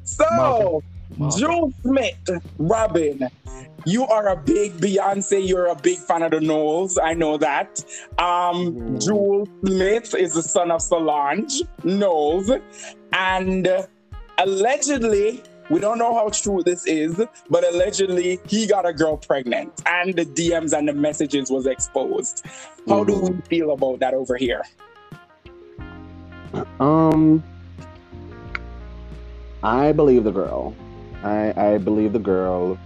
so, 0.04 0.82
Julez 1.18 1.72
Smith, 1.82 2.42
Robin, 2.58 3.28
you 3.86 4.06
are 4.06 4.28
a 4.28 4.36
big 4.36 4.72
Beyonce. 4.74 5.46
You're 5.46 5.66
a 5.66 5.76
big 5.76 5.98
fan 5.98 6.22
of 6.22 6.32
the 6.32 6.40
Knowles. 6.40 6.98
I 6.98 7.14
know 7.14 7.38
that. 7.38 7.82
Um, 8.18 8.74
Mhm. 8.74 8.98
Julez 9.06 9.48
Smith 9.66 10.14
is 10.14 10.34
the 10.34 10.42
son 10.42 10.70
of 10.70 10.82
Solange 10.82 11.62
Knowles, 11.84 12.50
and 13.12 13.68
allegedly. 14.38 15.42
We 15.68 15.80
don't 15.80 15.98
know 15.98 16.14
how 16.14 16.28
true 16.28 16.62
this 16.62 16.86
is, 16.86 17.20
but 17.50 17.64
allegedly 17.64 18.38
he 18.46 18.66
got 18.66 18.86
a 18.86 18.92
girl 18.92 19.16
pregnant, 19.16 19.82
and 19.86 20.14
the 20.14 20.24
DMs 20.24 20.76
and 20.76 20.88
the 20.88 20.92
messages 20.92 21.50
was 21.50 21.66
exposed. 21.66 22.46
How 22.88 23.02
do 23.02 23.18
we 23.18 23.40
feel 23.48 23.72
about 23.72 23.98
that 24.00 24.14
over 24.14 24.36
here? 24.36 24.62
Um, 26.78 27.42
I 29.62 29.92
believe 29.92 30.24
the 30.24 30.30
girl. 30.30 30.74
I 31.24 31.52
I 31.56 31.78
believe 31.78 32.12
the 32.12 32.20
girl 32.20 32.78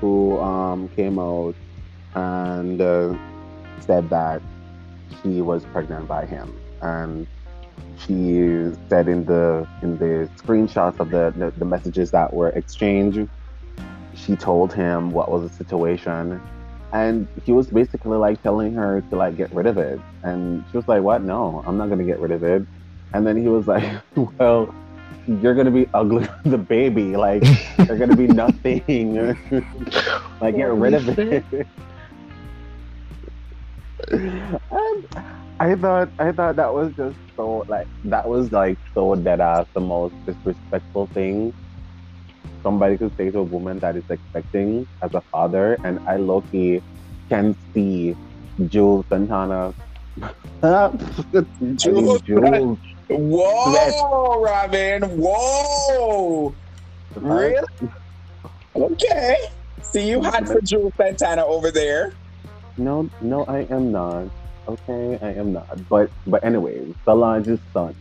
who 0.00 0.40
um 0.40 0.88
came 0.96 1.18
out 1.18 1.54
and 2.14 2.80
uh, 2.80 3.14
said 3.80 4.08
that 4.10 4.40
she 5.22 5.42
was 5.42 5.64
pregnant 5.66 6.08
by 6.08 6.24
him, 6.24 6.56
and 6.80 7.26
she 8.06 8.70
said 8.88 9.08
in 9.08 9.24
the 9.24 9.66
in 9.82 9.98
the 9.98 10.28
screenshots 10.36 10.98
of 11.00 11.10
the 11.10 11.52
the, 11.56 11.64
messages 11.64 12.10
that 12.10 12.32
were 12.32 12.50
exchanged, 12.50 13.28
she 14.14 14.36
told 14.36 14.72
him 14.72 15.10
what 15.10 15.30
was 15.30 15.48
the 15.48 15.54
situation. 15.56 16.40
And 16.92 17.26
he 17.44 17.52
was 17.52 17.68
basically 17.68 18.18
like 18.18 18.42
telling 18.42 18.74
her 18.74 19.00
to 19.00 19.16
like 19.16 19.36
get 19.36 19.52
rid 19.52 19.66
of 19.66 19.78
it. 19.78 19.98
And 20.22 20.64
she 20.70 20.76
was 20.76 20.88
like, 20.88 21.02
What? 21.02 21.22
No, 21.22 21.62
I'm 21.66 21.76
not 21.76 21.88
gonna 21.88 22.04
get 22.04 22.18
rid 22.18 22.32
of 22.32 22.42
it. 22.42 22.66
And 23.14 23.26
then 23.26 23.36
he 23.36 23.48
was 23.48 23.66
like, 23.66 23.84
Well, 24.38 24.74
you're 25.26 25.54
gonna 25.54 25.70
be 25.70 25.88
ugly 25.94 26.28
with 26.44 26.50
the 26.50 26.58
baby. 26.58 27.16
Like 27.16 27.44
you're 27.78 27.98
gonna 27.98 28.16
be 28.16 28.26
nothing. 28.26 29.16
like 30.40 30.56
get 30.56 30.72
rid 30.72 30.94
of 30.94 31.18
it. 31.18 31.44
and 34.10 35.06
I 35.62 35.76
thought 35.76 36.10
I 36.18 36.32
thought 36.32 36.56
that 36.56 36.74
was 36.74 36.92
just 36.96 37.16
so 37.36 37.64
like 37.68 37.86
that 38.06 38.28
was 38.28 38.50
like 38.50 38.76
so 38.94 39.14
dead 39.14 39.40
ass 39.40 39.64
the 39.74 39.80
most 39.80 40.12
disrespectful 40.26 41.06
thing 41.14 41.54
somebody 42.64 42.96
could 42.96 43.16
say 43.16 43.30
to 43.30 43.38
a 43.38 43.42
woman 43.44 43.78
that 43.78 43.94
is 43.94 44.02
expecting 44.10 44.88
as 45.02 45.14
a 45.14 45.20
father 45.30 45.78
and 45.84 46.00
I 46.08 46.16
low 46.16 46.40
key 46.40 46.82
can 47.28 47.54
see 47.72 48.16
Juelz 48.62 49.08
Santana 49.08 49.72
Jules, 51.76 52.22
Jules 52.22 52.78
Whoa, 53.08 54.42
Robin. 54.42 55.02
Whoa. 55.16 56.56
Really? 57.14 57.62
Okay. 58.74 59.36
See 59.82 60.08
you 60.08 60.22
hot 60.22 60.44
for 60.48 60.60
Juelz 60.60 60.92
Santana 60.96 61.46
over 61.46 61.70
there. 61.70 62.14
No, 62.76 63.08
no, 63.20 63.44
I 63.44 63.60
am 63.70 63.92
not. 63.92 64.28
Okay, 64.68 65.18
I 65.20 65.32
am 65.34 65.52
not. 65.52 65.88
But 65.88 66.10
but 66.26 66.44
anyway, 66.44 66.80
Solange's 67.04 67.60
son. 67.72 67.94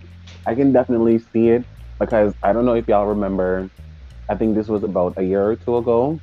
I 0.46 0.56
can 0.56 0.72
definitely 0.72 1.20
see 1.20 1.50
it 1.50 1.66
because 2.00 2.34
I 2.44 2.54
don't 2.54 2.66
know 2.66 2.74
if 2.76 2.88
y'all 2.88 3.06
remember. 3.08 3.70
I 4.30 4.36
think 4.36 4.56
this 4.56 4.68
was 4.68 4.84
about 4.84 5.16
a 5.18 5.24
year 5.24 5.44
or 5.46 5.56
two 5.56 5.78
ago. 5.78 6.22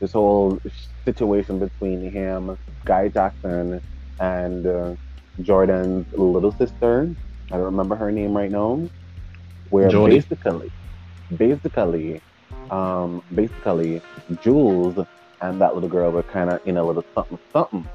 This 0.00 0.12
whole 0.12 0.60
situation 1.04 1.58
between 1.58 2.10
him, 2.10 2.56
Skai 2.86 3.12
Jackson, 3.12 3.80
and 4.18 4.66
uh, 4.66 4.94
Jordyn's 5.40 6.06
little 6.12 6.52
sister. 6.52 7.14
I 7.50 7.56
don't 7.56 7.64
remember 7.66 7.96
her 7.96 8.10
name 8.10 8.36
right 8.36 8.50
now, 8.50 8.90
where 9.70 9.90
basically, 9.92 10.70
basically, 11.36 12.22
um, 12.70 13.22
basically, 13.34 14.02
Jules 14.42 15.04
and 15.40 15.60
that 15.60 15.74
little 15.74 15.88
girl 15.88 16.10
were 16.10 16.22
kind 16.22 16.50
of 16.50 16.60
in 16.66 16.76
a 16.76 16.84
little 16.84 17.04
something 17.14 17.38
something. 17.52 17.88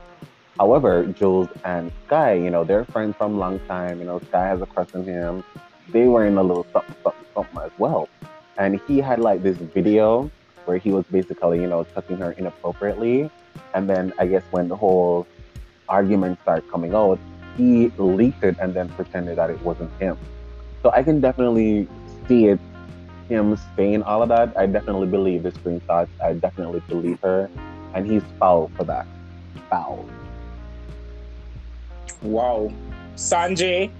However, 0.59 1.05
Jules 1.05 1.49
and 1.65 1.91
Skai, 2.07 2.43
you 2.43 2.49
know, 2.49 2.63
they're 2.63 2.85
friends 2.85 3.15
from 3.17 3.35
a 3.35 3.37
long 3.37 3.59
time. 3.67 3.99
You 3.99 4.05
know, 4.05 4.19
Skai 4.19 4.47
has 4.47 4.61
a 4.61 4.65
crush 4.65 4.93
on 4.93 5.03
him. 5.03 5.43
They 5.89 6.05
were 6.05 6.25
in 6.25 6.37
a 6.37 6.43
little 6.43 6.65
something 6.71 6.95
something 7.03 7.25
something 7.33 7.59
as 7.61 7.71
well. 7.77 8.07
And 8.57 8.79
he 8.87 8.99
had 8.99 9.19
like 9.19 9.41
this 9.41 9.57
video 9.57 10.29
where 10.65 10.77
he 10.77 10.91
was 10.91 11.05
basically, 11.11 11.59
you 11.59 11.67
know, 11.67 11.83
touching 11.83 12.17
her 12.17 12.33
inappropriately. 12.33 13.29
And 13.73 13.89
then 13.89 14.13
I 14.19 14.27
guess 14.27 14.43
when 14.51 14.67
the 14.67 14.75
whole 14.75 15.25
argument 15.89 16.39
started 16.43 16.69
coming 16.69 16.93
out, 16.93 17.19
he 17.57 17.91
leaked 17.97 18.43
it 18.43 18.55
and 18.59 18.73
then 18.73 18.89
pretended 18.89 19.37
that 19.37 19.49
it 19.49 19.61
wasn't 19.61 19.91
him. 19.99 20.17
So 20.83 20.91
I 20.91 21.01
can 21.01 21.19
definitely 21.19 21.87
see 22.27 22.47
it, 22.47 22.59
him 23.27 23.57
saying 23.75 24.03
all 24.03 24.21
of 24.21 24.29
that. 24.29 24.55
I 24.55 24.67
definitely 24.67 25.07
believe 25.07 25.43
the 25.43 25.51
screenshots. 25.51 26.09
I 26.21 26.33
definitely 26.33 26.81
believe 26.87 27.19
her. 27.21 27.49
And 27.95 28.09
he's 28.09 28.23
foul 28.39 28.71
for 28.75 28.83
that. 28.85 29.07
Foul. 29.69 30.05
Wow. 32.23 32.71
Sanjay, 33.15 33.91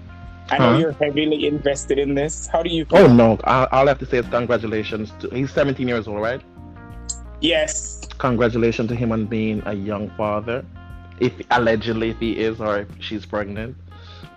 I 0.50 0.58
know 0.58 0.72
Huh? 0.72 0.78
you're 0.78 0.92
heavily 0.92 1.46
invested 1.46 1.98
in 1.98 2.14
this. 2.14 2.46
How 2.46 2.62
do 2.62 2.70
you 2.70 2.84
Oh 2.92 3.06
no! 3.06 3.38
I'll, 3.44 3.68
I 3.70 3.88
have 3.88 3.98
to 4.00 4.06
say 4.06 4.18
is 4.18 4.26
congratulations. 4.26 5.12
To, 5.20 5.28
he's 5.30 5.52
17 5.52 5.86
years 5.86 6.08
old, 6.08 6.20
right? 6.20 6.42
Yes. 7.40 8.00
Congratulations 8.18 8.88
to 8.88 8.94
him 8.94 9.12
on 9.12 9.26
being 9.26 9.62
a 9.66 9.74
young 9.74 10.10
father. 10.16 10.64
If 11.20 11.32
allegedly 11.50 12.10
if 12.10 12.18
he 12.18 12.32
is 12.38 12.60
or 12.60 12.80
if 12.80 12.88
she's 13.00 13.24
pregnant. 13.24 13.76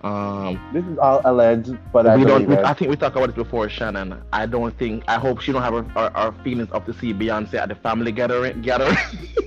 Um, 0.03 0.59
This 0.73 0.85
is 0.85 0.97
all 0.99 1.21
alleged, 1.25 1.75
but 1.91 2.05
I 2.05 2.15
we 2.17 2.23
don't. 2.25 2.47
We. 2.47 2.55
I 2.57 2.73
think 2.73 2.91
we 2.91 2.95
talked 2.97 3.15
about 3.15 3.29
it 3.29 3.35
before, 3.35 3.67
Shannon. 3.67 4.21
I 4.31 4.45
don't 4.45 4.77
think. 4.77 5.03
I 5.07 5.17
hope 5.17 5.41
she 5.41 5.51
don't 5.51 5.63
have 5.63 5.73
her, 5.73 5.83
her, 5.83 6.11
her 6.15 6.31
feelings 6.43 6.69
up 6.71 6.85
to 6.85 6.93
see 6.93 7.13
Beyonce 7.13 7.55
at 7.55 7.69
the 7.69 7.75
family 7.75 8.11
gathering. 8.11 8.61
Gathering. 8.61 8.95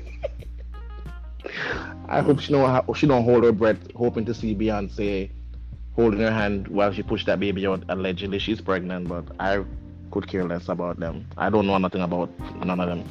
I 2.10 2.20
hope 2.20 2.40
she 2.40 2.52
don't. 2.52 2.68
ha- 2.68 2.92
She 2.94 3.06
don't 3.06 3.24
hold 3.24 3.44
her 3.44 3.52
breath, 3.52 3.78
hoping 3.94 4.24
to 4.26 4.34
see 4.34 4.54
Beyonce 4.54 5.30
holding 5.94 6.20
her 6.20 6.30
hand 6.30 6.68
while 6.68 6.92
she 6.92 7.02
pushed 7.02 7.26
that 7.26 7.40
baby 7.40 7.66
out. 7.66 7.82
Allegedly, 7.88 8.38
she's 8.38 8.60
pregnant, 8.60 9.08
but 9.08 9.24
I 9.38 9.64
could 10.10 10.26
care 10.26 10.44
less 10.44 10.68
about 10.68 10.98
them. 10.98 11.26
I 11.36 11.50
don't 11.50 11.66
know 11.66 11.78
nothing 11.78 12.02
about 12.02 12.30
none 12.64 12.80
of 12.80 12.88
them. 12.88 13.04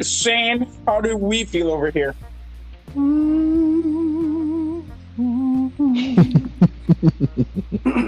Shane, 0.00 0.66
how 0.86 1.00
do 1.00 1.16
we 1.16 1.44
feel 1.44 1.70
over 1.70 1.90
here? 1.90 2.14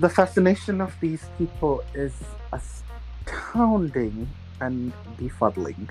The 0.00 0.08
fascination 0.08 0.80
of 0.80 0.94
these 1.00 1.24
people 1.38 1.82
is 1.94 2.12
astounding 2.52 4.28
and 4.62 4.92
befuddling. 5.16 5.88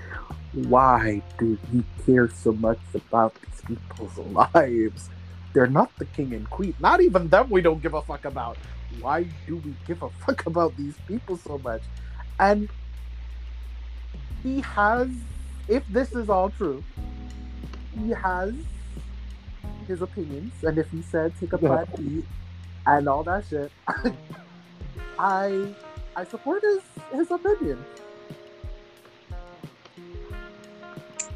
Why 0.53 1.21
do 1.37 1.57
we 1.71 1.83
care 2.05 2.29
so 2.29 2.53
much 2.53 2.79
about 2.95 3.35
these 3.41 3.61
people's 3.67 4.17
lives? 4.17 5.09
They're 5.53 5.67
not 5.67 5.97
the 5.97 6.05
king 6.05 6.33
and 6.33 6.49
queen. 6.49 6.75
Not 6.79 7.01
even 7.01 7.27
them 7.29 7.49
we 7.49 7.61
don't 7.61 7.81
give 7.81 7.93
a 7.93 8.01
fuck 8.01 8.25
about. 8.25 8.57
Why 8.99 9.23
do 9.47 9.57
we 9.57 9.75
give 9.85 10.01
a 10.01 10.09
fuck 10.09 10.45
about 10.45 10.75
these 10.77 10.97
people 11.07 11.37
so 11.37 11.57
much? 11.57 11.81
And 12.39 12.69
he 14.43 14.61
has, 14.61 15.09
if 15.67 15.85
this 15.87 16.13
is 16.13 16.29
all 16.29 16.49
true, 16.49 16.83
he 18.03 18.09
has 18.11 18.53
his 19.87 20.01
opinions. 20.01 20.63
And 20.63 20.77
if 20.77 20.89
he 20.91 21.01
said 21.01 21.33
take 21.39 21.53
a 21.53 21.59
Yeah. 21.61 21.67
plan 21.69 21.85
B 21.97 22.23
and 22.85 23.07
all 23.07 23.23
that 23.23 23.45
shit, 23.45 23.71
I 25.19 25.75
I 26.15 26.23
support 26.25 26.63
his 26.63 26.81
his 27.13 27.31
opinion. 27.31 27.85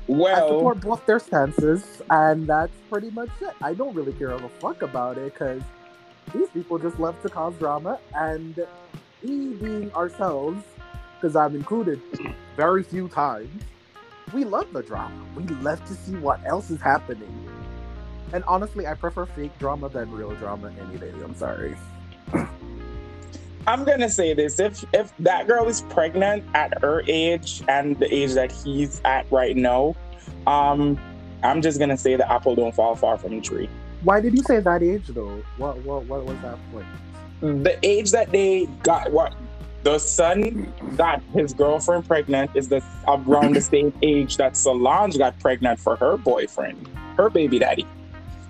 I 0.09 0.47
support 0.47 0.81
both 0.81 1.05
their 1.05 1.19
stances, 1.19 2.01
and 2.09 2.47
that's 2.47 2.75
pretty 2.89 3.09
much 3.11 3.29
it. 3.41 3.53
I 3.61 3.73
don't 3.73 3.95
really 3.95 4.13
care 4.13 4.31
a 4.31 4.49
fuck 4.59 4.81
about 4.81 5.17
it 5.17 5.33
because 5.33 5.61
these 6.33 6.49
people 6.49 6.77
just 6.77 6.99
love 6.99 7.19
to 7.23 7.29
cause 7.29 7.55
drama, 7.55 7.99
and 8.13 8.55
we 9.23 9.53
being 9.53 9.91
ourselves, 9.93 10.63
because 11.15 11.35
I'm 11.35 11.55
included 11.55 12.01
very 12.55 12.83
few 12.83 13.07
times, 13.07 13.63
we 14.33 14.43
love 14.43 14.71
the 14.73 14.83
drama. 14.83 15.25
We 15.35 15.43
love 15.43 15.83
to 15.85 15.93
see 15.93 16.15
what 16.15 16.39
else 16.45 16.69
is 16.69 16.81
happening. 16.81 17.49
And 18.33 18.43
honestly, 18.45 18.85
I 18.87 18.93
prefer 18.95 19.25
fake 19.25 19.57
drama 19.59 19.89
than 19.89 20.11
real 20.11 20.35
drama 20.35 20.71
any 20.79 20.97
day. 20.97 21.11
I'm 21.23 21.35
sorry. 21.35 21.75
I'm 23.67 23.83
gonna 23.83 24.09
say 24.09 24.33
this: 24.33 24.59
if 24.59 24.83
if 24.93 25.11
that 25.19 25.47
girl 25.47 25.67
is 25.67 25.81
pregnant 25.81 26.43
at 26.53 26.81
her 26.81 27.03
age 27.07 27.63
and 27.67 27.97
the 27.99 28.13
age 28.13 28.33
that 28.33 28.51
he's 28.51 29.01
at 29.05 29.29
right 29.31 29.55
now, 29.55 29.95
um, 30.45 30.99
I'm 31.43 31.61
just 31.61 31.79
gonna 31.79 31.97
say 31.97 32.15
the 32.15 32.31
apple 32.31 32.55
don't 32.55 32.75
fall 32.75 32.95
far 32.95 33.17
from 33.17 33.35
the 33.35 33.41
tree. 33.41 33.69
Why 34.03 34.21
did 34.21 34.35
you 34.35 34.43
say 34.43 34.59
that 34.59 34.83
age 34.83 35.07
though? 35.07 35.43
What 35.57 35.77
what 35.79 36.05
what 36.05 36.25
was 36.25 36.37
that 36.41 36.59
point? 36.71 36.85
The 37.63 37.77
age 37.83 38.11
that 38.11 38.31
they 38.31 38.67
got 38.83 39.11
what 39.11 39.33
the 39.83 39.99
son 39.99 40.71
got 40.95 41.21
his 41.33 41.53
girlfriend 41.53 42.07
pregnant 42.07 42.51
is 42.55 42.69
the 42.69 42.83
around 43.07 43.55
the 43.55 43.61
same 43.61 43.93
age 44.01 44.37
that 44.37 44.55
Solange 44.57 45.17
got 45.17 45.39
pregnant 45.39 45.79
for 45.79 45.95
her 45.95 46.17
boyfriend, 46.17 46.87
her 47.17 47.29
baby 47.29 47.59
daddy. 47.59 47.87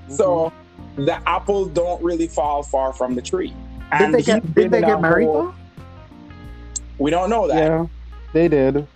So 0.09 0.51
the 0.95 1.21
apple 1.27 1.65
don't 1.65 2.01
really 2.03 2.27
fall 2.27 2.63
far 2.63 2.93
from 2.93 3.15
the 3.15 3.21
tree. 3.21 3.53
Did 3.99 4.11
they 4.13 4.21
get 4.21 4.55
did 4.55 4.71
they 4.71 4.81
get 4.81 4.99
married 5.01 5.25
whole- 5.25 5.43
though? 5.43 5.53
We 6.97 7.11
don't 7.11 7.29
know 7.29 7.47
that. 7.47 7.57
yeah, 7.57 7.85
they 8.33 8.47
did. 8.47 8.87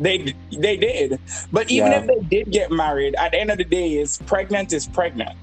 They 0.00 0.34
they 0.56 0.76
did. 0.76 1.18
But 1.52 1.70
even 1.70 1.92
Yeah. 1.92 1.98
if 2.00 2.06
they 2.06 2.20
did 2.36 2.52
get 2.52 2.70
married, 2.70 3.14
at 3.16 3.32
the 3.32 3.40
end 3.40 3.50
of 3.50 3.58
the 3.58 3.64
day, 3.64 3.94
is 3.94 4.18
pregnant 4.26 4.72
is 4.72 4.86
pregnant. 4.86 5.36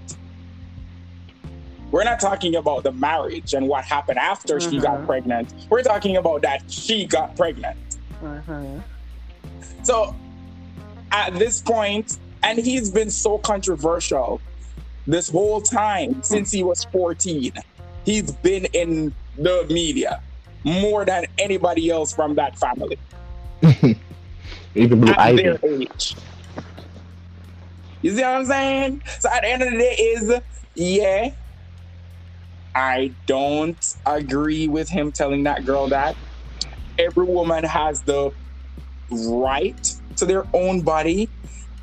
We're 1.91 2.03
not 2.03 2.19
talking 2.19 2.55
about 2.55 2.83
the 2.83 2.91
marriage 2.91 3.53
and 3.53 3.67
what 3.67 3.85
happened 3.85 4.17
after 4.19 4.59
she 4.59 4.79
got 4.79 4.99
Mhm. 5.01 5.05
pregnant. 5.05 5.53
We're 5.69 5.83
talking 5.83 6.17
about 6.17 6.41
that 6.41 6.63
she 6.69 7.05
got 7.05 7.35
pregnant. 7.37 7.77
Uh-huh. 8.23 8.61
So 9.83 10.15
at 11.11 11.33
this 11.37 11.61
point, 11.61 12.17
and 12.43 12.59
he's 12.59 12.89
been 12.89 13.09
so 13.09 13.37
controversial 13.37 14.41
this 15.07 15.29
whole 15.29 15.61
time 15.61 16.21
since 16.23 16.51
he 16.51 16.63
was 16.63 16.83
14. 16.85 17.53
He's 18.05 18.31
been 18.37 18.65
in 18.65 19.15
the 19.35 19.65
media 19.69 20.21
more 20.63 21.05
than 21.05 21.25
anybody 21.37 21.89
else 21.89 22.13
from 22.13 22.35
that 22.35 22.57
family 22.57 22.99
Even 24.75 25.01
Blue 25.01 25.13
at 25.13 25.19
Ivy. 25.19 25.43
their 25.43 25.59
age. 25.65 26.15
You 28.01 28.15
see 28.15 28.21
what 28.21 28.35
I'm 28.35 28.45
saying? 28.45 29.01
So 29.19 29.29
at 29.33 29.41
the 29.41 29.49
end 29.49 29.63
of 29.63 29.71
the 29.71 29.77
day, 29.77 29.93
is 29.93 30.41
yeah, 30.75 31.29
I 32.75 33.15
don't 33.25 33.83
agree 34.05 34.67
with 34.67 34.89
him 34.89 35.11
telling 35.11 35.43
that 35.43 35.65
girl 35.65 35.89
that. 35.89 36.17
Every 36.97 37.25
woman 37.25 37.63
has 37.63 38.03
the 38.03 38.31
right 39.09 39.79
to 40.17 40.25
their 40.25 40.45
own 40.53 40.81
body 40.83 41.31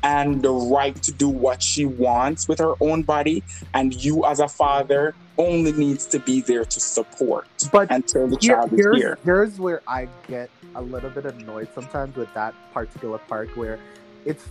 and 0.03 0.41
the 0.41 0.51
right 0.51 0.95
to 1.03 1.11
do 1.11 1.29
what 1.29 1.63
she 1.63 1.85
wants 1.85 2.47
with 2.47 2.59
her 2.59 2.73
own 2.81 3.03
body. 3.03 3.43
And 3.73 3.93
you, 4.03 4.25
as 4.25 4.39
a 4.39 4.47
father, 4.47 5.15
only 5.37 5.71
needs 5.71 6.05
to 6.07 6.19
be 6.19 6.41
there 6.41 6.65
to 6.65 6.79
support 6.79 7.47
But 7.71 7.89
until 7.89 8.27
the 8.27 8.37
Here- 8.39 8.55
child 8.55 8.73
is 8.73 8.79
here's, 8.79 8.97
here. 8.97 9.17
here's 9.23 9.59
where 9.59 9.81
I 9.87 10.07
get 10.27 10.49
a 10.75 10.81
little 10.81 11.09
bit 11.09 11.25
annoyed 11.25 11.69
sometimes 11.73 12.15
with 12.15 12.31
that 12.35 12.53
particular 12.73 13.17
part 13.17 13.55
where 13.57 13.79
it's 14.25 14.45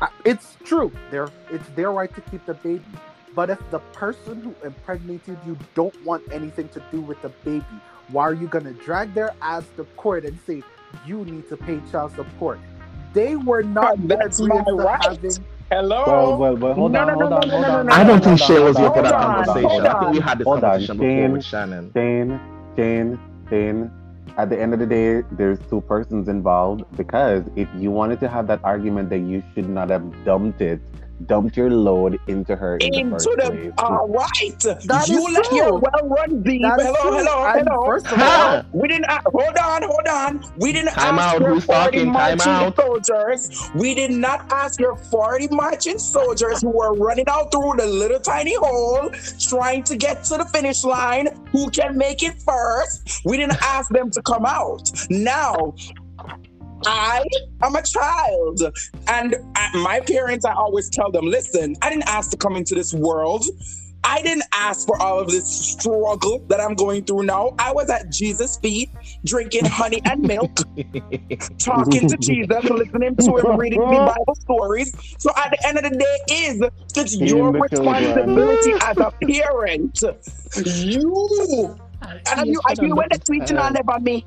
uh, 0.00 0.06
it's 0.24 0.56
true. 0.64 0.90
They're 1.10 1.28
it's 1.50 1.68
their 1.70 1.90
right 1.92 2.14
to 2.14 2.20
keep 2.22 2.44
the 2.46 2.54
baby. 2.54 2.84
But 3.34 3.50
if 3.50 3.58
the 3.70 3.80
person 3.92 4.40
who 4.40 4.54
impregnated 4.66 5.38
you 5.46 5.56
don't 5.74 5.94
want 6.04 6.22
anything 6.32 6.68
to 6.70 6.82
do 6.90 7.00
with 7.00 7.20
the 7.22 7.28
baby, 7.44 7.64
why 8.08 8.22
are 8.24 8.34
you 8.34 8.46
gonna 8.48 8.72
drag 8.72 9.14
their 9.14 9.32
ass 9.42 9.64
to 9.76 9.84
court 9.96 10.24
and 10.24 10.38
say 10.46 10.62
you 11.06 11.24
need 11.24 11.48
to 11.50 11.56
pay 11.56 11.80
child 11.92 12.12
support? 12.14 12.58
They 13.18 13.34
were 13.36 13.64
not 13.64 13.96
But 14.06 14.20
that's 14.20 14.38
agreeing 14.38 14.64
my 14.76 14.84
right. 14.84 15.00
having 15.02 15.44
Hello. 15.72 16.04
Well, 16.06 16.36
well, 16.38 16.56
well, 16.56 16.74
hold 16.74 16.92
No, 16.92 17.00
on, 17.00 17.06
no, 17.08 17.14
hold 17.14 17.30
no, 17.30 17.36
on, 17.36 17.48
no, 17.48 17.54
hold 17.56 17.66
no, 17.66 17.78
on. 17.80 17.86
no, 17.86 17.92
I 17.92 18.04
don't 18.04 18.22
think 18.22 18.40
no, 18.40 18.46
Shay 18.46 18.60
was 18.60 18.78
here 18.78 18.90
for 18.92 19.02
that 19.02 19.14
on, 19.14 19.44
conversation. 19.44 19.68
hold 19.68 19.86
I 19.86 20.00
think 20.00 20.12
we 20.12 20.20
had 20.20 20.38
this 20.38 20.46
Hold 20.46 20.64
on, 20.64 20.80
conversation 20.80 20.98
before 20.98 21.10
Shane. 21.10 21.32
with 21.32 21.44
Shannon. 21.44 21.92
Shane, 21.96 22.40
Shane, 22.76 23.18
Shane. 23.50 23.90
At 24.36 24.50
the 24.50 24.60
end 24.60 24.72
of 24.72 24.78
the 24.78 24.86
day, 24.86 25.22
there's 25.32 25.58
two 25.68 25.80
persons 25.82 26.28
involved 26.28 26.84
because 26.96 27.44
if 27.56 27.68
you 27.74 27.90
wanted 27.90 28.20
to 28.20 28.28
have 28.28 28.46
that 28.46 28.60
argument 28.62 29.10
that 29.10 29.18
you 29.20 29.42
should 29.54 29.68
not 29.68 29.90
have 29.90 30.04
dumped 30.24 30.60
it 30.60 30.80
dumped 31.26 31.56
your 31.56 31.70
load 31.70 32.18
into 32.28 32.54
her 32.56 32.76
in 32.76 32.90
the 32.92 32.98
Into 32.98 33.10
first 33.14 33.24
the 33.36 33.50
place. 33.50 33.72
all 33.78 34.08
right. 34.08 34.58
That 34.86 35.08
you 35.08 35.24
let 35.32 35.44
true. 35.46 35.56
your 35.56 35.78
well 35.78 36.08
run 36.08 36.42
deep. 36.42 36.62
Hello, 36.64 36.94
true. 37.02 37.18
hello, 37.18 37.44
And 37.46 37.68
hello. 37.68 37.84
First 37.86 38.06
of 38.06 38.18
all, 38.22 38.62
We 38.72 38.88
didn't 38.88 39.06
a- 39.06 39.22
hold 39.26 39.56
on, 39.56 39.82
hold 39.82 40.08
on. 40.08 40.52
We 40.58 40.72
didn't 40.72 40.92
Time 40.92 41.18
ask 41.18 41.34
out, 41.34 41.40
your 41.40 41.50
who's 41.54 41.64
40 41.64 41.80
talking? 41.82 42.12
Time 42.12 42.38
marching 42.38 42.52
out. 42.52 42.76
soldiers. 42.76 43.70
We 43.74 43.94
did 43.94 44.10
not 44.12 44.50
ask 44.52 44.78
your 44.80 44.96
40 44.96 45.48
marching 45.50 45.98
soldiers 45.98 46.62
who 46.62 46.70
were 46.70 46.94
running 46.94 47.26
out 47.28 47.50
through 47.50 47.74
the 47.78 47.86
little 47.86 48.20
tiny 48.20 48.54
hole, 48.56 49.10
trying 49.40 49.82
to 49.84 49.96
get 49.96 50.24
to 50.24 50.36
the 50.38 50.44
finish 50.46 50.84
line, 50.84 51.28
who 51.52 51.68
can 51.70 51.96
make 51.98 52.22
it 52.22 52.40
first. 52.42 53.22
We 53.24 53.36
didn't 53.36 53.60
ask 53.62 53.90
them 53.90 54.10
to 54.12 54.22
come 54.22 54.46
out. 54.46 54.90
Now, 55.10 55.74
I 56.86 57.22
am 57.62 57.74
a 57.74 57.82
child, 57.82 58.62
and 59.08 59.36
my 59.74 60.00
parents, 60.06 60.44
I 60.44 60.52
always 60.52 60.88
tell 60.90 61.10
them, 61.10 61.26
listen, 61.26 61.76
I 61.82 61.90
didn't 61.90 62.08
ask 62.08 62.30
to 62.30 62.36
come 62.36 62.56
into 62.56 62.74
this 62.74 62.94
world. 62.94 63.44
I 64.04 64.22
didn't 64.22 64.44
ask 64.54 64.86
for 64.86 65.00
all 65.02 65.18
of 65.18 65.28
this 65.28 65.46
struggle 65.46 66.44
that 66.48 66.60
I'm 66.60 66.74
going 66.74 67.04
through 67.04 67.24
now. 67.24 67.54
I 67.58 67.72
was 67.72 67.90
at 67.90 68.10
Jesus' 68.10 68.56
feet, 68.56 68.90
drinking 69.24 69.66
honey 69.66 70.00
and 70.04 70.22
milk, 70.22 70.50
talking 71.58 72.08
to 72.08 72.16
Jesus, 72.16 72.64
listening 72.64 73.16
to 73.16 73.36
him, 73.36 73.56
reading 73.58 73.90
me 73.90 73.98
Bible 73.98 74.36
stories. 74.40 74.94
So 75.18 75.30
at 75.36 75.50
the 75.50 75.66
end 75.66 75.78
of 75.78 75.84
the 75.84 75.90
day, 75.90 76.34
is 76.34 76.62
it's 76.96 77.14
Feeding 77.14 77.26
your 77.26 77.52
responsibility 77.52 78.72
as 78.82 78.96
a 78.98 79.12
parent. 79.26 80.00
You 80.64 81.76
and 82.30 82.48
you, 82.48 82.60
I 82.66 82.74
you 82.80 82.94
when 82.94 83.08
the 83.10 83.18
tweeting 83.18 83.60
on 83.60 83.76
about 83.76 84.02
me. 84.02 84.24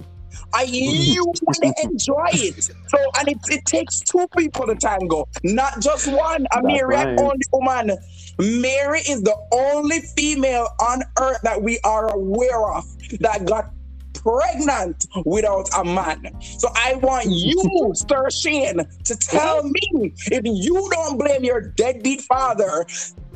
I 0.53 0.63
you 0.63 1.33
when 1.43 1.55
they 1.61 1.73
enjoy 1.83 2.27
it. 2.33 2.63
So 2.63 2.97
and 3.19 3.27
it, 3.27 3.37
it 3.49 3.65
takes 3.65 3.99
two 3.99 4.27
people 4.37 4.65
to 4.67 4.75
tango, 4.75 5.27
not 5.43 5.79
just 5.79 6.07
one. 6.11 6.45
A 6.51 6.61
Mary 6.61 6.95
right. 6.95 7.19
only 7.19 7.45
woman. 7.51 7.97
Mary 8.39 8.99
is 9.01 9.21
the 9.23 9.35
only 9.51 10.01
female 10.01 10.67
on 10.79 11.03
earth 11.19 11.39
that 11.43 11.61
we 11.61 11.79
are 11.83 12.13
aware 12.13 12.65
of 12.73 12.85
that 13.19 13.45
got 13.45 13.71
pregnant 14.13 15.05
without 15.25 15.69
a 15.77 15.83
man. 15.83 16.31
So 16.41 16.69
I 16.75 16.95
want 16.95 17.27
you, 17.27 17.93
Sir 18.09 18.29
Shane, 18.29 18.81
to 19.03 19.15
tell 19.15 19.63
me 19.63 20.13
if 20.25 20.41
you 20.43 20.89
don't 20.91 21.17
blame 21.17 21.43
your 21.43 21.61
deadbeat 21.61 22.21
father. 22.21 22.85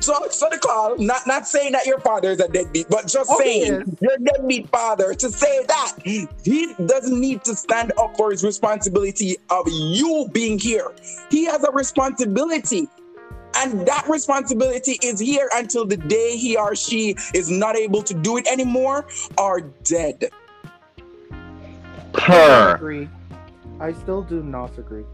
So, 0.06 0.14
so 0.30 0.48
the 0.52 0.60
call, 0.60 0.96
not 1.00 1.26
not 1.26 1.48
saying 1.48 1.72
that 1.72 1.88
your 1.88 2.00
father 2.00 2.30
is 2.30 2.40
a 2.40 2.48
deadbeat, 2.48 2.88
but 2.90 3.08
just 3.08 3.28
Oh, 3.28 3.40
saying 3.40 3.98
your 4.00 4.18
deadbeat 4.24 4.70
father 4.70 5.16
to 5.16 5.32
say 5.32 5.66
that 5.66 5.94
he 6.04 6.76
doesn't 6.86 7.20
need 7.20 7.44
to 7.46 7.56
stand 7.56 7.92
up 7.98 8.16
for 8.16 8.30
his 8.30 8.44
responsibility 8.44 9.38
of 9.50 9.66
you 9.68 10.30
being 10.32 10.60
here. 10.60 10.92
He 11.32 11.46
has 11.46 11.64
a 11.64 11.72
responsibility. 11.72 12.88
And 13.58 13.88
that 13.88 14.06
responsibility 14.08 15.00
is 15.02 15.20
here 15.20 15.50
until 15.56 15.88
the 15.88 15.98
day 15.98 16.38
he 16.38 16.56
or 16.56 16.76
she 16.76 17.16
is 17.34 17.50
not 17.50 17.76
able 17.76 18.04
to 18.04 18.14
do 18.14 18.38
it 18.38 18.46
anymore 18.46 19.08
or 19.40 19.62
dead. 19.84 20.30
I 22.14 22.76
agree. 22.76 23.10
I 23.80 23.92
still 23.94 24.22
do 24.22 24.44
not 24.44 24.78
agree. 24.78 25.06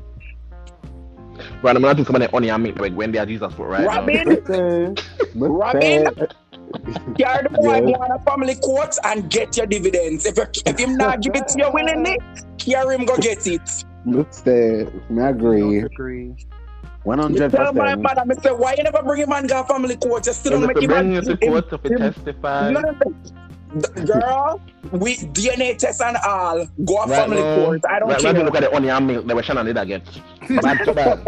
Right, 1.64 1.76
I'm 1.76 1.82
not 1.82 1.96
doing 1.96 2.06
somebody 2.06 2.28
on 2.34 2.44
your 2.44 2.58
meat 2.58 2.80
like 2.80 2.94
when 2.94 3.12
they 3.12 3.20
are 3.20 3.26
Jesus 3.26 3.54
for 3.54 3.68
right. 3.68 3.86
Robin, 3.88 4.24
Listen, 4.24 4.98
Robin, 5.48 6.04
listen. 6.18 6.28
carry 7.18 7.44
the 7.44 7.50
boy 7.52 7.74
Yes. 7.74 7.86
go 7.86 7.94
on 7.94 8.12
a 8.12 8.20
family 8.30 8.56
court 8.56 8.96
and 9.06 9.30
get 9.30 9.58
your 9.58 9.68
dividends. 9.68 10.26
If, 10.26 10.38
you, 10.38 10.46
if 10.66 10.80
him 10.80 10.98
not 10.98 11.22
give 11.24 11.36
it 11.36 11.48
to 11.50 11.60
your 11.60 11.72
winning 11.74 12.06
you 12.06 12.06
willingly, 12.06 12.20
carry 12.60 12.96
him 12.96 13.06
go 13.06 13.18
get 13.18 13.46
it. 13.48 13.70
Listen, 14.06 15.02
I 15.20 15.30
agree. 15.30 15.60
Don't 15.60 15.86
agree. 15.86 16.36
One 17.04 17.20
You 17.20 17.24
hundred 17.24 17.52
tell 17.52 17.74
my 17.74 17.96
percent. 17.96 18.02
mother, 18.02 18.24
I 18.30 18.34
say, 18.42 18.52
why 18.52 18.76
you 18.78 18.84
never 18.84 19.04
bring 19.04 19.22
him 19.24 19.32
on 19.34 19.48
go 19.48 19.64
family 19.64 19.98
court? 19.98 20.24
Just 20.24 20.42
still 20.42 20.54
So 20.54 20.60
don't 20.60 20.68
make 20.68 20.82
him 20.82 20.90
bring 20.90 21.12
you 21.14 21.22
to 21.22 21.38
court 21.38 21.70
to 21.70 21.78
testify. 21.92 22.74
Girl, 24.06 24.60
we 24.92 25.18
DNA 25.18 25.78
test 25.78 26.02
and 26.02 26.18
all. 26.26 26.66
Go 26.84 26.98
a 27.04 27.08
Right 27.08 27.16
family 27.22 27.42
now, 27.42 27.56
court. 27.56 27.82
I 27.90 28.00
don't 28.00 28.10
right, 28.10 28.20
care. 28.20 28.34
me 28.34 28.44
look 28.44 28.56
at 28.56 28.62
the 28.64 28.76
onion 28.76 29.08
milk. 29.08 29.26
They 29.28 29.34
were 29.34 29.44
Shannon 29.44 29.66
did 29.66 29.78
again. 29.78 30.02
Bad 30.62 30.84
to 30.86 30.94
bad. 30.94 31.28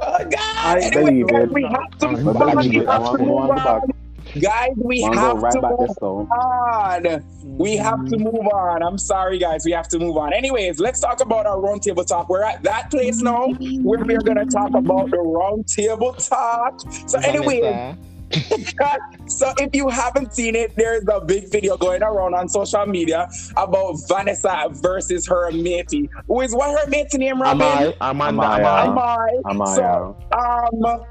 oh 0.00 0.24
God! 0.24 0.78
I 0.78 0.80
anyway, 0.82 1.22
believe 1.22 1.28
guys, 1.28 1.44
it. 1.44 1.52
we 1.52 1.62
have 1.62 1.98
to 1.98 2.08
I 2.08 2.16
move 2.16 2.38
But 2.38 2.48
on. 2.48 2.56
believe 2.58 2.74
We 2.74 2.84
have 2.84 3.04
to 3.10 3.18
to 3.18 3.18
move 3.18 3.36
on 3.36 3.54
the 3.54 3.60
back. 3.60 3.82
on. 3.82 3.92
Guys, 4.40 4.72
we 4.76 5.04
I 5.04 5.10
want 5.10 5.20
have 5.20 5.42
right 5.42 5.52
to 5.52 5.62
move 5.62 6.28
on. 6.30 7.24
We 7.58 7.76
have 7.76 8.04
to 8.06 8.16
mm-hmm. 8.16 8.24
move 8.24 8.46
on. 8.52 8.82
I'm 8.82 8.98
sorry, 8.98 9.38
guys. 9.38 9.64
We 9.64 9.72
have 9.72 9.88
to 9.88 9.98
move 9.98 10.16
on. 10.16 10.32
Anyways, 10.34 10.80
let's 10.80 11.00
talk 11.00 11.20
about 11.20 11.46
our 11.46 11.56
roundtable 11.56 12.06
talk. 12.06 12.28
We're 12.28 12.42
at 12.42 12.62
that 12.64 12.90
place 12.90 13.22
now 13.22 13.48
where 13.82 14.00
we're 14.04 14.20
going 14.20 14.36
to 14.36 14.46
talk 14.46 14.74
about 14.74 15.10
the 15.10 15.18
roundtable 15.18 16.28
talk. 16.28 16.80
So, 17.08 17.18
anyways, 17.20 17.60
Vanessa, 17.62 17.96
so 19.26 19.52
if 19.58 19.74
you 19.74 19.88
haven't 19.88 20.34
seen 20.34 20.56
it, 20.56 20.74
there's 20.76 21.04
a 21.08 21.20
big 21.20 21.50
video 21.50 21.76
going 21.76 22.02
around 22.02 22.34
on 22.34 22.48
social 22.48 22.84
media 22.86 23.28
about 23.56 23.94
Vanessa 24.08 24.68
versus 24.72 25.26
her 25.26 25.50
matey. 25.52 26.10
Who 26.26 26.40
is 26.40 26.54
what 26.54 26.78
her 26.78 26.90
matey 26.90 27.18
name, 27.18 27.40
Robin? 27.40 27.66
Amai, 27.66 27.96
Amanda, 28.00 28.42
Amaya. 28.42 28.86
Amai. 28.86 29.42
Amai. 29.44 29.76
Amaya. 29.76 29.76
So, 29.76 30.16
um, 30.32 31.06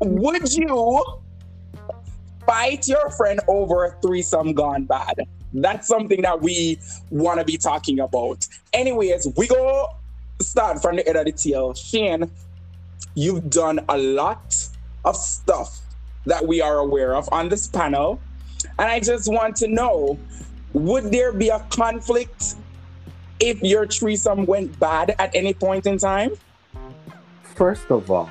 would 0.00 0.54
you 0.54 1.04
fight 2.46 2.88
your 2.88 3.10
friend 3.10 3.40
over 3.46 3.84
a 3.84 4.00
threesome 4.00 4.54
gone 4.54 4.84
bad? 4.84 5.16
That's 5.52 5.86
something 5.86 6.22
that 6.22 6.40
we 6.40 6.78
want 7.10 7.40
to 7.40 7.44
be 7.44 7.58
talking 7.58 8.00
about. 8.00 8.46
Anyways, 8.72 9.28
we 9.36 9.46
go 9.48 9.88
start 10.40 10.80
from 10.80 10.96
the 10.96 11.02
head 11.02 11.16
of 11.16 11.26
the 11.26 11.32
tail. 11.32 11.74
Shane, 11.74 12.30
you've 13.14 13.50
done 13.50 13.80
a 13.88 13.98
lot 13.98 14.56
of 15.04 15.16
stuff 15.16 15.80
that 16.28 16.46
we 16.46 16.60
are 16.60 16.78
aware 16.78 17.14
of 17.14 17.28
on 17.32 17.48
this 17.48 17.66
panel. 17.66 18.20
And 18.78 18.88
I 18.90 19.00
just 19.00 19.30
want 19.30 19.56
to 19.56 19.68
know 19.68 20.18
would 20.72 21.10
there 21.10 21.32
be 21.32 21.48
a 21.48 21.60
conflict 21.70 22.54
if 23.40 23.60
your 23.62 23.86
threesome 23.86 24.46
went 24.46 24.78
bad 24.78 25.14
at 25.18 25.34
any 25.34 25.54
point 25.54 25.86
in 25.86 25.98
time? 25.98 26.32
First 27.42 27.90
of 27.90 28.10
all, 28.10 28.28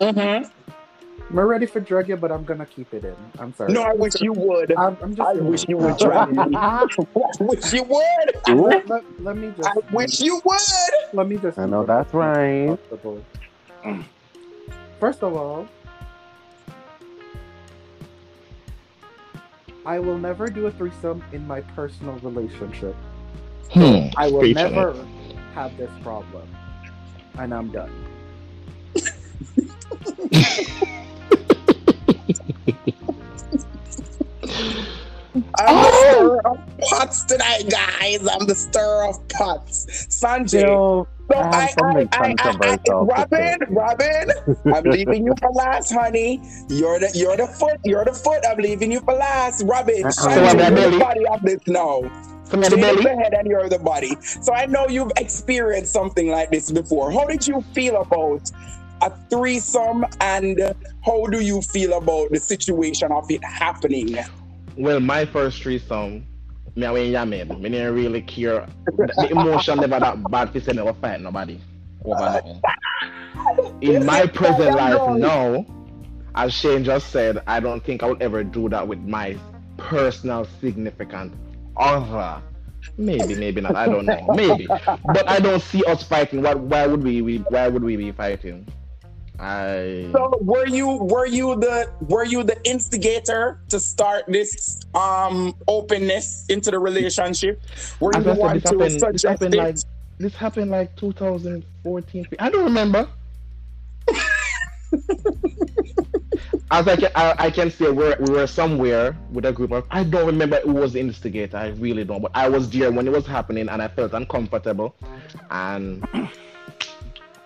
Mm-hmm. 0.00 0.50
I'm 1.30 1.40
ready 1.46 1.64
for 1.64 1.78
drug 1.80 2.08
you, 2.08 2.16
but 2.16 2.32
I'm 2.32 2.44
gonna 2.44 2.66
keep 2.66 2.92
it 2.92 3.04
in. 3.04 3.14
I'm 3.38 3.54
sorry. 3.54 3.72
No, 3.72 3.82
I 3.82 3.92
wish 3.94 4.20
you 4.20 4.32
would. 4.32 4.72
I'm, 4.76 4.96
I'm 5.00 5.14
just. 5.14 5.28
I 5.28 5.34
wish 5.34 5.68
you 5.68 5.76
would 5.78 5.98
try. 5.98 6.26
I 6.36 6.86
wish 7.40 7.72
you 7.72 7.84
would. 7.84 8.48
Ooh, 8.50 8.66
let, 8.66 8.88
let, 8.88 9.22
let 9.22 9.36
me 9.36 9.52
just. 9.56 9.68
I 9.68 9.74
wish 9.92 10.20
you 10.20 10.42
would. 10.44 10.60
Let 11.14 11.28
me 11.28 11.36
just. 11.38 11.58
I 11.58 11.66
know 11.66 11.86
that's 11.86 12.12
right. 12.12 12.76
First 15.00 15.22
of 15.22 15.34
all, 15.34 15.68
I 19.84 19.98
will 19.98 20.18
never 20.18 20.48
do 20.48 20.66
a 20.66 20.70
threesome 20.70 21.24
in 21.32 21.46
my 21.46 21.60
personal 21.60 22.14
relationship. 22.20 22.94
Hmm. 23.72 24.08
I 24.16 24.30
will 24.30 24.40
Speech 24.40 24.56
on 24.58 24.66
it. 24.66 24.74
never 24.74 25.06
have 25.54 25.76
this 25.76 25.90
problem. 26.02 26.48
And 27.38 27.52
I'm 27.52 27.70
done. 27.72 27.90
I'm 35.58 35.76
the 35.76 35.92
stir 35.92 36.40
of 36.44 36.58
pots 36.80 37.24
tonight, 37.24 37.64
guys. 37.70 38.26
I'm 38.28 38.46
the 38.46 38.54
stir 38.54 39.08
of 39.08 39.28
pots. 39.28 39.86
Sanjay. 40.08 40.48
Still, 40.48 41.08
So 41.32 41.38
I 41.38 41.44
have 41.44 41.54
I, 41.54 41.62
I, 41.62 41.66
something 41.68 42.08
I, 42.12 42.16
I, 42.16 42.24
I, 42.24 42.34
controversial 42.34 42.78
to 42.84 42.94
Robin, 43.04 43.58
say. 43.58 43.66
Robin, 43.70 44.30
I'm 44.74 44.84
leaving 44.90 45.26
you 45.26 45.34
for 45.40 45.50
last, 45.52 45.92
honey. 45.92 46.42
You're 46.68 46.98
the 46.98 47.10
you're 47.14 47.36
the 47.38 47.46
foot, 47.46 47.80
you're 47.84 48.04
the 48.04 48.12
foot. 48.12 48.44
I'm 48.46 48.58
leaving 48.58 48.92
you 48.92 49.00
for 49.00 49.14
last, 49.14 49.64
Robin. 49.64 50.04
Uh-uh. 50.04 50.10
So 50.10 50.28
I'm 50.28 50.58
you're 50.58 50.70
the 50.70 50.74
belly. 50.74 50.98
body 50.98 51.26
of 51.26 51.42
this 51.42 51.66
now. 51.66 52.02
Some 52.44 52.62
of 52.62 52.70
the 52.70 52.76
belly. 52.76 53.02
the 53.02 53.16
head 53.16 53.32
and 53.32 53.48
you're 53.48 53.68
the 53.70 53.78
body. 53.78 54.14
So 54.20 54.52
I 54.52 54.66
know 54.66 54.88
you've 54.88 55.12
experienced 55.16 55.92
something 55.92 56.30
like 56.30 56.50
this 56.50 56.70
before. 56.70 57.10
How 57.10 57.26
did 57.26 57.46
you 57.46 57.62
feel 57.72 58.02
about 58.02 58.50
a 59.00 59.10
threesome 59.30 60.04
and 60.20 60.74
how 61.02 61.26
do 61.28 61.40
you 61.40 61.62
feel 61.62 61.94
about 61.94 62.30
the 62.30 62.40
situation 62.40 63.10
of 63.10 63.30
it 63.30 63.42
happening? 63.42 64.18
Well, 64.76 65.00
my 65.00 65.24
first 65.24 65.62
threesome, 65.62 66.26
me 66.74 66.86
and 66.86 66.96
Yamin, 66.96 67.60
me 67.60 67.68
didn't 67.68 67.94
really 67.94 68.22
care. 68.22 68.66
The, 68.86 69.28
emotion 69.30 69.80
never 69.80 70.00
that 70.00 70.30
bad 70.30 70.52
to 70.52 70.60
say 70.60 70.72
never 70.72 70.94
fight 70.94 71.20
nobody 71.20 71.60
over 72.04 72.22
uh, 72.22 72.32
nothing. 72.34 72.62
In 73.80 74.06
my 74.06 74.26
present 74.26 74.76
life 74.76 75.18
now, 75.18 75.66
as 76.34 76.54
Shane 76.54 76.84
just 76.84 77.10
said, 77.10 77.42
I 77.46 77.60
don't 77.60 77.84
think 77.84 78.02
I 78.02 78.06
would 78.06 78.22
ever 78.22 78.42
do 78.42 78.68
that 78.70 78.86
with 78.86 79.00
my 79.00 79.36
personal 79.76 80.46
significant 80.60 81.34
other. 81.76 82.42
Maybe, 82.96 83.34
maybe 83.34 83.60
not. 83.60 83.76
I 83.76 83.86
don't 83.86 84.06
know. 84.06 84.26
Maybe, 84.34 84.66
but 84.66 85.28
I 85.28 85.38
don't 85.38 85.62
see 85.62 85.84
us 85.84 86.02
fighting. 86.02 86.42
What? 86.42 86.58
Why 86.58 86.86
would 86.86 87.02
we? 87.02 87.22
we 87.22 87.38
why 87.38 87.68
would 87.68 87.84
we 87.84 87.96
be 87.96 88.10
fighting? 88.12 88.66
I. 89.42 90.08
So 90.12 90.38
were 90.40 90.66
you 90.66 90.88
were 91.02 91.26
you 91.26 91.56
the 91.56 91.90
were 92.00 92.24
you 92.24 92.44
the 92.44 92.56
instigator 92.64 93.60
to 93.70 93.80
start 93.80 94.24
this 94.28 94.80
um 94.94 95.54
openness 95.66 96.46
into 96.48 96.70
the 96.70 96.78
relationship? 96.78 97.60
Were 97.98 98.12
you 98.14 98.22
the 98.22 98.34
said, 98.34 98.38
one 98.38 98.54
this 98.54 98.62
to 98.62 98.78
happened, 98.78 99.00
this 99.14 99.22
happened 99.24 99.54
it? 99.54 99.58
like 99.58 99.76
this 100.18 100.34
happened 100.34 100.70
like 100.70 100.94
2014. 100.96 102.28
I 102.38 102.50
don't 102.50 102.64
remember. 102.64 103.08
As 106.70 106.88
I 106.88 106.96
can, 106.96 107.10
I, 107.14 107.34
I 107.38 107.50
can 107.50 107.70
say 107.70 107.90
we're, 107.90 108.16
we 108.18 108.30
were 108.32 108.46
somewhere 108.46 109.14
with 109.30 109.44
a 109.44 109.52
group 109.52 109.72
of, 109.72 109.84
I 109.90 110.04
don't 110.04 110.26
remember 110.26 110.58
who 110.60 110.72
was 110.72 110.94
the 110.94 111.00
instigator, 111.00 111.58
I 111.58 111.68
really 111.70 112.02
don't, 112.02 112.22
but 112.22 112.30
I 112.34 112.48
was 112.48 112.70
there 112.70 112.90
when 112.90 113.06
it 113.06 113.12
was 113.12 113.26
happening 113.26 113.68
and 113.68 113.82
I 113.82 113.88
felt 113.88 114.14
uncomfortable 114.14 114.94
and 115.50 116.02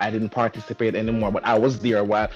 I 0.00 0.10
didn't 0.10 0.30
participate 0.30 0.94
anymore, 0.94 1.30
but 1.32 1.44
I 1.44 1.58
was 1.58 1.78
there 1.78 2.04
while, 2.04 2.28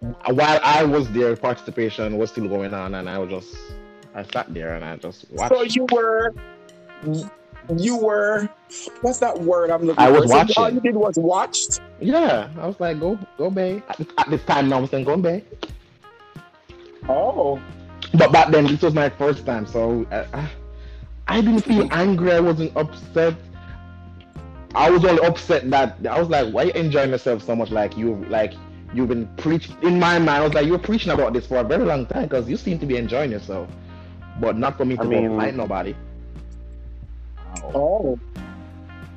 while 0.00 0.60
I 0.62 0.84
was 0.84 1.10
there, 1.10 1.34
participation 1.36 2.18
was 2.18 2.30
still 2.30 2.48
going 2.48 2.72
on 2.74 2.94
and 2.94 3.08
I 3.08 3.18
was 3.18 3.30
just, 3.30 3.56
I 4.14 4.22
sat 4.24 4.52
there 4.52 4.74
and 4.74 4.84
I 4.84 4.96
just 4.96 5.30
watched. 5.30 5.54
So 5.54 5.62
you 5.62 5.86
were, 5.92 6.34
you 7.76 7.96
were, 7.96 8.48
what's 9.00 9.18
that 9.18 9.38
word 9.40 9.70
I'm 9.70 9.82
looking 9.82 10.02
I 10.02 10.12
for? 10.12 10.20
was 10.20 10.54
So 10.54 10.62
all 10.62 10.70
you 10.70 10.80
did 10.80 10.94
was 10.96 11.16
watched. 11.18 11.80
Yeah, 12.00 12.48
I 12.58 12.66
was 12.66 12.78
like, 12.80 13.00
go, 13.00 13.18
go, 13.38 13.50
Bay. 13.50 13.82
At, 13.88 14.00
at 14.18 14.30
this 14.30 14.42
time 14.44 14.68
now, 14.68 14.78
I 14.78 14.80
was 14.80 14.90
saying, 14.90 15.04
go, 15.04 15.16
Bay. 15.16 15.44
Oh, 17.08 17.60
But 18.14 18.32
back 18.32 18.50
then, 18.50 18.66
this 18.66 18.82
was 18.82 18.94
my 18.94 19.08
first 19.08 19.46
time, 19.46 19.66
so 19.66 20.06
I, 20.10 20.26
I, 20.32 20.50
I 21.28 21.40
didn't 21.40 21.62
feel 21.62 21.88
angry. 21.92 22.32
I 22.32 22.40
wasn't 22.40 22.76
upset. 22.76 23.34
I 24.74 24.90
was 24.90 25.04
only 25.04 25.22
upset 25.26 25.68
that 25.70 25.96
I 26.08 26.18
was 26.18 26.28
like, 26.28 26.52
"Why 26.52 26.62
are 26.62 26.66
you 26.66 26.72
enjoying 26.72 27.10
yourself 27.10 27.42
so 27.42 27.56
much? 27.56 27.70
Like 27.70 27.96
you, 27.96 28.24
like 28.28 28.54
you've 28.94 29.08
been 29.08 29.26
preaching." 29.36 29.76
In 29.82 29.98
my 29.98 30.18
mind, 30.18 30.30
I 30.30 30.44
was 30.44 30.54
like, 30.54 30.66
"You 30.66 30.72
were 30.72 30.78
preaching 30.78 31.10
about 31.12 31.32
this 31.32 31.46
for 31.46 31.56
a 31.58 31.64
very 31.64 31.84
long 31.84 32.06
time 32.06 32.24
because 32.24 32.48
you 32.48 32.56
seem 32.56 32.78
to 32.78 32.86
be 32.86 32.96
enjoying 32.96 33.30
yourself, 33.32 33.68
but 34.40 34.56
not 34.56 34.76
for 34.76 34.84
me 34.84 34.96
to 34.96 35.02
I 35.02 35.04
go 35.04 35.10
mean- 35.10 35.36
fight 35.36 35.54
nobody." 35.56 35.94
oh. 37.64 37.70
oh. 37.74 38.18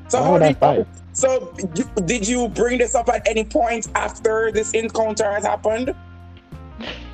So 0.09 0.21
Why 0.21 0.27
how 0.27 0.37
did 0.39 0.57
fight? 0.57 0.87
so 1.13 1.53
you, 1.75 1.85
did 2.05 2.27
you 2.27 2.47
bring 2.49 2.77
this 2.77 2.93
up 2.93 3.09
at 3.09 3.27
any 3.27 3.43
point 3.43 3.87
after 3.95 4.51
this 4.51 4.73
encounter 4.73 5.31
has 5.31 5.43
happened? 5.43 5.95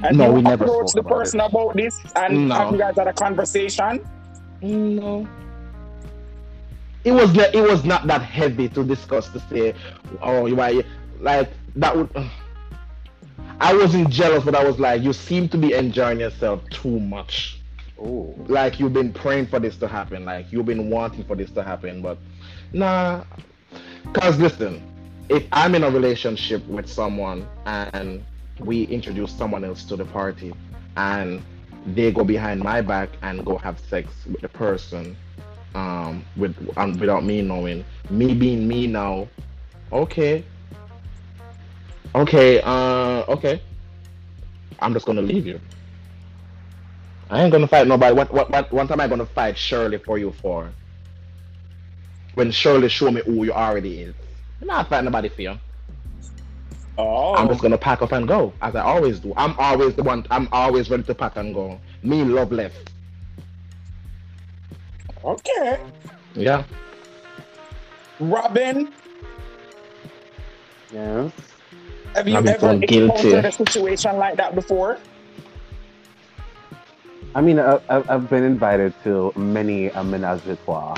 And 0.04 0.18
No, 0.18 0.28
you 0.30 0.34
we 0.36 0.42
never 0.42 0.64
approached 0.66 0.96
the 0.96 1.02
about 1.02 1.14
person 1.18 1.40
about 1.42 1.76
this 1.76 2.00
and 2.16 2.48
No. 2.50 2.56
have 2.56 2.72
you 2.72 2.78
guys 2.80 2.96
had 2.98 3.08
a 3.08 3.14
conversation? 3.14 4.04
No. 4.62 5.28
It 7.04 7.12
was 7.12 7.34
not, 7.34 7.56
it 7.56 7.62
was 7.62 7.86
not 7.86 8.08
that 8.08 8.22
heavy 8.22 8.68
to 8.70 8.84
discuss 8.84 9.30
to 9.30 9.40
say, 9.50 9.74
oh, 10.22 10.46
you 10.46 10.60
are 10.60 10.72
like 11.20 11.50
that 11.76 11.96
would. 11.96 12.10
I 13.62 13.74
wasn't 13.74 14.10
jealous, 14.10 14.46
but 14.46 14.56
I 14.56 14.64
was 14.64 14.80
like, 14.80 15.02
you 15.02 15.12
seem 15.12 15.50
to 15.50 15.58
be 15.58 15.74
enjoying 15.74 16.22
yourself 16.22 16.62
too 16.70 16.98
much. 16.98 17.60
Oh, 18.02 18.34
Like 18.48 18.80
you've 18.80 18.94
been 18.94 19.12
praying 19.12 19.48
for 19.48 19.60
this 19.60 19.76
to 19.78 19.88
happen, 19.88 20.24
like 20.24 20.52
you've 20.52 20.66
been 20.66 20.90
wanting 20.90 21.26
for 21.26 21.36
this 21.36 21.52
to 21.52 21.64
happen, 21.64 22.02
but 22.02 22.18
nah. 22.72 23.26
Cause 24.14 24.40
listen, 24.40 24.82
if 25.28 25.46
I'm 25.52 25.76
in 25.76 25.84
a 25.84 25.90
relationship 25.90 26.66
with 26.68 26.90
someone 26.90 27.48
and 27.66 28.24
we 28.60 28.84
introduce 28.84 29.32
someone 29.32 29.66
else 29.66 29.84
to 29.86 29.98
the 29.98 30.06
party 30.06 30.54
and 30.96 31.42
they 31.86 32.12
go 32.12 32.24
behind 32.24 32.62
my 32.62 32.82
back 32.82 33.10
and 33.22 33.46
go 33.46 33.58
have 33.58 33.80
sex 33.80 34.10
with 34.26 34.42
the 34.42 34.50
person 34.50 35.18
um 35.76 36.26
with 36.36 36.56
um, 36.78 36.98
without 37.00 37.24
me 37.24 37.42
knowing. 37.42 37.86
Me 38.10 38.34
being 38.34 38.68
me 38.68 38.88
now. 38.88 39.28
Okay. 39.92 40.44
Okay 42.16 42.62
uh 42.62 43.24
okay. 43.28 43.62
I'm 44.80 44.94
just 44.94 45.06
gonna 45.06 45.22
leave 45.22 45.46
you. 45.46 45.60
I 47.30 47.44
ain't 47.44 47.52
gonna 47.52 47.68
fight 47.68 47.88
nobody. 47.88 48.16
What 48.16 48.34
what, 48.34 48.50
what 48.50 48.72
what 48.72 48.92
am 48.92 49.00
i 49.00 49.08
gonna 49.08 49.26
fight 49.26 49.58
shirley 49.58 49.98
for 49.98 50.18
you 50.18 50.32
for? 50.32 50.72
When 52.34 52.52
shirley 52.52 52.90
show 52.90 53.12
me 53.12 53.22
who 53.26 53.44
you 53.44 53.54
already 53.54 54.02
is. 54.02 54.16
I'm 54.62 54.68
not 54.68 54.90
fighting 54.90 55.06
nobody 55.06 55.30
for 55.30 55.42
you. 55.42 55.60
Oh, 56.98 57.34
I'm 57.36 57.48
just 57.48 57.62
gonna 57.62 57.78
pack 57.78 58.02
up 58.02 58.12
and 58.12 58.28
go, 58.28 58.54
as 58.62 58.76
I 58.76 58.82
always 58.82 59.20
do. 59.20 59.34
I'm 59.38 59.56
always 59.58 59.96
the 59.96 60.04
one. 60.04 60.26
I'm 60.32 60.50
always 60.52 60.90
ready 60.90 61.04
to 61.04 61.16
pack 61.16 61.38
and 61.38 61.54
go. 61.54 61.80
Me 62.04 62.24
love 62.24 62.52
left. 62.52 62.92
Okay. 65.24 65.80
Yeah. 66.36 66.64
Robin, 68.20 68.92
yes. 70.92 71.32
have 72.16 72.28
you 72.28 72.36
I've 72.38 72.44
been 72.44 72.54
ever 72.54 72.76
guilty. 72.78 72.98
encountered 73.32 73.46
a 73.46 73.52
situation 73.52 74.18
like 74.18 74.36
that 74.38 74.56
before? 74.56 74.98
I 77.34 77.42
mean, 77.42 77.60
I, 77.60 77.80
I've 77.88 78.10
I've 78.10 78.30
been 78.30 78.44
invited 78.44 78.94
to 79.04 79.32
many 79.38 79.88
a 79.88 80.04
menage 80.04 80.46
a 80.48 80.56
trois 80.58 80.96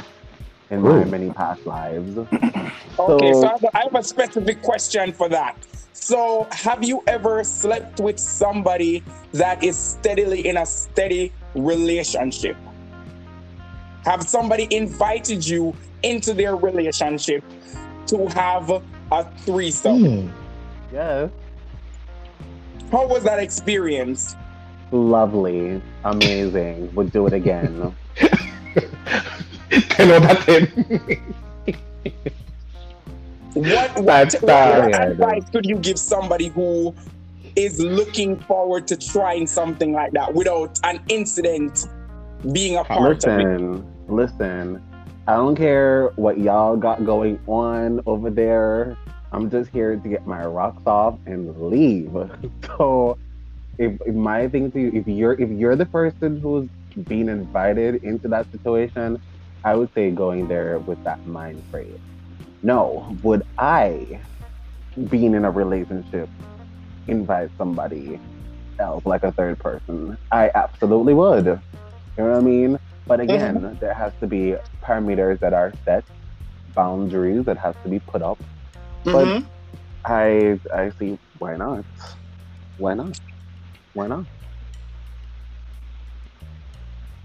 in 0.71 0.81
my 0.81 1.03
many 1.05 1.29
past 1.31 1.65
lives. 1.65 2.17
Okay, 2.99 3.31
So- 3.33 3.41
so 3.41 3.47
I 3.47 3.51
have, 3.51 3.63
a, 3.63 3.77
I 3.77 3.81
have 3.83 3.95
a 3.95 4.03
specific 4.03 4.61
question 4.61 5.13
for 5.13 5.29
that. 5.29 5.55
So, 5.93 6.45
have 6.51 6.83
you 6.83 7.03
ever 7.07 7.43
slept 7.43 7.99
with 7.99 8.19
somebody 8.19 9.03
that 9.33 9.63
is 9.63 9.77
steadily 9.77 10.45
in 10.47 10.57
a 10.57 10.65
steady 10.65 11.31
relationship? 11.55 12.57
Have 14.03 14.23
somebody 14.23 14.67
invited 14.71 15.45
you 15.47 15.75
into 16.03 16.33
their 16.33 16.55
relationship 16.55 17.43
to 18.07 18.27
have 18.29 18.69
a 19.11 19.31
threesome? 19.39 20.03
Hmm. 20.03 20.29
Yes. 20.91 21.29
How 22.91 23.07
was 23.07 23.23
that 23.23 23.39
experience? 23.39 24.35
Lovely. 24.91 25.81
Amazing. 26.03 26.93
Would 26.95 27.11
do 27.11 27.27
it 27.27 27.33
again. 27.33 27.95
I 28.21 30.05
know 30.05 30.19
that. 30.19 31.19
What, 33.53 33.99
what, 33.99 34.33
what 34.41 34.95
advice 34.95 35.49
could 35.49 35.65
you 35.65 35.75
give 35.77 35.99
somebody 35.99 36.47
who 36.47 36.95
is 37.55 37.79
looking 37.79 38.39
forward 38.39 38.87
to 38.87 38.97
trying 38.97 39.45
something 39.45 39.91
like 39.93 40.13
that 40.13 40.33
without 40.33 40.79
an 40.83 41.01
incident 41.09 41.85
being 42.51 42.77
a 42.77 42.83
part 42.83 42.99
of 42.99 43.39
it? 43.39 43.47
Listen, 43.47 44.05
listen. 44.07 44.83
I 45.27 45.35
don't 45.35 45.55
care 45.55 46.07
what 46.15 46.39
y'all 46.39 46.75
got 46.75 47.05
going 47.05 47.39
on 47.47 48.01
over 48.05 48.29
there. 48.29 48.97
I'm 49.31 49.49
just 49.49 49.69
here 49.69 49.95
to 49.95 50.09
get 50.09 50.27
my 50.27 50.45
rocks 50.45 50.81
off 50.85 51.17
and 51.25 51.55
leave. 51.69 52.11
So, 52.77 53.17
if, 53.77 53.99
if 54.05 54.15
my 54.15 54.47
thing 54.47 54.71
to 54.71 54.79
you, 54.79 54.91
if 54.93 55.07
you're 55.07 55.33
if 55.33 55.49
you're 55.49 55.75
the 55.75 55.85
person 55.85 56.39
who's 56.39 56.67
being 57.07 57.29
invited 57.29 58.03
into 58.03 58.27
that 58.29 58.51
situation, 58.51 59.21
I 59.63 59.75
would 59.75 59.93
say 59.93 60.11
going 60.11 60.47
there 60.47 60.79
with 60.79 61.03
that 61.03 61.25
mind 61.27 61.63
frame. 61.71 61.99
No, 62.63 63.15
would 63.23 63.45
I, 63.57 64.19
being 65.09 65.33
in 65.33 65.45
a 65.45 65.51
relationship, 65.51 66.29
invite 67.07 67.49
somebody 67.57 68.19
else 68.79 69.05
like 69.05 69.23
a 69.23 69.31
third 69.31 69.59
person? 69.59 70.17
I 70.31 70.51
absolutely 70.53 71.13
would. 71.13 71.59
You 72.17 72.23
know 72.23 72.31
what 72.31 72.37
I 72.37 72.41
mean? 72.41 72.77
But 73.07 73.19
again, 73.19 73.77
there 73.81 73.93
has 73.93 74.13
to 74.21 74.27
be 74.27 74.55
parameters 74.83 75.39
that 75.39 75.53
are 75.53 75.73
set, 75.87 76.05
boundaries 76.75 77.45
that 77.45 77.57
have 77.59 77.75
to 77.83 77.89
be 77.89 77.99
put 77.99 78.21
up. 78.21 78.39
But 79.11 79.29
Mhm. 79.29 79.49
I 80.05 80.59
I 80.73 80.91
see 80.99 81.17
why 81.37 81.55
not? 81.57 81.85
Why 82.77 82.93
not? 82.95 83.17
Why 83.93 84.07
not? 84.07 84.25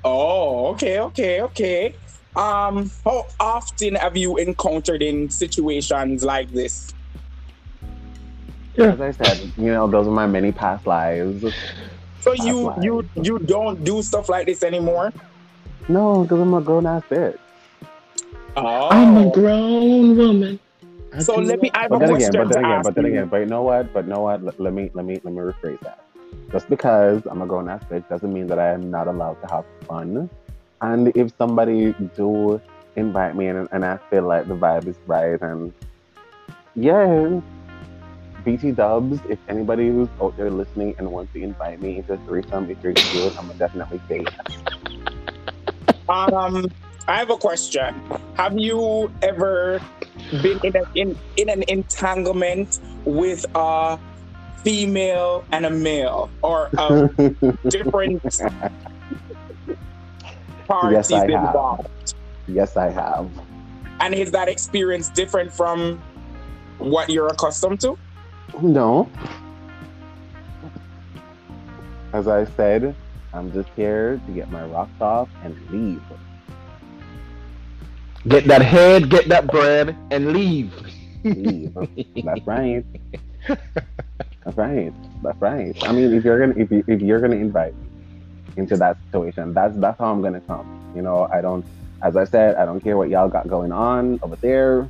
Oh, 0.04 0.72
okay, 0.72 1.00
okay, 1.00 1.42
okay. 1.42 1.94
Um, 2.36 2.90
how 3.04 3.24
often 3.40 3.96
have 3.96 4.16
you 4.16 4.36
encountered 4.36 5.02
in 5.02 5.30
situations 5.30 6.24
like 6.24 6.50
this? 6.52 6.94
As 8.78 9.00
I 9.00 9.10
said, 9.12 9.52
you 9.56 9.72
know, 9.72 9.88
those 9.90 10.06
are 10.06 10.12
my 10.12 10.26
many 10.26 10.52
past 10.52 10.86
lives. 10.86 11.44
So 12.20 12.32
you 12.32 12.72
Past 12.74 12.84
you 12.84 13.08
you 13.22 13.38
don't 13.38 13.84
do 13.84 14.02
stuff 14.02 14.28
like 14.28 14.46
this 14.46 14.62
anymore? 14.62 15.12
No, 15.88 16.22
because 16.22 16.40
I'm 16.40 16.54
a 16.54 16.60
grown 16.60 16.86
ass 16.86 17.02
bitch. 17.10 17.38
Oh, 18.56 18.88
I'm 18.90 19.16
a 19.16 19.30
grown 19.30 20.16
woman. 20.16 20.60
I 21.12 21.22
so 21.22 21.36
do 21.36 21.42
let 21.42 21.60
me. 21.60 21.70
I 21.74 21.82
have 21.82 21.92
a 21.92 21.98
But 21.98 22.00
then 22.00 22.10
again, 22.10 22.32
but 22.36 22.48
then 22.48 22.64
again, 22.64 22.82
but 22.82 22.94
then 22.94 23.04
you. 23.04 23.10
again, 23.10 23.28
but 23.28 23.36
you 23.38 23.46
know 23.46 23.62
what? 23.62 23.92
But 23.92 24.04
you 24.04 24.10
know 24.10 24.22
what? 24.22 24.42
Let, 24.42 24.58
let 24.60 24.72
me 24.72 24.90
let 24.94 25.04
me 25.04 25.20
let 25.22 25.32
me 25.32 25.40
rephrase 25.40 25.80
that. 25.82 26.00
Just 26.52 26.68
because 26.68 27.22
I'm 27.26 27.42
a 27.42 27.46
grown 27.46 27.68
ass 27.68 27.82
bitch 27.90 28.08
doesn't 28.08 28.32
mean 28.32 28.46
that 28.48 28.58
I 28.58 28.72
am 28.72 28.90
not 28.90 29.08
allowed 29.08 29.40
to 29.42 29.46
have 29.48 29.64
fun. 29.88 30.30
And 30.80 31.08
if 31.16 31.32
somebody 31.38 31.94
do 32.16 32.60
invite 32.96 33.36
me 33.36 33.48
and, 33.48 33.68
and 33.72 33.84
I 33.84 33.98
feel 34.10 34.26
like 34.26 34.48
the 34.48 34.54
vibe 34.54 34.88
is 34.88 34.96
right 35.06 35.40
and 35.40 35.72
yeah, 36.74 37.40
BT 38.46 38.70
Dubs, 38.70 39.18
if 39.28 39.40
anybody 39.48 39.88
who's 39.88 40.08
out 40.22 40.36
there 40.36 40.52
listening 40.52 40.94
and 40.98 41.10
wants 41.10 41.32
to 41.32 41.42
invite 41.42 41.82
me 41.82 41.98
into 41.98 42.12
a 42.12 42.18
threesome, 42.18 42.70
if 42.70 42.78
you're 42.80 42.92
good, 42.92 43.34
I'm 43.36 43.48
definitely 43.58 44.00
say. 44.08 44.24
Um, 46.08 46.70
I 47.08 47.18
have 47.18 47.30
a 47.30 47.36
question. 47.36 48.00
Have 48.36 48.56
you 48.56 49.12
ever 49.20 49.80
been 50.30 50.60
in, 50.62 50.76
a, 50.76 50.82
in 50.94 51.18
in 51.36 51.48
an 51.48 51.64
entanglement 51.66 52.78
with 53.04 53.44
a 53.56 53.98
female 54.62 55.44
and 55.50 55.66
a 55.66 55.70
male, 55.70 56.30
or 56.42 56.70
a 56.78 57.08
different 57.68 58.22
parties 60.68 61.10
Yes, 61.10 61.12
I 61.12 61.30
have. 61.32 61.86
yes, 62.46 62.76
I 62.76 62.90
have. 62.90 63.28
And 63.98 64.14
is 64.14 64.30
that 64.30 64.48
experience 64.48 65.08
different 65.08 65.52
from 65.52 66.00
what 66.78 67.10
you're 67.10 67.26
accustomed 67.26 67.80
to? 67.80 67.98
No, 68.62 69.10
as 72.12 72.28
I 72.28 72.44
said, 72.44 72.96
I'm 73.32 73.52
just 73.52 73.68
here 73.76 74.20
to 74.26 74.32
get 74.32 74.50
my 74.50 74.64
rocks 74.64 75.00
off 75.00 75.28
and 75.42 75.54
leave. 75.70 76.02
Get 78.26 78.46
that 78.46 78.62
head, 78.62 79.10
get 79.10 79.28
that 79.28 79.46
bread, 79.46 79.94
and 80.10 80.32
leave. 80.32 80.72
Leave. 81.34 81.74
That's 82.24 82.46
right. 82.46 82.84
That's 83.48 84.56
right. 84.56 84.92
That's 85.22 85.40
right. 85.40 85.76
I 85.82 85.92
mean, 85.92 86.14
if 86.14 86.24
you're 86.24 86.38
gonna 86.40 86.60
if, 86.60 86.70
you, 86.70 86.84
if 86.86 87.02
you're 87.02 87.20
gonna 87.20 87.36
invite 87.36 87.74
me 87.76 87.88
into 88.56 88.76
that 88.78 88.96
situation, 89.06 89.52
that's 89.52 89.76
that's 89.76 89.98
how 89.98 90.10
I'm 90.10 90.22
gonna 90.22 90.40
come. 90.40 90.66
You 90.94 91.02
know, 91.02 91.28
I 91.32 91.40
don't. 91.40 91.66
As 92.02 92.16
I 92.16 92.24
said, 92.24 92.56
I 92.56 92.64
don't 92.64 92.80
care 92.80 92.96
what 92.96 93.10
y'all 93.10 93.28
got 93.28 93.48
going 93.48 93.72
on 93.72 94.18
over 94.22 94.36
there. 94.36 94.88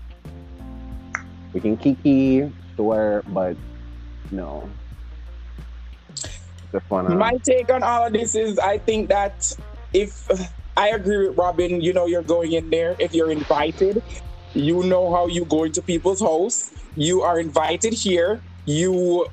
We 1.52 1.60
can 1.60 1.76
kiki, 1.76 2.52
sure, 2.76 3.22
but 3.26 3.56
no. 4.30 4.76
My 7.08 7.32
take 7.48 7.72
on 7.72 7.82
all 7.82 8.06
of 8.06 8.12
this 8.12 8.34
is 8.34 8.58
I 8.58 8.78
think 8.78 9.08
that 9.10 9.50
if 9.92 10.26
I 10.76 10.90
agree 10.90 11.28
with 11.28 11.38
Robin, 11.38 11.80
you 11.80 11.92
know, 11.92 12.06
you're 12.06 12.22
going 12.22 12.52
in 12.52 12.70
there. 12.70 12.96
If 12.98 13.14
you're 13.14 13.30
invited, 13.30 14.02
you 14.54 14.82
know 14.84 15.12
how 15.14 15.26
you 15.26 15.46
go 15.46 15.64
into 15.64 15.82
people's 15.82 16.20
house. 16.20 16.70
You 16.94 17.22
are 17.22 17.40
invited 17.40 17.94
here. 17.94 18.42
You 18.66 19.26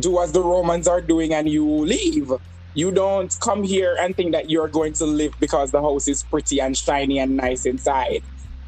do 0.00 0.20
as 0.22 0.32
the 0.32 0.42
Romans 0.42 0.86
are 0.86 1.00
doing 1.02 1.32
and 1.34 1.48
you 1.48 1.66
leave. 1.68 2.28
You 2.74 2.92
don't 2.92 3.34
come 3.40 3.64
here 3.64 3.96
and 4.00 4.16
think 4.16 4.32
that 4.34 4.50
you're 4.50 4.68
going 4.68 4.94
to 4.94 5.04
live 5.04 5.34
because 5.40 5.72
the 5.72 5.82
house 5.82 6.08
is 6.08 6.22
pretty 6.22 6.60
and 6.60 6.76
shiny 6.76 7.18
and 7.18 7.36
nice 7.36 7.66
inside. 7.66 8.22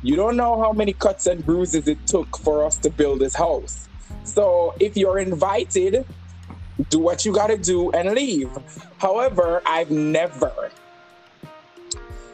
You 0.05 0.17
don't 0.17 0.37
know 0.37 0.61
how 0.61 0.73
many 0.75 0.93
cuts 0.93 1.25
and 1.27 1.43
bruises 1.47 1.89
it 1.89 2.07
took 2.07 2.37
for 2.37 2.63
us 2.63 2.77
to 2.81 2.91
build 2.91 3.21
this 3.21 3.35
house. 3.35 3.89
So 4.25 4.75
if 4.79 4.99
you're 4.99 5.19
invited, 5.19 6.05
do 6.91 6.99
what 6.99 7.25
you 7.25 7.33
got 7.33 7.47
to 7.47 7.57
do 7.57 7.91
and 7.93 8.11
leave. 8.11 8.51
However, 8.99 9.63
I've 9.65 9.91
never 9.91 10.71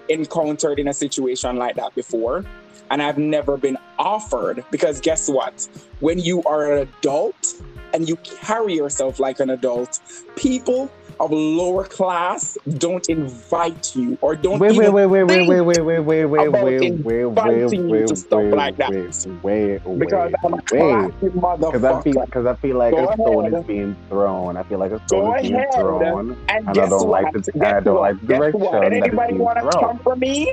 encountered 0.09 0.81
in 0.81 0.89
a 0.89 0.93
situation 0.93 1.55
like 1.59 1.77
that 1.77 1.95
before. 1.95 2.45
And 2.91 3.01
I've 3.01 3.18
never 3.18 3.57
been 3.57 3.79
offered 4.01 4.64
because 4.73 5.01
guess 5.01 5.29
what? 5.29 5.68
When 6.01 6.18
you 6.18 6.43
are 6.43 6.73
an 6.73 6.89
adult 6.89 7.55
and 7.95 8.09
you 8.09 8.16
carry 8.16 8.75
yourself 8.75 9.21
like 9.21 9.39
an 9.39 9.49
adult, 9.49 10.01
people 10.35 10.91
of 11.21 11.31
lower 11.33 11.85
class 11.85 12.59
don't 12.79 13.09
invite 13.09 13.95
you 13.95 14.18
or 14.23 14.37
don't 14.37 14.61
Wait, 14.61 14.73
wait, 14.73 14.89
even 14.89 14.95
wait, 14.95 15.07
wait, 15.07 15.25
wait, 15.25 15.43
wait, 15.43 15.61
wait, 15.61 15.81
wait, 15.81 16.01
wait, 16.03 16.25
wait, 16.27 16.49
about 16.49 16.64
wait, 16.64 16.81
wait, 17.05 17.25
inviting 17.27 17.73
wait, 17.85 17.91
you 17.91 18.03
wait, 18.05 18.07
to 18.07 18.16
stuff 18.16 18.41
wait, 18.43 18.53
like 18.53 18.77
that. 18.79 18.91
wait, 18.91 19.14
wait, 19.43 19.81
wait, 19.85 19.99
because 19.99 20.33
I'm 20.45 20.55
a 20.55 20.62
wait. 20.71 21.12
classy 21.21 21.29
Because 21.61 21.85
I 21.85 21.95
feel, 22.03 22.21
because 22.25 22.47
I 22.47 22.57
feel 22.57 22.79
like 22.79 22.93
Go 22.93 23.05
a 23.05 23.09
stone 23.21 23.47
ahead. 23.47 23.55
is 23.61 23.61
being 23.66 23.97
thrown. 24.11 24.57
I 24.57 24.64
feel 24.64 24.79
like 24.79 24.93
a 24.93 25.01
Go 25.11 25.21
stone 25.21 25.29
is 25.31 25.37
being 25.41 25.55
ahead. 25.57 25.68
thrown, 25.75 26.37
And 26.49 26.66
and 26.66 26.79
I 26.81 26.87
don't 26.87 27.09
what? 27.09 27.23
like 27.23 27.33
the, 27.33 27.43
Guess 27.61 27.75
I 27.75 27.81
don't 27.81 27.97
what? 27.97 28.01
like 28.01 28.21
the 28.21 28.27
direction 28.27 28.61
what? 28.61 28.93
Anybody 28.93 29.35
want 29.35 29.59
to 29.59 29.64
come 29.79 29.99
for 30.01 30.16
me? 30.16 30.53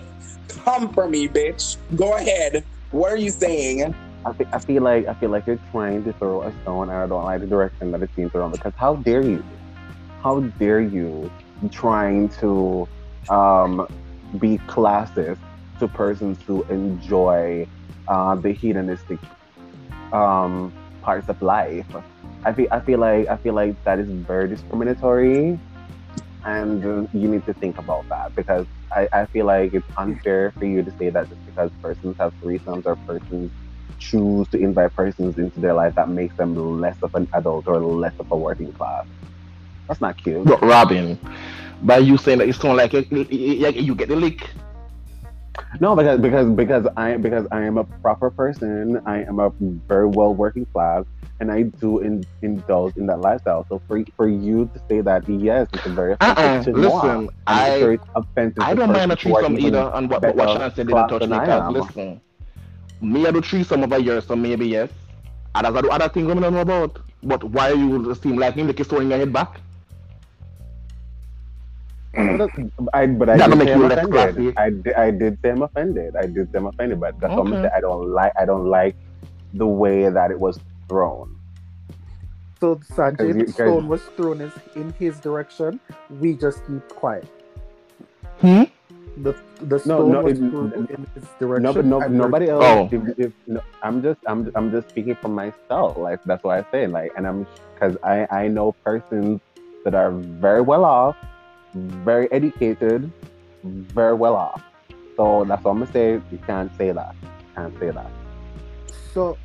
Come 0.50 0.94
for 0.94 1.10
me, 1.10 1.28
bitch. 1.30 1.78
Go 1.96 2.16
ahead. 2.18 2.66
What 2.92 3.12
are 3.12 3.18
you 3.18 3.32
saying? 3.32 3.96
I 4.26 4.34
feel, 4.34 4.48
I 4.54 4.60
feel 4.60 4.84
like 4.84 5.08
I 5.08 5.14
feel 5.16 5.30
like 5.32 5.46
you're 5.48 5.60
trying 5.72 6.04
to 6.06 6.14
throw 6.14 6.44
a 6.44 6.54
stone, 6.62 6.90
and 6.90 6.98
I 6.98 7.08
don't 7.08 7.24
like 7.24 7.42
the 7.42 7.48
direction 7.48 7.92
that 7.92 8.02
it's 8.04 8.14
being 8.16 8.30
thrown. 8.32 8.52
Because 8.52 8.74
how 8.78 8.98
dare 8.98 9.24
you? 9.24 9.44
How 10.28 10.42
dare 10.60 10.82
you 10.82 11.32
trying 11.72 12.28
to 12.42 12.86
um, 13.30 13.88
be 14.38 14.60
classist 14.68 15.40
to 15.80 15.88
persons 15.88 16.44
who 16.46 16.66
enjoy 16.70 17.66
uh, 18.10 18.36
the 18.36 18.52
hedonistic 18.52 19.20
um, 20.12 20.74
parts 21.02 21.30
of 21.30 21.42
life? 21.42 21.88
I 22.44 22.52
feel 22.52 22.68
I 22.74 22.82
feel 22.82 23.00
like 23.00 23.30
I 23.30 23.38
feel 23.38 23.54
like 23.56 23.78
that 23.86 24.00
is 24.00 24.10
very 24.28 24.50
discriminatory, 24.50 25.62
and 26.44 27.08
you 27.14 27.30
need 27.30 27.46
to 27.46 27.54
think 27.54 27.78
about 27.78 28.06
that 28.10 28.36
because 28.36 28.68
I, 28.92 29.08
I 29.14 29.28
feel 29.28 29.46
like 29.46 29.74
it's 29.74 29.88
unfair 29.98 30.54
for 30.60 30.66
you 30.66 30.84
to 30.84 30.92
say 31.00 31.10
that 31.10 31.30
just 31.30 31.46
because 31.46 31.72
persons 31.82 32.18
have 32.20 32.34
threesomes 32.44 32.84
or 32.86 32.98
persons 33.08 33.54
choose 33.98 34.50
to 34.50 34.58
invite 34.58 34.94
persons 34.94 35.38
into 35.38 35.62
their 35.62 35.74
life 35.74 35.94
that 35.96 36.10
makes 36.10 36.36
them 36.36 36.54
less 36.82 36.98
of 37.02 37.12
an 37.14 37.30
adult 37.34 37.64
or 37.66 37.82
less 37.82 38.16
of 38.20 38.28
a 38.30 38.38
working 38.38 38.74
class. 38.74 39.06
That's 39.88 40.02
not 40.02 40.18
cute. 40.18 40.46
But 40.46 40.62
Robin, 40.62 41.20
by 41.82 41.98
you 42.00 42.18
saying 42.18 42.40
that 42.40 42.50
it's 42.50 42.60
sound 42.60 42.78
like 42.78 42.94
you, 42.94 43.96
get 43.96 44.10
the 44.10 44.16
lick. 44.16 44.50
No, 45.80 45.96
because 45.96 46.20
because 46.20 46.50
because 46.56 46.88
I 46.98 47.18
because 47.18 47.48
I 47.52 47.62
am 47.64 47.78
a 47.78 47.84
proper 47.84 48.30
person. 48.30 49.02
I 49.06 49.24
am 49.24 49.40
a 49.40 49.52
very 49.88 50.08
well 50.08 50.34
working 50.34 50.66
class, 50.66 51.06
and 51.40 51.52
I 51.52 51.64
do 51.64 52.00
in, 52.00 52.24
indulge 52.42 52.96
in 52.98 53.08
that 53.08 53.22
lifestyle. 53.22 53.66
So 53.70 53.82
for 53.88 54.04
for 54.16 54.28
you 54.28 54.70
to 54.74 54.82
say 54.88 55.02
that, 55.02 55.28
yes, 55.28 55.68
it's 55.74 55.86
a 55.86 55.90
very 55.90 56.16
uh-uh, 56.22 56.34
offensive 56.34 56.78
Uh-uh. 56.84 57.02
Listen, 57.02 57.30
I 57.48 57.98
offensive. 58.16 58.64
I 58.64 58.74
don't 58.76 58.92
mind 58.92 59.12
a 59.12 59.16
threesome 59.16 59.58
either, 59.58 59.92
and 59.94 60.10
what, 60.10 60.22
but 60.22 60.36
what 60.36 60.50
Shannon 60.50 60.74
said 60.74 60.88
didn't 60.88 61.08
touch 61.08 61.28
me. 61.28 61.42
Cause 61.42 61.66
listen, 61.68 62.22
me 63.02 63.26
I 63.28 63.32
do 63.32 63.42
threesome 63.42 63.84
over 63.84 64.00
here, 64.00 64.22
so 64.22 64.36
maybe 64.36 64.68
yes. 64.68 64.90
Others 65.56 65.76
I 65.76 65.82
do 65.82 65.90
other 65.90 66.10
things 66.10 66.30
I 66.30 66.34
don't 66.36 66.54
know 66.54 66.62
about. 66.62 67.00
But 67.24 67.44
why 67.44 67.72
you 67.72 68.14
seem 68.16 68.38
like 68.38 68.56
me 68.56 68.64
like 68.64 68.78
you're 68.80 68.86
throwing 68.86 69.10
your 69.10 69.20
head 69.20 69.34
back? 69.34 69.62
I, 72.94 73.06
but 73.08 73.30
I 73.30 73.38
That 73.38 73.50
did 73.50 73.58
make 73.58 73.68
say 73.68 73.76
you 73.76 73.84
I'm 73.84 73.90
less 73.90 74.06
offended. 74.06 74.58
I, 74.58 74.70
did, 74.70 74.94
I 74.94 75.12
did 75.12 75.38
say 75.42 75.50
I'm 75.52 75.62
offended. 75.62 76.16
I 76.16 76.26
did 76.26 76.52
say 76.52 76.58
I'm 76.58 76.66
offended, 76.68 77.00
but 77.00 77.20
that's 77.20 77.32
what 77.34 77.42
I'm 77.48 77.54
Okay. 77.54 77.62
saying. 77.64 77.72
I 77.76 77.80
don't 77.82 78.10
like. 78.12 78.34
I 78.40 78.46
don't 78.46 78.66
like 78.66 78.96
the 79.54 79.68
way 79.68 80.10
that 80.10 80.32
it 80.32 80.40
was 80.40 80.60
thrown. 80.90 81.36
So 82.60 82.76
Sanjay, 82.78 83.28
you- 83.38 83.46
the 83.46 83.52
stone 83.52 83.88
was 83.88 84.02
thrown 84.18 84.42
is 84.42 84.54
in 84.76 84.94
his 84.98 85.20
direction. 85.20 85.80
We 86.10 86.34
just 86.34 86.66
keep 86.66 86.88
quiet. 86.90 87.28
Hmm? 88.42 88.64
The 89.18 89.36
the 89.62 89.80
stone 89.80 90.12
no, 90.12 90.22
was 90.22 90.40
it- 90.40 90.50
thrown 90.50 90.74
in 90.74 91.08
his 91.14 91.26
direction. 91.40 91.64
No, 91.64 91.74
but 91.74 91.86
no, 91.86 92.00
nobody 92.00 92.50
else. 92.50 92.64
Oh. 92.66 92.90
If, 92.92 93.20
if, 93.20 93.32
no, 93.48 93.62
I'm 93.84 94.02
just, 94.02 94.20
I'm, 94.28 94.52
I'm 94.56 94.72
just 94.72 94.90
speaking 94.90 95.16
for 95.22 95.28
myself. 95.30 95.98
Like 95.98 96.24
that's 96.24 96.44
what 96.44 96.58
I 96.66 96.72
say. 96.72 96.88
Like, 96.88 97.12
and 97.18 97.28
I'm 97.28 97.46
because 97.74 97.96
I, 98.04 98.28
I 98.32 98.48
know 98.48 98.72
persons 98.84 99.40
that 99.86 99.94
are 99.94 100.12
very 100.12 100.62
well 100.62 100.84
off, 100.84 101.16
very 101.74 102.32
educated, 102.32 103.12
very 103.64 104.14
well 104.14 104.36
off. 104.36 104.64
So 105.16 105.46
that's 105.48 105.64
what 105.64 105.72
I'm 105.72 105.80
gonna 105.80 105.92
say. 105.92 106.22
You 106.32 106.40
can't 106.46 106.72
say 106.78 106.92
that. 106.92 107.16
You 107.22 107.30
can't 107.56 107.80
say 107.80 107.90
that. 107.92 108.12
So 109.14 109.38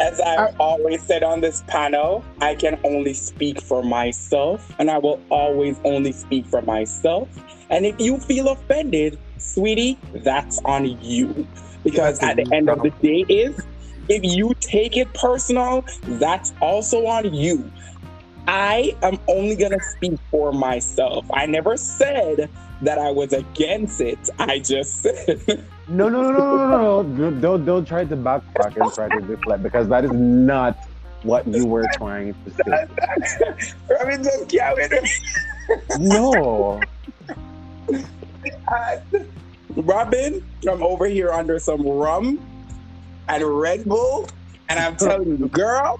as 0.00 0.20
I've 0.20 0.58
always 0.58 1.02
said 1.02 1.22
on 1.22 1.40
this 1.40 1.62
panel, 1.68 2.24
I 2.40 2.54
can 2.54 2.78
only 2.84 3.14
speak 3.14 3.60
for 3.60 3.82
myself, 3.82 4.74
and 4.78 4.90
I 4.90 4.98
will 4.98 5.20
always 5.30 5.78
only 5.84 6.12
speak 6.12 6.46
for 6.46 6.62
myself. 6.62 7.28
And 7.70 7.86
if 7.86 8.00
you 8.00 8.18
feel 8.18 8.48
offended, 8.48 9.18
sweetie, 9.38 9.98
that's 10.12 10.60
on 10.64 10.86
you. 11.02 11.46
Because 11.84 12.18
at 12.20 12.36
the 12.36 12.46
end 12.52 12.70
of 12.70 12.82
the 12.82 12.90
day, 13.02 13.24
is 13.28 13.66
if 14.08 14.22
you 14.22 14.54
take 14.60 14.96
it 14.96 15.12
personal, 15.14 15.84
that's 16.02 16.52
also 16.60 17.06
on 17.06 17.32
you. 17.32 17.70
I 18.46 18.96
am 19.02 19.18
only 19.28 19.56
gonna 19.56 19.80
speak 19.96 20.18
for 20.30 20.52
myself. 20.52 21.26
I 21.32 21.46
never 21.46 21.76
said 21.76 22.50
that 22.82 22.98
I 22.98 23.10
was 23.10 23.32
against 23.32 24.00
it. 24.00 24.18
I 24.38 24.58
just 24.58 25.02
said 25.02 25.66
No, 25.88 26.08
no, 26.08 26.22
no, 26.22 26.30
no, 26.32 26.38
no, 26.38 27.02
no, 27.02 27.02
no. 27.02 27.30
Don't, 27.40 27.64
don't 27.64 27.84
try 27.84 28.04
to 28.04 28.16
backtrack 28.16 28.76
and 28.80 28.92
try 28.92 29.08
to 29.08 29.20
deflect 29.20 29.62
because 29.62 29.88
that 29.88 30.04
is 30.04 30.12
not 30.12 30.78
what 31.22 31.46
you 31.46 31.66
were 31.66 31.86
trying 31.96 32.34
to 32.44 32.50
say. 32.50 32.86
I 34.00 34.04
mean, 34.04 34.22
just 34.22 34.52
wait 34.52 34.92
No. 35.98 36.80
Uh, 38.68 38.96
Robin, 39.76 40.46
I'm 40.70 40.82
over 40.82 41.06
here 41.06 41.30
under 41.30 41.58
some 41.58 41.80
rum 41.82 42.38
and 43.28 43.44
Red 43.44 43.84
Bull, 43.84 44.28
and 44.68 44.78
I'm 44.78 44.96
telling 44.96 45.38
you, 45.38 45.48
girl, 45.48 45.96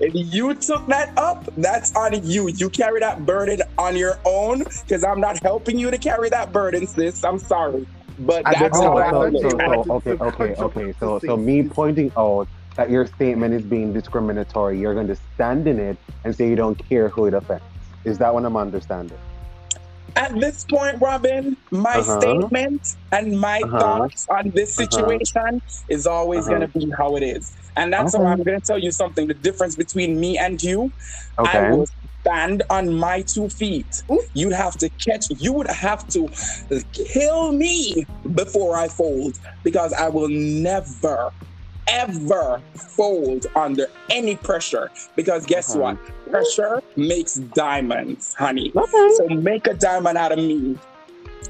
if 0.00 0.12
you 0.14 0.54
took 0.54 0.86
that 0.88 1.16
up, 1.18 1.48
that's 1.56 1.94
on 1.94 2.24
you. 2.24 2.48
You 2.48 2.70
carry 2.70 3.00
that 3.00 3.24
burden 3.24 3.62
on 3.78 3.96
your 3.96 4.20
own 4.24 4.64
because 4.64 5.04
I'm 5.04 5.20
not 5.20 5.42
helping 5.42 5.78
you 5.78 5.90
to 5.90 5.98
carry 5.98 6.28
that 6.30 6.52
burden, 6.52 6.86
sis. 6.86 7.24
I'm 7.24 7.38
sorry. 7.38 7.86
But 8.18 8.44
that's 8.44 8.78
how 8.78 8.96
I 8.96 9.10
that. 9.10 9.38
so, 9.40 9.50
feel. 9.50 9.58
so, 9.58 9.82
so, 9.84 9.94
okay, 9.94 10.12
okay, 10.12 10.54
okay. 10.62 10.94
So, 10.98 11.18
so 11.18 11.36
me 11.36 11.62
pointing 11.64 12.10
out 12.16 12.48
that 12.76 12.90
your 12.90 13.06
statement 13.06 13.54
is 13.54 13.62
being 13.62 13.92
discriminatory, 13.92 14.78
you're 14.78 14.94
going 14.94 15.08
to 15.08 15.16
stand 15.34 15.66
in 15.66 15.78
it 15.78 15.98
and 16.24 16.34
say 16.34 16.48
you 16.48 16.56
don't 16.56 16.78
care 16.88 17.08
who 17.08 17.26
it 17.26 17.34
affects. 17.34 17.66
Is 18.04 18.18
that 18.18 18.32
what 18.32 18.44
I'm 18.44 18.56
understanding? 18.56 19.18
At 20.16 20.40
this 20.40 20.64
point, 20.64 20.96
Robin, 21.00 21.56
my 21.70 22.00
Uh-huh. 22.00 22.02
statement 22.02 22.82
and 23.12 23.38
my 23.40 23.64
Uh-huh. 23.64 23.78
thoughts 23.78 24.26
on 24.30 24.52
this 24.54 24.76
Uh-huh. 24.78 25.12
situation 25.14 25.60
is 25.88 26.06
always 26.06 26.48
Uh-huh. 26.48 26.48
going 26.48 26.62
to 26.62 26.68
be 26.68 26.90
how 26.98 27.16
it 27.16 27.22
is. 27.22 27.54
And 27.76 27.92
that's 27.92 28.14
Okay. 28.14 28.18
why 28.18 28.32
I'm 28.32 28.38
going 28.42 28.58
to 28.58 28.66
tell 28.66 28.78
you 28.78 28.90
something. 28.92 29.28
The 29.28 29.34
difference 29.34 29.76
between 29.76 30.20
me 30.20 30.38
and 30.38 30.62
you, 30.62 30.92
I 31.44 31.60
will 31.60 31.86
stand 32.26 32.62
on 32.70 32.92
my 32.94 33.22
two 33.22 33.48
feet. 33.48 34.02
You'd 34.34 34.52
have 34.54 34.76
to 34.78 34.90
catch, 35.06 35.26
you 35.30 35.52
would 35.54 35.70
have 35.70 36.06
to 36.08 36.28
kill 37.12 37.52
me 37.52 38.06
before 38.34 38.76
I 38.76 38.88
fold 38.88 39.36
because 39.64 39.92
I 39.92 40.08
will 40.08 40.28
never 40.28 41.32
ever 41.88 42.60
fold 42.74 43.46
under 43.54 43.86
any 44.10 44.36
pressure 44.36 44.90
because 45.14 45.46
guess 45.46 45.70
Okay. 45.70 45.80
what? 45.80 45.96
Pressure 46.30 46.82
makes 46.96 47.34
diamonds, 47.36 48.34
honey. 48.34 48.72
Okay. 48.74 49.10
So 49.16 49.28
make 49.28 49.66
a 49.66 49.74
diamond 49.74 50.18
out 50.18 50.32
of 50.32 50.38
me. 50.38 50.76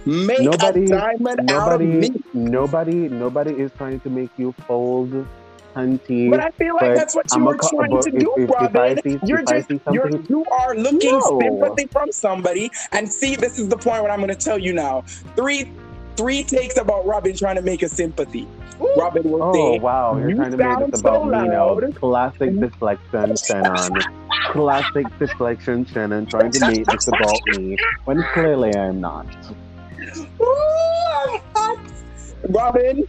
Make 0.05 0.41
Nobody- 0.43 0.85
a 0.85 0.89
diamond 0.89 1.51
out 1.51 1.73
of 1.73 1.81
Nobody, 1.81 2.11
me. 2.11 2.23
nobody, 2.35 2.95
nobody 3.09 3.51
is 3.53 3.71
trying 3.77 3.99
to 4.01 4.11
make 4.11 4.31
you 4.37 4.55
fold, 4.69 5.27
hunty. 5.75 6.31
But 6.31 6.41
I 6.41 6.51
feel 6.51 6.75
like 6.77 6.95
that's 6.95 7.15
what 7.17 7.27
you 7.33 7.39
I'm 7.39 7.45
were 7.45 7.57
trying 7.57 7.91
to 7.91 7.99
if- 7.99 8.19
do, 8.21 8.35
if- 8.37 8.45
if 8.45 8.51
Robin. 8.51 9.03
see- 9.03 9.19
you're 9.25 9.41
if 9.41 9.47
just 9.47 9.71
you're, 9.93 10.11
you 10.29 10.45
are 10.53 10.75
looking 10.77 11.11
No. 11.13 11.41
sympathy 11.41 11.87
from 11.91 12.13
somebody. 12.13 12.71
And 12.93 13.11
see, 13.13 13.35
this 13.37 13.59
is 13.59 13.69
the 13.69 13.77
point 13.77 14.03
what 14.03 14.11
I'm 14.13 14.19
going 14.21 14.29
to 14.31 14.37
tell 14.37 14.59
you 14.59 14.73
now. 14.73 15.03
Three 15.35 15.73
three 16.17 16.43
takes 16.45 16.77
about 16.77 17.07
Robin 17.07 17.37
trying 17.37 17.57
to 17.57 17.63
make 17.63 17.83
a 17.83 17.89
sympathy. 17.89 18.47
Robin 18.97 19.31
will 19.31 19.43
Oh 19.43 19.53
say, 19.53 19.79
wow, 19.79 20.19
you're 20.19 20.31
"You 20.31 20.37
trying 20.37 20.51
to 20.51 20.57
make 20.57 20.91
this 20.91 21.01
so 21.01 21.09
about 21.09 21.27
me 21.27 21.49
now. 21.49 21.79
Classic 21.93 22.59
deflection, 22.59 23.37
Shannon. 23.37 24.03
Classic 24.51 25.07
deflection, 25.19 25.85
Shannon, 25.87 26.27
trying 26.27 26.51
to 26.53 26.61
make 26.71 26.85
this 26.87 27.09
about 27.09 27.41
me 27.49 27.77
when 28.05 28.23
clearly 28.35 28.75
I'm 28.77 29.01
not. 29.01 29.27
Ooh, 30.41 30.45
I'm 30.45 31.41
hot. 31.55 31.79
Robin, 32.49 33.09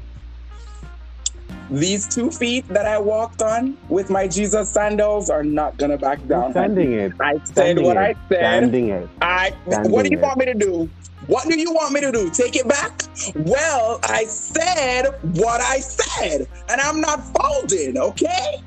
these 1.70 2.08
two 2.08 2.32
feet 2.32 2.68
that 2.70 2.86
I 2.86 3.00
walked 3.00 3.42
on 3.42 3.78
with 3.90 4.10
my 4.10 4.28
Jesus 4.28 4.72
sandals 4.72 5.30
are 5.30 5.44
not 5.44 5.78
gonna 5.78 5.98
back 5.98 6.26
down. 6.28 6.46
I'm 6.46 6.54
down. 6.54 6.64
sending 6.64 6.94
it. 6.94 7.12
I 7.22 7.34
said 7.46 7.56
Sending 7.56 7.86
what 7.86 7.98
it. 7.98 8.00
I 8.00 8.14
said. 8.30 8.40
Standing 8.40 8.90
it. 8.90 9.10
I 9.22 9.52
Standing 9.70 9.92
what 9.92 10.06
do 10.06 10.12
you 10.12 10.18
it. 10.18 10.22
want 10.22 10.38
me 10.38 10.46
to 10.46 10.54
do? 10.54 10.90
What 11.28 11.48
do 11.48 11.60
you 11.60 11.72
want 11.74 11.94
me 11.94 12.02
to 12.02 12.12
do? 12.12 12.30
Take 12.30 12.56
it 12.56 12.68
back? 12.68 13.02
Well, 13.36 14.00
I 14.04 14.24
said 14.26 15.08
what 15.34 15.60
I 15.62 15.80
said, 15.80 16.48
and 16.70 16.80
I'm 16.80 17.02
not 17.02 17.22
folding, 17.36 17.98
okay? 17.98 18.64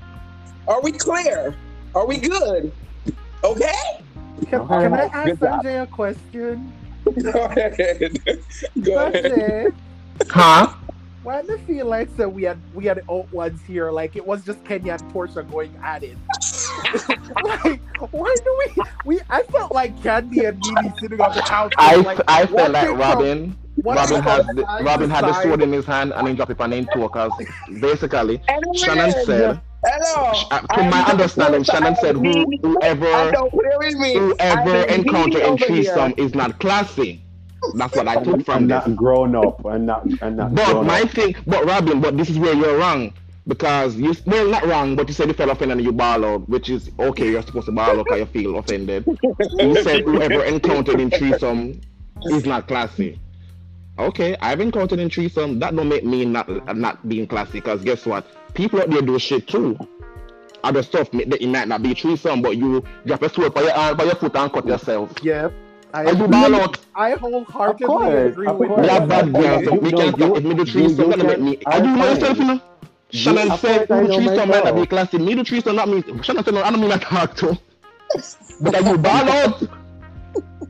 Are 0.69 0.83
we 0.83 0.93
clear? 0.93 1.57
Are 1.95 2.07
we 2.07 2.19
good? 2.19 2.73
Okay? 3.43 3.73
Can, 4.47 4.61
Okay. 4.61 4.81
can 4.81 4.95
I 4.95 5.05
ask 5.13 5.27
Good 5.27 5.41
job. 5.41 5.63
Sanjay 5.63 5.83
a 5.83 5.87
question? 5.87 6.73
Go 7.23 7.45
ahead. 7.45 8.13
Go 8.83 9.07
ahead. 9.07 9.73
Huh? 10.29 10.75
Why 11.23 11.43
do 11.43 11.55
I 11.55 11.59
feel 11.59 11.87
like 11.87 12.09
so 12.17 12.29
we 12.29 12.45
had 12.45 12.59
we 12.75 12.87
had 12.87 13.03
out 13.11 13.31
ones 13.33 13.61
here? 13.67 13.91
Like 13.91 14.17
it 14.17 14.27
was 14.27 14.43
just 14.45 14.65
Kenya 14.65 14.95
and 14.95 15.13
Porsha 15.13 15.49
going 15.51 15.75
at 15.83 16.03
it. 16.03 16.17
like 17.45 17.81
why 18.13 18.35
do 18.43 18.59
we 18.59 18.83
we? 19.05 19.21
I 19.29 19.43
felt 19.45 19.73
like 19.73 19.95
Kandi 20.01 20.49
and 20.49 20.59
NeNe 20.59 20.95
sitting 20.99 21.21
on 21.21 21.35
the 21.35 21.43
couch. 21.43 21.75
I, 21.77 21.97
like, 21.97 22.21
I 22.27 22.47
felt 22.47 22.73
like 22.73 22.87
thing 22.87 22.91
from- 22.93 23.01
Robin 23.01 23.59
Robin 23.85 24.09
thing 24.09 24.23
had 24.23 24.47
the, 24.47 24.65
Robin 24.83 25.09
to 25.09 25.15
had 25.15 25.25
the 25.25 25.43
sword 25.43 25.63
in 25.63 25.73
his 25.73 25.85
hand 25.85 26.13
and 26.15 26.27
he 26.29 26.35
dropped 26.35 26.53
it 26.53 26.61
on 26.61 26.73
him 26.73 26.89
too 26.93 27.03
because 27.03 27.33
basically 27.81 28.41
Shannon 28.77 29.13
said 29.25 29.61
Hello. 29.85 30.33
uh, 30.51 30.61
to 30.61 30.81
I'm 30.81 30.91
my 30.91 31.03
understanding 31.05 31.63
Shannon 31.65 31.97
said 31.97 32.17
who, 32.17 32.45
whoever 32.63 33.31
don't 33.31 33.51
play 33.51 33.71
with 33.79 33.95
me. 33.95 34.15
whoever 34.15 34.85
I'm 34.85 35.01
encounter 35.01 35.39
in 35.39 35.45
over 35.45 35.65
threesome 35.65 36.15
is 36.19 36.35
not 36.35 36.59
classy. 36.61 37.25
That's 37.75 37.95
what 37.95 38.09
I 38.09 38.17
took 38.17 38.35
I'm 38.35 38.45
from 38.45 38.69
this. 38.69 38.87
not 38.87 38.97
grown 38.97 39.35
up. 39.37 39.65
I'm 39.67 39.87
not. 39.87 40.07
I'm 40.23 40.37
not 40.37 40.55
But 40.55 40.67
grown 40.73 40.87
my 40.87 41.01
up. 41.03 41.11
thing, 41.11 41.35
but 41.47 41.65
Robin, 41.65 42.01
but 42.01 42.17
this 42.17 42.31
is 42.31 42.39
where 42.39 42.55
you're 42.55 42.79
wrong 42.79 43.13
because 43.47 43.97
you 43.97 44.15
well 44.27 44.49
not 44.49 44.65
wrong, 44.67 44.97
but 44.97 45.09
you 45.09 45.15
said 45.15 45.29
you 45.29 45.35
fell 45.35 45.51
offended 45.51 45.79
and 45.79 45.85
you 45.87 45.93
ball 45.93 46.25
out, 46.25 46.49
which 46.49 46.69
is 46.69 46.91
okay. 46.99 47.31
You're 47.31 47.43
supposed 47.43 47.67
to 47.67 47.73
ball 47.73 47.99
out 47.99 48.07
because 48.07 48.19
you 48.21 48.27
feel 48.27 48.59
offended. 48.59 49.05
You 49.59 49.83
said 49.83 50.03
whoever 50.05 50.45
encountered 50.45 51.01
in 51.01 51.11
threesome 51.11 51.81
is 52.25 52.45
not 52.45 52.67
classy. 52.69 53.19
Okay, 53.99 54.37
I've 54.41 54.61
encountered 54.61 54.99
in 54.99 55.11
threesome. 55.11 55.59
That 55.59 55.77
don't 55.77 55.89
make 55.89 56.05
me 56.05 56.25
not 56.25 56.77
not 56.77 57.07
being 57.09 57.27
classy 57.27 57.53
because 57.61 57.83
guess 57.83 58.07
what? 58.07 58.27
People 58.55 58.81
out 58.81 58.91
there 58.91 59.03
do 59.03 59.19
shit 59.19 59.47
too. 59.47 59.79
Other 60.63 60.83
stuff 60.83 61.13
may- 61.13 61.25
that 61.25 61.43
it 61.43 61.47
might 61.49 61.69
not 61.69 61.83
be 61.83 61.95
threesome, 61.95 62.43
but 62.43 62.57
you 62.57 62.85
drop 63.07 63.23
a 63.23 63.29
sword 63.29 63.55
by 63.55 63.63
your 63.63 63.73
arm, 63.73 63.97
by 63.97 64.05
your 64.05 64.15
foot 64.15 64.35
and 64.37 64.53
cut 64.53 64.67
yourself. 64.67 65.13
Yep. 65.23 65.53
I, 65.93 66.05
And 66.05 66.19
you 66.19 66.29
ball. 66.29 66.75
I 66.95 67.13
wholeheartedly 67.13 68.17
agree 68.27 68.47
with 68.49 68.71
you. 68.71 68.77
are 68.77 69.07
bad 69.07 69.33
girls. 69.33 69.63
You 69.63 69.73
We 69.81 69.93
can't 69.93 70.19
you- 70.19 70.37
if 70.37 70.45
me 70.45 70.55
do 70.55 70.61
you- 70.61 70.67
threesome, 70.67 71.11
you 71.11 71.17
that 71.17 71.27
make 71.27 71.41
me. 71.41 71.59
I 71.67 71.77
I 71.77 71.81
do 71.81 71.87
know 71.87 71.99
find- 72.05 72.21
yourself, 72.21 72.39
you 72.39 72.45
know. 72.45 72.61
Shannon 73.11 73.51
said, 73.59 73.89
course 73.89 73.91
I 73.91 74.03
"Me 74.03 74.07
do 74.09 74.09
know 74.09 74.17
threesome 74.21 74.49
might 74.49 74.65
not 74.65 74.65
myself. 74.65 74.77
be 74.77 74.87
classy. 74.87 75.19
Me 75.19 75.35
do 75.35 75.45
threesome 75.45 75.77
not 75.77 75.89
me." 75.89 76.05
Shannon 76.23 76.45
said, 76.45 76.55
"No, 76.55 76.63
I 76.63 76.71
don't 76.71 76.81
mean 76.81 76.93
I 76.93 76.99
talk 76.99 77.35
to." 77.37 77.59
But 78.61 78.75
are 78.77 78.83
you 78.91 78.99
ball 79.09 79.29
out? 79.29 79.63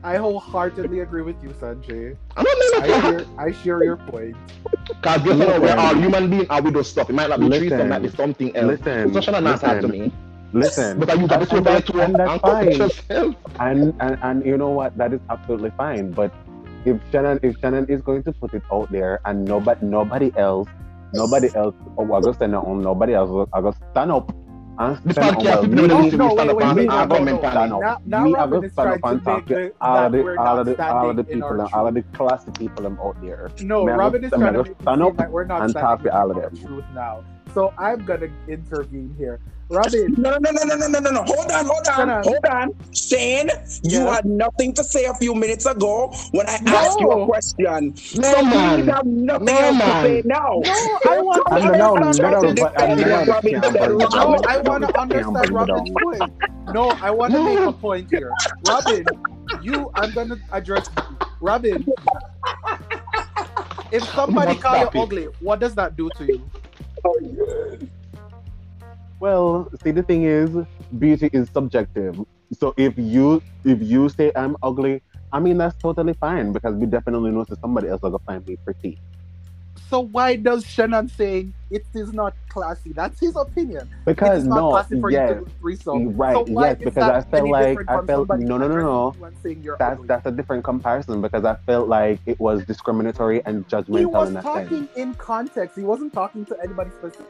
I 0.03 0.17
wholeheartedly 0.17 1.01
agree 1.01 1.21
with 1.21 1.35
you, 1.43 1.49
Sanjay. 1.49 2.15
I 2.35 2.43
don't 2.43 2.59
mean 2.59 2.71
I 2.81 2.97
I 2.97 3.01
share, 3.01 3.25
I 3.37 3.51
share 3.51 3.83
your 3.83 3.97
point. 3.97 4.35
Cause 5.03 5.21
guess 5.21 5.37
what? 5.37 5.61
We're 5.61 5.67
Listen. 5.67 5.79
all 5.79 5.95
human 5.95 6.29
beings 6.31 6.47
and 6.49 6.65
we 6.65 6.71
do 6.71 6.81
stuff. 6.83 7.09
It 7.09 7.13
might 7.13 7.29
not 7.29 7.39
be 7.39 7.45
Listen. 7.45 7.67
threesome, 7.69 7.85
it 7.85 7.89
might 7.89 8.01
be 8.01 8.09
something 8.09 8.55
else. 8.55 8.79
Listen, 8.79 9.13
So 9.13 9.21
Shannon 9.21 9.43
not 9.43 9.61
talk 9.61 9.79
to 9.81 9.87
me. 9.87 10.11
Listen, 10.53 10.99
But 10.99 11.17
you 11.17 11.27
got 11.27 11.49
to 11.49 11.61
by 11.61 11.79
that's, 11.79 11.89
and 11.89 12.15
that's 12.15 12.41
fine. 12.41 13.31
And, 13.59 13.93
and 13.99 14.17
and 14.21 14.45
you 14.45 14.57
know 14.57 14.69
what? 14.69 14.97
That 14.97 15.13
is 15.13 15.21
absolutely 15.29 15.71
fine. 15.77 16.11
But 16.11 16.33
if 16.85 16.99
Shannon 17.11 17.39
if 17.43 17.57
Shannon 17.59 17.85
is 17.87 18.01
going 18.01 18.23
to 18.23 18.33
put 18.33 18.53
it 18.53 18.63
out 18.71 18.91
there 18.91 19.21
and 19.25 19.45
nobody 19.45 19.85
nobody 19.85 20.31
else 20.35 20.67
nobody 21.13 21.49
else 21.55 21.75
oh 21.97 22.13
I 22.13 22.21
go 22.21 22.31
stand 22.31 22.55
on 22.55 22.81
nobody 22.81 23.13
else 23.13 23.47
I 23.53 23.61
go 23.61 23.73
stand 23.91 24.11
up 24.11 24.33
and 24.79 24.97
The 25.05 25.13
stand 25.13 25.35
on 25.35 25.45
podcast, 25.45 25.69
people 25.69 25.87
don't 25.87 26.03
listen, 26.03 26.17
no, 26.17 26.33
stand 26.33 26.49
up 26.49 26.61
and 26.61 26.75
wait, 26.75 26.87
and 26.87 26.87
no, 26.87 27.05
no, 27.05 27.15
comment 27.15 27.41
no. 27.41 27.47
on 27.47 27.51
stand 27.51 27.73
up. 27.73 28.07
Me, 28.07 28.35
I 28.35 28.47
go 28.47 28.67
stand 28.67 28.89
up 28.89 28.99
and 29.03 29.19
to 29.19 29.25
talk 29.25 29.45
to 29.47 29.73
all 29.81 30.05
of 30.05 30.11
the 30.11 30.35
all 30.37 30.59
of 30.59 30.65
the 30.65 30.87
all 30.87 31.09
of 31.09 31.15
the 31.17 31.23
people 31.23 31.49
and 31.49 31.73
all 31.73 31.87
of 31.87 31.93
the 31.93 32.01
classy 32.13 32.51
people 32.51 32.87
out 32.87 33.21
there. 33.21 33.51
No, 33.61 33.85
Robin 33.85 34.23
is 34.23 34.31
trying 34.31 34.53
to 34.53 34.75
stand 34.81 35.03
up 35.03 35.29
we're 35.29 35.45
not 35.45 35.63
and 35.63 35.73
talk 35.73 36.01
to 36.03 36.17
all 36.17 36.31
of 36.31 36.37
them. 36.41 36.57
truth 36.57 36.85
now. 36.95 37.23
So 37.53 37.73
I'm 37.77 38.05
gonna 38.05 38.29
intervene 38.47 39.15
here. 39.17 39.41
Robin, 39.69 40.17
No, 40.17 40.31
no, 40.31 40.51
no, 40.51 40.63
no, 40.65 40.75
no, 40.75 40.87
no, 40.87 40.99
no, 40.99 41.11
no. 41.11 41.23
Hold 41.25 41.51
on, 41.51 41.65
hold 41.65 41.87
on, 41.87 42.09
Shannon. 42.09 42.23
hold 42.23 42.45
on. 42.51 42.69
Shane, 42.93 43.49
you 43.83 44.07
had 44.07 44.25
nothing 44.25 44.73
to 44.75 44.83
say 44.83 45.05
a 45.05 45.15
few 45.15 45.35
minutes 45.35 45.65
ago 45.65 46.13
when 46.31 46.47
I 46.49 46.59
No. 46.59 46.79
asked 46.79 46.99
you 46.99 47.11
a 47.11 47.19
question. 47.19 47.95
No, 48.13 48.43
so 48.43 48.43
man. 48.43 48.85
you 48.85 48.91
have 48.93 49.05
nothing 49.05 49.59
No, 49.59 49.61
else 49.61 49.79
man. 49.79 49.85
to 49.85 49.93
say 49.93 50.21
now. 50.25 50.63
no, 50.63 50.99
I 51.05 51.19
want 51.19 51.45
to 51.47 51.53
I 51.53 51.59
don't 51.61 51.77
know, 51.77 51.95
understand 51.95 52.13
no, 52.13 52.13
no, 52.13 52.53
Robin's 52.53 52.61
I 52.77 52.87
defend 52.87 52.87
don't 52.87 52.99
know 53.09 53.09
what 53.09 53.25
the 53.25 53.27
Robin 53.27 53.61
scam, 53.61 53.99
No, 54.11 54.41
I 54.45 54.57
want 54.59 54.83
to 54.83 54.91
understand 54.99 55.53
Robin's 55.53 55.91
point. 55.91 56.33
No, 56.67 56.97
I 57.01 57.11
want 57.11 57.33
to 57.35 57.41
make 57.41 57.65
a 57.65 57.73
point 57.73 58.09
here. 58.11 58.39
Robin, 58.61 59.19
you, 59.53 59.91
I'm 59.95 60.13
gonna 60.13 60.41
address 60.51 60.89
you. 61.09 61.19
Robin, 61.39 61.89
if 63.91 64.07
somebody 64.07 64.55
must 64.55 64.61
call 64.61 64.77
you 64.77 64.89
ugly, 64.95 65.27
what 65.39 65.59
does 65.59 65.75
that 65.75 65.95
do 65.97 66.11
to 66.11 66.25
you? 66.27 66.51
Well, 69.19 69.69
see, 69.83 69.91
the 69.91 70.03
thing 70.03 70.23
is, 70.23 70.49
beauty 70.97 71.29
is 71.31 71.49
subjective. 71.53 72.19
So 72.53 72.73
if 72.75 72.97
you 72.97 73.41
if 73.63 73.81
you 73.81 74.09
say 74.09 74.31
I'm 74.35 74.57
ugly, 74.63 75.03
I 75.31 75.39
mean 75.39 75.57
that's 75.57 75.77
totally 75.77 76.13
fine 76.13 76.51
because 76.51 76.75
we 76.75 76.85
definitely 76.85 77.31
know 77.31 77.45
that 77.45 77.59
somebody 77.61 77.87
else 77.87 78.01
will 78.01 78.21
find 78.25 78.45
me 78.45 78.57
pretty. 78.65 78.99
So 79.91 79.99
why 79.99 80.37
does 80.37 80.65
Shannon 80.65 81.09
saying 81.09 81.53
it 81.69 81.85
is 81.93 82.13
not 82.13 82.33
classy? 82.47 82.93
That's 82.93 83.19
his 83.19 83.35
opinion. 83.35 83.89
Because 84.05 84.39
is 84.39 84.47
not 84.47 84.55
no, 84.55 84.69
classy 84.69 85.01
for 85.01 85.11
yes, 85.11 85.27
you 85.27 85.35
to 85.35 85.41
do 85.41 85.51
threesome. 85.59 86.13
Mm, 86.13 86.17
right, 86.17 86.33
so 86.33 86.61
yes, 86.61 86.77
because 86.77 87.03
I 87.03 87.21
felt 87.29 87.49
like 87.49 87.77
I 87.89 88.05
felt 88.05 88.29
no, 88.29 88.57
no, 88.57 88.69
no, 88.69 88.75
no. 88.77 89.15
you 89.19 89.25
and 89.25 89.35
saying 89.43 89.61
you're 89.61 89.75
That's 89.77 89.95
ugly? 89.95 90.07
that's 90.07 90.25
a 90.25 90.31
different 90.31 90.63
comparison 90.63 91.21
because 91.21 91.43
I 91.43 91.55
felt 91.65 91.89
like 91.89 92.21
it 92.25 92.39
was 92.39 92.63
discriminatory 92.63 93.45
and 93.45 93.67
judgmental. 93.67 93.99
he 93.99 94.05
was 94.05 94.29
in 94.29 94.41
talking 94.41 94.87
in 94.95 95.13
context. 95.15 95.77
He 95.77 95.83
wasn't 95.83 96.13
talking 96.13 96.45
to 96.45 96.57
anybody 96.63 96.91
specific. 96.91 97.27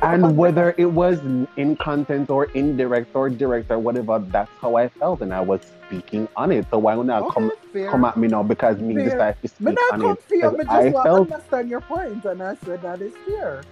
And 0.00 0.38
whether 0.38 0.74
it 0.78 0.90
was 0.90 1.18
in 1.58 1.76
content 1.76 2.30
or 2.30 2.46
indirect 2.54 3.14
or 3.14 3.28
direct 3.28 3.70
or 3.70 3.78
whatever, 3.78 4.18
that's 4.18 4.50
how 4.58 4.76
I 4.76 4.88
felt, 4.88 5.20
and 5.20 5.34
I 5.34 5.42
was 5.42 5.60
speaking 5.90 6.28
on 6.36 6.52
it. 6.52 6.66
So 6.70 6.78
why 6.78 6.94
would 6.94 7.06
not 7.06 7.26
Okay, 7.26 7.34
come 7.34 7.50
fair. 7.72 7.90
come 7.90 8.04
at 8.04 8.16
me 8.16 8.28
now 8.28 8.42
because 8.42 8.78
me 8.78 8.94
Fair. 8.94 9.04
decide 9.04 9.36
to 9.42 9.48
Me 9.60 9.72
speak 9.72 9.74
not 9.74 9.94
on 9.94 10.00
come 10.00 10.16
it? 10.16 10.22
fear, 10.28 10.50
'Cause 10.50 10.58
me 10.58 10.64
just 10.64 10.74
I 10.74 10.90
want 10.90 11.04
felt 11.04 11.28
to 11.28 11.34
understand 11.34 11.68
your 11.68 11.80
point, 11.80 12.24
and 12.24 12.42
I 12.42 12.54
said 12.54 12.82
that 12.82 13.02
is 13.02 13.12
fair. 13.26 13.62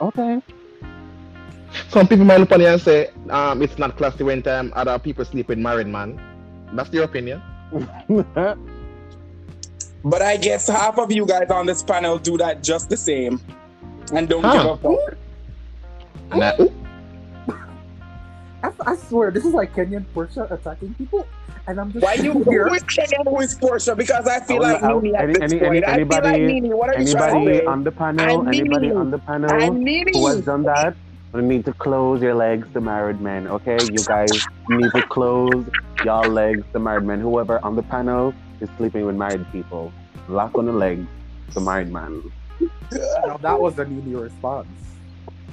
okay. 0.00 0.40
Some 1.88 2.06
people 2.08 2.24
might 2.24 2.38
look 2.38 2.52
on 2.52 2.60
you 2.60 2.66
and 2.68 2.80
say, 2.80 3.10
um, 3.30 3.62
it's 3.62 3.78
not 3.78 3.96
classy 3.96 4.24
when 4.24 4.42
time 4.42 4.72
other 4.76 4.98
people 4.98 5.24
sleep 5.24 5.48
with 5.48 5.58
married 5.58 5.86
man. 5.86 6.18
That's 6.72 6.92
your 6.92 7.04
opinion. 7.04 7.42
But 10.04 10.22
I 10.22 10.36
guess 10.36 10.68
half 10.68 10.98
of 10.98 11.10
you 11.10 11.26
guys 11.26 11.50
on 11.50 11.66
this 11.66 11.82
panel 11.82 12.18
do 12.18 12.36
that 12.38 12.62
just 12.62 12.88
the 12.88 12.96
same. 12.96 13.40
And 14.12 14.28
don't 14.28 14.42
Huh. 14.42 14.52
give 14.52 14.66
up. 14.66 14.80
fuck. 14.82 15.18
And 16.30 16.44
I, 16.44 16.54
ooh, 16.60 16.72
I, 18.86 18.92
I 18.92 18.96
swear, 18.96 19.30
this 19.30 19.44
is 19.44 19.52
like 19.54 19.74
Kenyan 19.74 20.04
Porsha 20.14 20.50
attacking 20.50 20.94
people, 20.94 21.26
and 21.66 21.80
I'm 21.80 21.92
just 21.92 22.04
Why 22.04 22.14
you 22.14 22.32
here. 22.44 22.68
who 22.68 22.74
is 22.74 22.82
Kenyan 22.84 23.28
who 23.28 23.40
is 23.40 23.54
Portia? 23.54 23.94
Because 23.96 24.26
I 24.26 24.40
feel 24.40 24.64
I 24.64 24.72
like 24.72 24.82
wanna- 24.82 25.00
NeNe 25.02 25.14
at 25.16 25.22
any- 25.24 25.32
this 25.34 25.52
any- 25.52 25.58
point. 25.60 25.84
any- 25.88 26.02
I 26.04 26.08
feel 26.08 26.22
like 26.22 26.40
NeNe. 26.42 26.76
What 26.76 26.88
are 26.94 27.00
you 27.02 27.12
trying 27.12 27.32
to 27.32 27.36
Anybody 27.40 27.58
say? 27.58 27.64
on 27.66 27.84
the 27.84 27.92
panel? 27.92 28.40
I'm 28.40 28.48
Anybody 28.48 28.88
NeNe. 28.88 28.96
on 28.96 29.10
the 29.10 29.18
panel 29.18 29.50
I'm 29.52 29.86
who 29.86 30.26
has 30.28 30.40
done 30.42 30.62
that? 30.64 30.94
You 31.34 31.42
need 31.42 31.64
to 31.66 31.72
close 31.74 32.22
your 32.22 32.34
legs 32.34 32.66
to 32.72 32.80
married 32.80 33.20
men, 33.20 33.46
okay? 33.48 33.76
You 33.82 34.02
guys 34.04 34.30
need 34.70 34.90
to 34.94 35.02
close 35.02 35.66
your 36.04 36.24
legs 36.28 36.64
to 36.72 36.78
married 36.78 37.04
men. 37.04 37.20
Whoever 37.20 37.62
on 37.64 37.76
the 37.76 37.82
panel 37.82 38.32
is 38.60 38.70
sleeping 38.78 39.04
with 39.04 39.16
married 39.16 39.44
people, 39.52 39.92
lock 40.28 40.56
on 40.56 40.64
the 40.66 40.72
legs 40.72 41.06
to 41.52 41.60
married 41.60 41.92
man. 41.92 42.22
that 42.90 43.58
was 43.60 43.78
an 43.78 43.96
NeNe 43.96 44.16
response. 44.16 44.68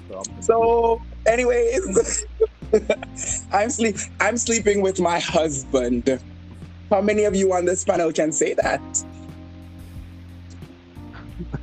So, 0.09 0.21
I'm 0.35 0.41
So, 0.41 1.01
anyways, 1.25 2.25
I'm 3.51 3.69
sleep. 3.69 3.97
I'm 4.19 4.37
sleeping 4.37 4.81
with 4.81 4.99
my 4.99 5.19
husband. 5.19 6.19
How 6.89 7.01
many 7.01 7.23
of 7.25 7.35
you 7.35 7.53
on 7.53 7.65
this 7.65 7.83
panel 7.83 8.11
can 8.11 8.31
say 8.31 8.53
that? 8.55 8.81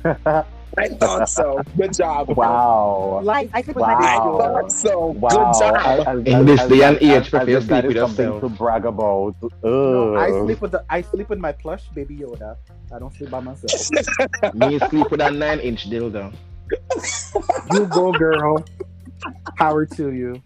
I 0.77 0.87
thought 0.87 1.29
so. 1.29 1.61
Good 1.77 1.93
job. 1.93 2.29
wow. 2.29 3.19
Like, 3.23 3.49
I 3.53 3.61
sleep 3.61 3.75
with 3.75 3.81
Wow. 3.83 3.97
I 3.99 4.15
thought 4.61 4.71
so. 4.71 5.07
Wow. 5.07 5.29
Good 5.29 5.59
job. 5.59 5.75
As- 5.85 6.07
as- 6.07 6.25
In 6.25 6.45
this 6.45 6.61
as- 6.61 6.69
day 6.69 6.83
and 6.83 6.97
age, 6.97 7.03
as- 7.03 7.29
prefer 7.29 7.41
as 7.41 7.45
to 7.47 7.57
if 7.57 7.67
that 7.67 7.83
sleep 7.83 7.87
with 7.87 7.97
something 7.97 8.39
to 8.41 8.49
brag 8.49 8.85
about. 8.85 9.35
No, 9.63 10.15
I 10.15 10.29
sleep 10.29 10.61
with 10.61 10.71
the 10.71 10.83
I 10.89 11.01
sleep 11.01 11.27
with 11.29 11.39
my 11.39 11.51
plush 11.51 11.87
baby 11.89 12.17
Yoda. 12.17 12.55
I 12.93 12.99
don't 12.99 13.13
sleep 13.13 13.29
by 13.31 13.41
myself. 13.41 14.53
Me 14.53 14.79
sleep 14.89 15.11
with 15.11 15.21
a 15.21 15.29
nine 15.31 15.59
inch 15.59 15.89
dildo. 15.89 16.33
you 17.73 17.85
go, 17.87 18.13
girl. 18.13 18.63
Power 19.57 19.85
to 19.85 20.11
you. 20.11 20.41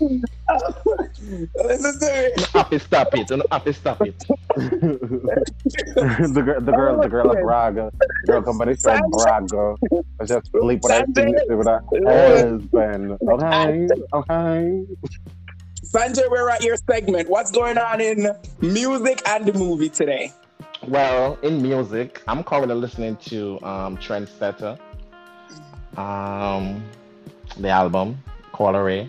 Listen 0.00 1.98
to 2.00 2.32
me. 2.36 2.44
Happy 2.52 2.78
stop 2.78 3.14
it. 3.14 3.30
You 3.30 3.36
know, 3.38 3.44
happy 3.50 3.72
stop 3.72 4.00
it. 4.02 4.18
the 4.56 6.42
girl, 6.44 6.60
the 6.60 6.72
girl, 6.72 7.00
the 7.00 7.08
girl 7.08 7.30
of 7.30 7.38
Braga. 7.42 7.90
The 7.98 8.32
girl 8.32 8.42
company 8.42 8.74
said 8.74 9.00
Braga. 9.10 9.76
I 10.20 10.24
just 10.24 10.50
sleep 10.50 10.80
with 10.82 10.92
her, 10.92 11.04
Sanjay. 11.06 11.46
sleep 11.46 11.58
with 11.58 11.66
her 11.66 11.82
husband. 12.06 13.18
Okay, 13.22 13.88
okay. 14.12 14.84
Sanjay, 15.84 16.30
we're 16.30 16.50
at 16.50 16.62
your 16.62 16.76
segment. 16.76 17.28
What's 17.28 17.50
going 17.50 17.78
on 17.78 18.00
in 18.00 18.34
music 18.60 19.22
and 19.28 19.46
the 19.46 19.52
movie 19.52 19.88
today? 19.88 20.32
Well, 20.88 21.38
in 21.42 21.62
music, 21.62 22.22
I'm 22.28 22.42
currently 22.44 22.74
listening 22.74 23.16
to 23.28 23.58
um, 23.62 23.96
Trendsetter, 23.96 24.78
um, 25.96 26.84
the 27.56 27.68
album 27.68 28.22
Colorway. 28.52 29.08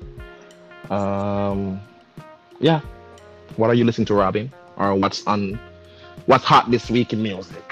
Um, 0.91 1.79
yeah. 2.59 2.81
What 3.55 3.69
are 3.69 3.73
you 3.73 3.85
listening 3.85 4.05
to, 4.07 4.13
Robin? 4.13 4.51
Or 4.77 4.95
what's 4.95 5.25
on? 5.27 5.59
What's 6.25 6.43
hot 6.43 6.69
this 6.71 6.89
week 6.89 7.13
in 7.13 7.21
music? 7.21 7.63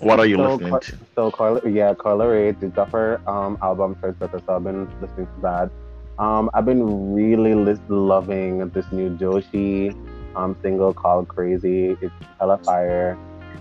What 0.00 0.18
are 0.18 0.26
you 0.26 0.36
So, 0.36 0.48
listening 0.48 0.70
Car- 0.70 0.80
to? 0.80 0.98
So 1.14 1.30
Carla, 1.30 1.60
yeah, 1.70 1.94
Carla 1.94 2.28
Ray 2.28 2.52
did 2.52 2.74
drop 2.74 2.90
her 2.92 3.20
um 3.28 3.56
album 3.62 3.96
first, 4.00 4.18
so 4.18 4.28
I've 4.48 4.64
been 4.64 4.88
listening 5.00 5.26
to 5.26 5.40
that. 5.42 5.70
Um, 6.18 6.50
I've 6.54 6.64
been 6.66 7.14
really 7.14 7.54
lis- 7.54 7.80
loving 7.88 8.68
this 8.70 8.86
new 8.92 9.16
Joshi 9.16 9.94
um 10.34 10.56
single 10.62 10.92
called 10.92 11.28
Crazy. 11.28 11.96
It's 12.00 12.14
hella 12.40 12.58
fire. 12.64 13.18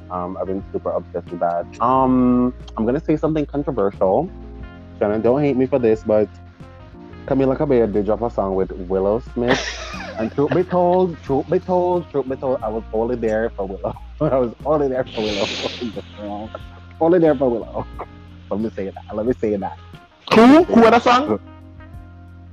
Um, 0.10 0.38
I've 0.42 0.48
been 0.48 0.64
super 0.74 0.92
obsessed 0.92 1.30
with 1.30 1.40
that. 1.40 1.66
Um, 1.80 2.54
I'm 2.78 2.86
gonna 2.86 3.00
say 3.00 3.16
something 3.16 3.46
controversial. 3.46 4.30
Shannon, 5.00 5.22
don't 5.22 5.42
hate 5.42 5.56
me 5.58 5.66
for 5.68 5.80
this, 5.80 6.04
but 6.04 6.30
Camila 7.26 7.56
Cabello 7.56 7.88
did 7.88 8.06
drop 8.06 8.22
a 8.22 8.30
song 8.30 8.56
with 8.56 8.72
Willow 8.72 9.20
Smith. 9.34 9.60
And 10.20 10.32
truth 10.34 10.54
be 10.54 10.64
told, 10.64 11.18
truth 11.24 11.50
be 11.50 11.60
told, 11.60 12.10
truth 12.12 12.30
be 12.30 12.36
told, 12.36 12.62
I 12.62 12.70
was 12.70 12.84
only 12.94 13.16
there 13.16 13.50
for 13.52 13.66
Willow. 13.68 13.96
I 14.22 14.38
was 14.38 14.54
only 14.66 14.88
there 14.90 15.04
for 15.04 15.22
Willow. 15.22 16.50
only 17.02 17.20
there 17.20 17.36
for 17.36 17.50
Willow. 17.50 17.88
Let 18.52 18.60
me 18.60 18.70
say 18.70 18.90
that. 18.90 19.16
Let 19.16 19.26
me 19.26 19.34
say 19.34 19.56
that. 19.56 19.78
Who? 20.34 20.64
Who 20.64 20.82
had 20.82 20.94
a 20.94 21.00
song? 21.00 21.40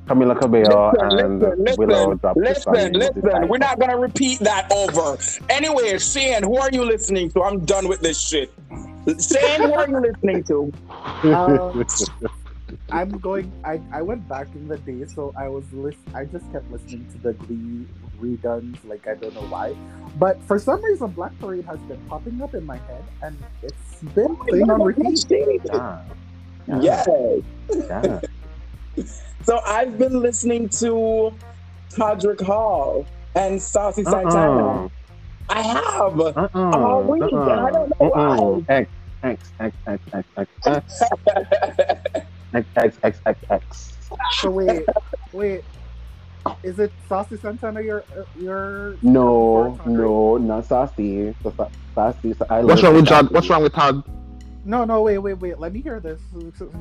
Camila 0.07 0.39
Cabello 0.39 0.93
Listen, 0.93 1.19
and 1.21 1.41
listen, 1.41 1.77
Willow 1.77 1.99
listen, 2.07 2.19
dropped 2.19 2.41
this 2.41 2.63
song. 2.63 2.75
listen, 2.75 2.93
listen. 3.23 3.49
We're 3.49 3.59
not 3.59 3.79
gonna 3.79 3.99
repeat 3.99 4.39
that 4.41 4.73
over. 4.73 5.19
Anyway, 5.51 5.99
Shane, 5.99 6.43
who 6.43 6.57
are 6.57 6.71
you 6.73 6.85
listening 6.85 7.31
to? 7.33 7.43
I'm 7.43 7.65
done 7.67 7.89
with 7.89 8.01
this 8.01 8.19
shit. 8.19 8.51
Shane, 9.07 9.61
who 9.61 9.75
are 9.75 9.89
you 9.89 10.01
listening 10.01 10.45
to? 10.45 10.73
Um, 11.35 11.85
I'm 12.91 13.11
going. 13.19 13.53
I, 13.65 13.81
I 13.93 14.03
went 14.03 14.27
back 14.29 14.49
in 14.55 14.69
the 14.69 14.79
day, 14.79 15.05
so 15.07 15.35
I 15.37 15.49
was 15.49 15.71
list. 15.73 15.99
I 16.15 16.25
just 16.25 16.51
kept 16.53 16.71
listening 16.71 17.07
to 17.13 17.19
the 17.19 17.33
Glee 17.35 17.87
reduns. 18.19 18.79
Like 18.85 19.07
I 19.07 19.15
don't 19.15 19.35
know 19.35 19.47
why, 19.49 19.77
but 20.17 20.43
for 20.45 20.59
some 20.59 20.83
reason, 20.83 21.11
Black 21.11 21.39
Parade 21.39 21.65
has 21.67 21.79
been 21.81 22.01
popping 22.09 22.41
up 22.41 22.55
in 22.55 22.65
my 22.65 22.77
head, 22.77 23.05
and 23.23 23.37
it's 23.63 24.03
been 24.15 24.37
oh, 24.41 24.45
playing 24.49 24.71
on 24.71 24.83
repeat. 24.83 25.25
Yeah. 25.31 26.05
Yeah. 26.81 27.05
Yeah. 27.71 28.21
So 29.45 29.61
I've 29.65 29.99
been 29.99 30.21
listening 30.21 30.69
to 30.81 31.33
Todrick 31.91 32.41
Hall 32.41 33.07
and 33.35 33.61
Saucy 33.61 34.05
uh-uh. 34.05 34.11
Santana. 34.11 34.67
Uh-uh. 34.67 34.89
I 35.51 35.63
have. 35.63 36.21
Uh-uh. 36.21 36.49
Oh, 36.55 37.01
wait, 37.01 37.23
Uh-uh. 37.23 37.67
I 37.67 37.71
don't 37.71 38.01
know 38.01 38.65
Uh-uh. 38.69 38.75
X, 38.75 38.91
X, 39.23 39.51
X, 39.61 39.77
X, 39.87 40.03
X, 40.13 40.49
X, 40.67 41.03
X, 41.27 42.21
X, 42.55 42.67
X, 42.77 42.99
X, 43.03 43.21
X, 43.27 43.39
X. 43.51 43.99
So 44.41 44.51
wait, 44.51 44.85
wait. 45.33 45.65
Is 46.63 46.79
it 46.79 46.93
Saucy 47.09 47.37
Santana? 47.37 47.83
Your 47.83 48.05
your 48.41 48.97
No, 49.03 49.79
no, 49.87 50.39
not 50.39 50.65
Sassy. 50.65 51.35
So, 51.43 51.53
Sa- 51.57 51.69
Sassy. 51.95 52.33
so 52.33 52.47
I 52.49 52.61
What's 52.61 52.83
wrong 52.83 52.95
with 52.95 53.09
Sassy. 53.09 53.27
Todd? 53.27 53.35
What's 53.35 53.51
wrong 53.51 53.63
with 53.63 53.75
Todd? 53.75 54.03
No, 54.65 54.85
no, 54.85 55.03
wait, 55.03 55.19
wait, 55.19 55.35
wait. 55.35 55.59
Let 55.59 55.73
me 55.73 55.81
hear 55.81 56.01
this. 56.01 56.21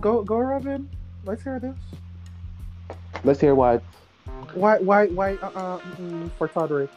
Go, 0.02 0.24
go, 0.24 0.38
Robin. 0.38 0.90
Let's 1.26 1.44
hear 1.44 1.60
this. 1.60 1.76
Let's 3.24 3.42
hear 3.42 3.56
what. 3.56 3.84
Why, 4.54 4.78
why, 4.78 5.08
why? 5.08 5.34
Uh, 5.36 5.48
uh 5.48 5.80
for 6.38 6.48
Todrick. 6.48 6.90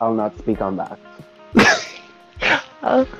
I'll 0.00 0.14
not 0.14 0.36
speak 0.38 0.62
on 0.62 0.76
that. 0.76 0.98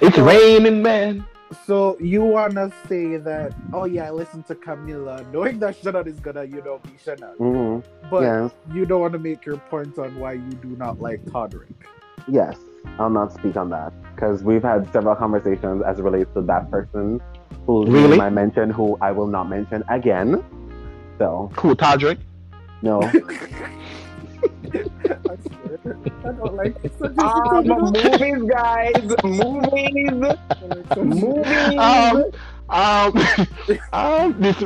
It's 0.00 0.16
raining, 0.16 0.82
man. 0.82 1.24
So 1.66 1.96
you 2.00 2.22
wanna 2.22 2.72
say 2.88 3.16
that? 3.18 3.52
Oh 3.72 3.84
yeah, 3.84 4.06
I 4.06 4.10
listened 4.10 4.46
to 4.46 4.54
Camila, 4.54 5.30
knowing 5.32 5.58
that 5.60 5.76
Shannon 5.76 6.06
is 6.08 6.18
gonna, 6.20 6.44
you 6.44 6.62
know, 6.62 6.78
be 6.84 6.90
Shannon, 7.02 7.34
hmm 7.38 7.78
but 8.10 8.22
Yes, 8.22 8.52
you 8.72 8.84
don't 8.86 9.00
want 9.00 9.12
to 9.12 9.18
make 9.18 9.44
your 9.44 9.58
point 9.58 9.98
on 9.98 10.18
why 10.18 10.32
you 10.34 10.50
do 10.62 10.68
not 10.76 11.00
like 11.00 11.24
Todrick. 11.26 11.74
yes. 12.28 12.56
I'll 12.98 13.08
not 13.10 13.32
speak 13.32 13.56
on 13.56 13.70
that 13.70 13.92
because 14.14 14.42
we've 14.42 14.62
had 14.62 14.90
several 14.92 15.14
conversations 15.16 15.82
as 15.86 15.98
it 15.98 16.02
relates 16.02 16.30
to 16.34 16.42
that 16.42 16.70
person 16.70 17.20
who 17.66 17.86
Really? 17.86 18.20
I 18.20 18.28
mentioned, 18.28 18.72
who 18.72 18.98
I 19.00 19.12
will 19.12 19.26
not 19.28 19.48
mention 19.48 19.82
again. 19.88 20.44
So 21.18 21.50
Who, 21.56 21.74
Todrick? 21.74 22.18
no. 22.82 23.00
I 24.42 25.36
swear, 25.46 25.96
I 26.24 26.32
don't 26.32 26.54
like 26.54 26.76
it. 26.84 26.92
So 26.98 27.06
Um, 27.18 27.66
movies, 27.66 28.42
guys. 28.50 29.14
Movies. 29.24 30.36
Movies. 30.96 31.78
Um, 31.78 32.24
um, 32.70 33.12
um, 33.92 34.40
this 34.40 34.56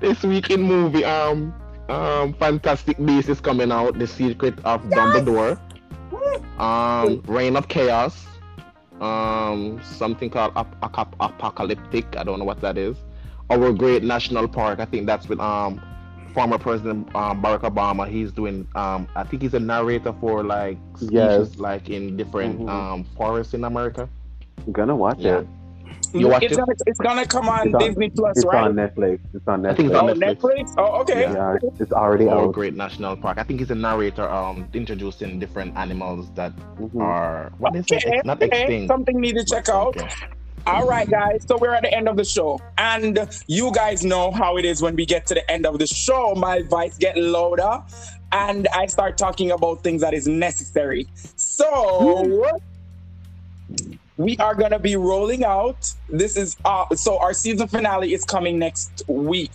this 0.00 0.22
week 0.22 0.50
in 0.50 0.62
movie, 0.62 1.04
um, 1.04 1.54
um, 1.88 2.32
Fantastic 2.34 2.96
Beasts 3.04 3.28
is 3.28 3.40
coming 3.40 3.70
out. 3.70 3.98
The 3.98 4.06
Secret 4.06 4.58
of 4.64 4.82
Dumbledore. 4.84 5.58
Um, 6.58 7.22
Reign 7.26 7.56
of 7.56 7.68
Chaos. 7.68 8.26
Um, 9.00 9.80
something 9.82 10.30
called 10.30 10.52
Ap- 10.56 10.76
Ap- 10.82 11.16
Apocalyptic. 11.20 12.16
I 12.16 12.22
don't 12.22 12.38
know 12.38 12.44
what 12.44 12.60
that 12.60 12.78
is. 12.78 12.96
Our 13.50 13.72
Great 13.72 14.02
National 14.04 14.46
Park. 14.48 14.78
I 14.80 14.84
think 14.86 15.06
that's 15.06 15.28
with 15.28 15.40
um 15.40 15.80
former 16.34 16.58
President 16.58 17.14
um, 17.14 17.42
Barack 17.42 17.60
Obama. 17.62 18.08
He's 18.08 18.32
doing 18.32 18.66
um 18.74 19.08
I 19.14 19.24
think 19.24 19.42
he's 19.42 19.54
a 19.54 19.60
narrator 19.60 20.14
for 20.20 20.42
like 20.42 20.78
speeches 20.96 21.12
Yes. 21.12 21.58
like 21.58 21.88
in 21.90 22.16
different 22.16 22.60
Mhm. 22.60 22.68
um 22.68 23.04
forests 23.16 23.54
in 23.54 23.64
America. 23.64 24.08
I'm 24.66 24.72
gonna 24.72 24.96
watch 24.96 25.18
Yeah. 25.20 25.38
it. 25.38 25.46
You 26.14 26.28
watched 26.28 26.44
it's 26.44 26.52
it? 26.54 26.58
Gonna, 26.58 26.72
it's 26.86 26.98
gonna 27.00 27.26
come 27.26 27.48
on 27.48 27.68
It's 27.68 27.74
on- 27.74 27.80
Disney 27.80 28.10
Plus, 28.10 28.36
It's 28.36 28.44
right? 28.46 28.64
on 28.64 28.74
Netflix. 28.74 29.20
It's 29.32 29.48
on 29.48 29.64
I 29.64 29.72
think 29.74 29.90
it's 29.90 29.98
Netflix. 29.98 30.02
on 30.02 30.10
oh, 30.10 30.14
Netflix. 30.14 30.36
Netflix. 30.36 30.74
Oh, 30.78 31.00
okay. 31.02 31.20
Yeah, 31.22 31.56
it's 31.80 31.92
already 31.92 32.28
Our 32.28 32.44
out. 32.46 32.52
Great 32.52 32.74
National 32.76 33.16
Park. 33.16 33.38
I 33.38 33.42
think 33.44 33.60
he's 33.60 33.70
a 33.70 33.74
narrator, 33.74 34.28
um, 34.28 34.68
introducing 34.74 35.38
different 35.38 35.74
animals 35.76 36.30
that 36.34 36.52
Mhm. 36.78 37.00
are 37.00 37.50
what 37.58 37.74
is 37.76 37.86
Okay, 37.90 38.18
it? 38.18 38.26
Not 38.26 38.42
okay. 38.42 38.62
extinct. 38.62 38.88
Something 38.88 39.20
need 39.20 39.36
to 39.36 39.44
check 39.44 39.68
out. 39.70 39.96
Okay. 39.96 40.08
All 40.66 40.86
right, 40.86 41.08
guys. 41.10 41.44
So 41.46 41.58
we're 41.58 41.74
at 41.74 41.82
the 41.82 41.92
end 41.92 42.08
of 42.08 42.16
the 42.16 42.24
show, 42.24 42.60
and 42.78 43.18
you 43.48 43.72
guys 43.72 44.04
know 44.04 44.30
how 44.30 44.56
it 44.58 44.64
is 44.64 44.80
when 44.80 44.94
we 44.94 45.04
get 45.04 45.26
to 45.26 45.34
the 45.34 45.50
end 45.50 45.66
of 45.66 45.78
the 45.78 45.86
show. 45.86 46.34
My 46.36 46.62
voice 46.62 46.96
get 46.96 47.16
louder, 47.16 47.82
and 48.30 48.68
I 48.68 48.86
start 48.86 49.18
talking 49.18 49.50
about 49.50 49.82
things 49.82 50.02
that 50.02 50.14
is 50.14 50.28
necessary. 50.28 51.08
So 51.36 52.60
we 54.16 54.36
are 54.38 54.54
gonna 54.54 54.78
be 54.78 54.96
rolling 54.96 55.44
out. 55.44 55.92
This 56.08 56.36
is 56.36 56.56
uh, 56.64 56.94
so 56.94 57.18
our 57.18 57.34
season 57.34 57.66
finale 57.66 58.12
is 58.12 58.24
coming 58.24 58.58
next 58.58 59.02
week, 59.08 59.52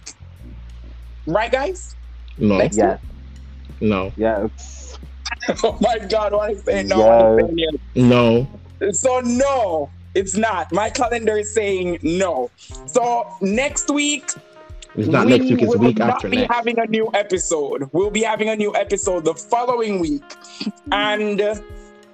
right, 1.26 1.52
guys? 1.52 1.96
No, 2.38 2.58
Next 2.58 2.78
Yes, 2.78 3.00
no, 3.80 4.12
yes. 4.18 5.00
oh 5.64 5.78
my 5.80 6.00
God! 6.00 6.34
What 6.34 6.52
is 6.52 6.64
saying? 6.64 6.88
No, 6.88 7.00
what 7.00 7.50
is 7.50 7.56
yes. 7.56 7.74
no. 7.96 8.48
So 8.92 9.22
no, 9.22 9.90
it's 10.18 10.36
not. 10.36 10.72
My 10.72 10.90
calendar 10.90 11.38
is 11.38 11.54
saying 11.54 12.00
no. 12.02 12.50
So 12.86 13.28
next 13.42 13.90
week 13.90 14.32
It's 14.96 15.08
not 15.08 15.26
we 15.28 15.38
next 15.38 15.50
week. 15.50 15.62
It's 15.62 15.74
will 15.74 15.80
week 15.80 16.00
after. 16.00 16.28
not 16.28 16.32
after 16.36 16.48
be 16.48 16.48
having 16.50 16.80
a 16.80 16.88
new 16.88 17.10
episode. 17.14 17.90
We'll 17.94 18.10
be 18.10 18.24
having 18.24 18.50
a 18.50 18.56
new 18.56 18.76
episode 18.76 19.26
the 19.26 19.36
following 19.36 20.00
week, 20.00 20.24
and 20.92 21.42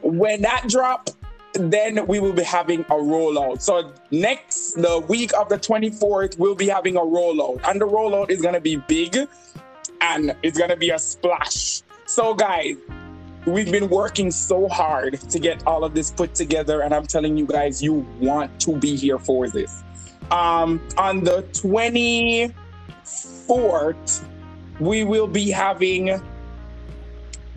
when 0.01 0.41
that 0.41 0.65
drop, 0.67 1.09
then 1.53 2.05
we 2.07 2.19
will 2.19 2.34
be 2.34 2.43
having 2.43 2.81
a 2.81 2.95
rollout. 2.95 3.61
So 3.61 3.93
next, 4.11 4.73
the 4.73 4.99
week 5.07 5.31
of 5.38 5.49
the 5.49 5.57
24th, 5.57 6.38
we'll 6.38 6.55
be 6.55 6.67
having 6.67 6.97
a 6.97 7.01
rollout. 7.01 7.61
And 7.65 7.80
the 7.80 7.85
rollout 7.85 8.30
is 8.30 8.41
gonna 8.41 8.59
be 8.59 8.75
big 8.75 9.15
and 10.01 10.35
it's 10.43 10.57
gonna 10.57 10.75
be 10.75 10.89
a 10.89 10.99
splash. 10.99 11.84
So 12.05 12.34
guys, 12.34 12.75
we've 13.45 13.71
been 13.71 13.89
working 13.89 14.31
so 14.31 14.67
hard 14.67 15.19
to 15.29 15.37
get 15.39 15.65
all 15.67 15.83
of 15.83 15.93
this 15.93 16.09
put 16.11 16.33
together, 16.35 16.81
and 16.81 16.93
I'm 16.93 17.05
telling 17.05 17.37
you 17.37 17.45
guys, 17.45 17.83
you 17.83 18.05
want 18.19 18.59
to 18.61 18.77
be 18.77 18.95
here 18.95 19.19
for 19.19 19.49
this. 19.49 19.83
Um, 20.31 20.81
on 20.97 21.23
the 21.23 21.43
24th, 21.53 24.25
we 24.79 25.03
will 25.03 25.27
be 25.27 25.51
having 25.51 26.19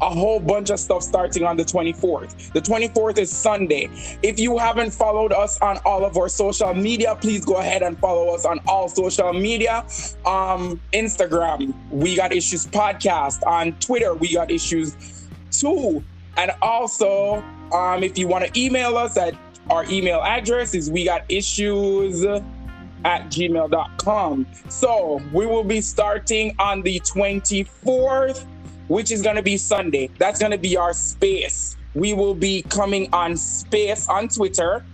a 0.03 0.11
whole 0.11 0.41
bunch 0.41 0.69
of 0.71 0.79
stuff 0.79 1.03
starting 1.03 1.45
on 1.45 1.57
the 1.57 1.65
24th. 1.65 2.53
The 2.53 2.61
24th 2.61 3.19
is 3.19 3.33
Sunday. 3.33 3.89
If 4.23 4.39
you 4.39 4.59
haven't 4.59 4.91
followed 4.91 5.33
us 5.33 5.59
on 5.61 5.79
all 5.87 6.05
of 6.05 6.19
our 6.19 6.29
social 6.29 6.75
media, 6.75 7.17
please 7.19 7.43
go 7.45 7.57
ahead 7.57 7.83
and 7.83 7.99
follow 7.99 8.35
us 8.35 8.45
on 8.45 8.61
all 8.67 8.89
social 8.89 9.33
media. 9.33 9.87
Um, 10.27 10.81
Instagram, 10.93 11.75
we 11.91 12.15
got 12.15 12.35
issues 12.35 12.67
podcast. 12.67 13.47
On 13.47 13.73
Twitter, 13.79 14.15
we 14.15 14.35
got 14.35 14.51
issues 14.51 15.16
too. 15.61 16.05
And 16.37 16.53
also, 16.63 17.43
um, 17.73 18.03
if 18.03 18.19
you 18.19 18.29
want 18.29 18.45
to 18.45 18.61
email 18.61 18.97
us 18.97 19.17
at 19.17 19.35
our 19.71 19.85
email 19.91 20.21
address 20.23 20.75
is 20.75 20.91
we 20.91 21.05
got 21.05 21.25
issues 21.29 22.25
at 22.25 23.29
gmail.com. 23.31 24.47
So 24.69 25.21
we 25.33 25.47
will 25.47 25.65
be 25.65 25.81
starting 25.81 26.55
on 26.59 26.83
the 26.83 27.01
24th, 27.01 28.47
which 28.89 29.11
is 29.11 29.23
going 29.23 29.37
to 29.37 29.43
be 29.43 29.57
Sunday. 29.57 30.11
That's 30.19 30.39
going 30.39 30.53
to 30.53 30.59
be 30.59 30.77
our 30.77 30.93
space. 30.93 31.77
We 31.95 32.13
will 32.13 32.35
be 32.35 32.63
coming 32.63 33.09
on 33.15 33.37
space 33.37 34.07
on 34.09 34.29
Twitter, 34.29 34.85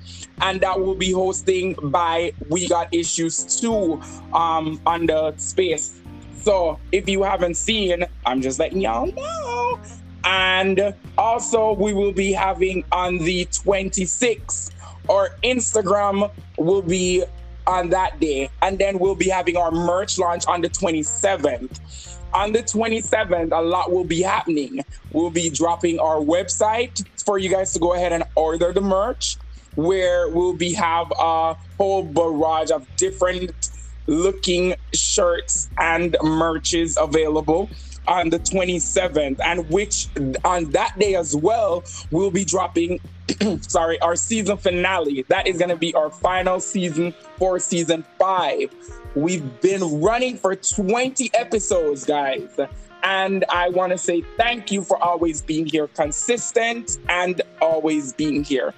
and 0.40 0.60
that 0.60 0.78
will 0.78 0.94
be 0.94 1.10
hosting 1.10 1.74
by 1.82 2.32
We 2.48 2.68
Got 2.68 2.94
Issues 2.94 3.60
2 3.60 4.00
um, 4.32 4.80
on 4.86 5.06
the 5.06 5.34
space. 5.36 6.00
So 6.42 6.78
if 6.92 7.08
you 7.08 7.24
haven't 7.24 7.56
seen, 7.56 8.04
I'm 8.24 8.40
just 8.40 8.58
letting 8.58 8.80
y'all 8.80 9.06
know. 9.06 9.80
And 10.24 10.94
also, 11.18 11.72
we 11.72 11.92
will 11.92 12.12
be 12.12 12.32
having 12.32 12.84
on 12.92 13.18
the 13.18 13.46
26th, 13.46 14.70
our 15.08 15.30
Instagram 15.42 16.30
will 16.56 16.82
be 16.82 17.24
on 17.66 17.88
that 17.90 18.20
day. 18.20 18.50
And 18.60 18.78
then 18.78 18.98
we'll 18.98 19.14
be 19.14 19.28
having 19.28 19.56
our 19.56 19.70
merch 19.70 20.18
launch 20.18 20.46
on 20.46 20.60
the 20.60 20.68
27th. 20.68 22.18
On 22.34 22.52
the 22.52 22.62
27th, 22.62 23.52
a 23.52 23.60
lot 23.60 23.92
will 23.92 24.04
be 24.04 24.22
happening. 24.22 24.84
We'll 25.12 25.30
be 25.30 25.50
dropping 25.50 25.98
our 25.98 26.16
website 26.16 27.04
for 27.24 27.38
you 27.38 27.50
guys 27.50 27.72
to 27.74 27.78
go 27.78 27.94
ahead 27.94 28.12
and 28.12 28.24
order 28.34 28.72
the 28.72 28.80
merch, 28.80 29.36
where 29.74 30.28
we'll 30.28 30.54
be 30.54 30.72
have 30.72 31.12
a 31.18 31.54
whole 31.76 32.02
barrage 32.02 32.70
of 32.70 32.86
different 32.96 33.70
looking 34.06 34.74
shirts 34.94 35.68
and 35.78 36.16
merches 36.22 36.96
available 37.00 37.70
on 38.08 38.30
the 38.30 38.38
27th 38.38 39.38
and 39.44 39.68
which 39.70 40.08
on 40.44 40.70
that 40.70 40.98
day 40.98 41.14
as 41.14 41.36
well 41.36 41.84
we'll 42.10 42.30
be 42.30 42.44
dropping 42.44 43.00
sorry 43.60 43.98
our 44.00 44.16
season 44.16 44.56
finale 44.56 45.24
that 45.28 45.46
is 45.46 45.58
going 45.58 45.68
to 45.68 45.76
be 45.76 45.94
our 45.94 46.10
final 46.10 46.58
season 46.58 47.14
for 47.36 47.58
season 47.58 48.04
5 48.18 48.74
we've 49.14 49.60
been 49.60 50.00
running 50.00 50.36
for 50.36 50.56
20 50.56 51.30
episodes 51.34 52.04
guys 52.04 52.58
and 53.02 53.44
I 53.48 53.68
want 53.68 53.92
to 53.92 53.98
say 53.98 54.22
thank 54.36 54.70
you 54.70 54.82
for 54.82 54.96
always 55.02 55.42
being 55.42 55.66
here 55.66 55.88
consistent 55.88 56.98
and 57.08 57.42
always 57.60 58.12
being 58.12 58.44
here. 58.44 58.74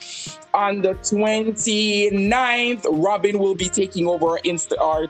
On 0.55 0.81
the 0.81 0.95
29th, 0.95 2.87
Robin 2.91 3.39
will 3.39 3.55
be 3.55 3.69
taking 3.69 4.09
over 4.09 4.39
Insta 4.45 4.81
our 4.81 5.09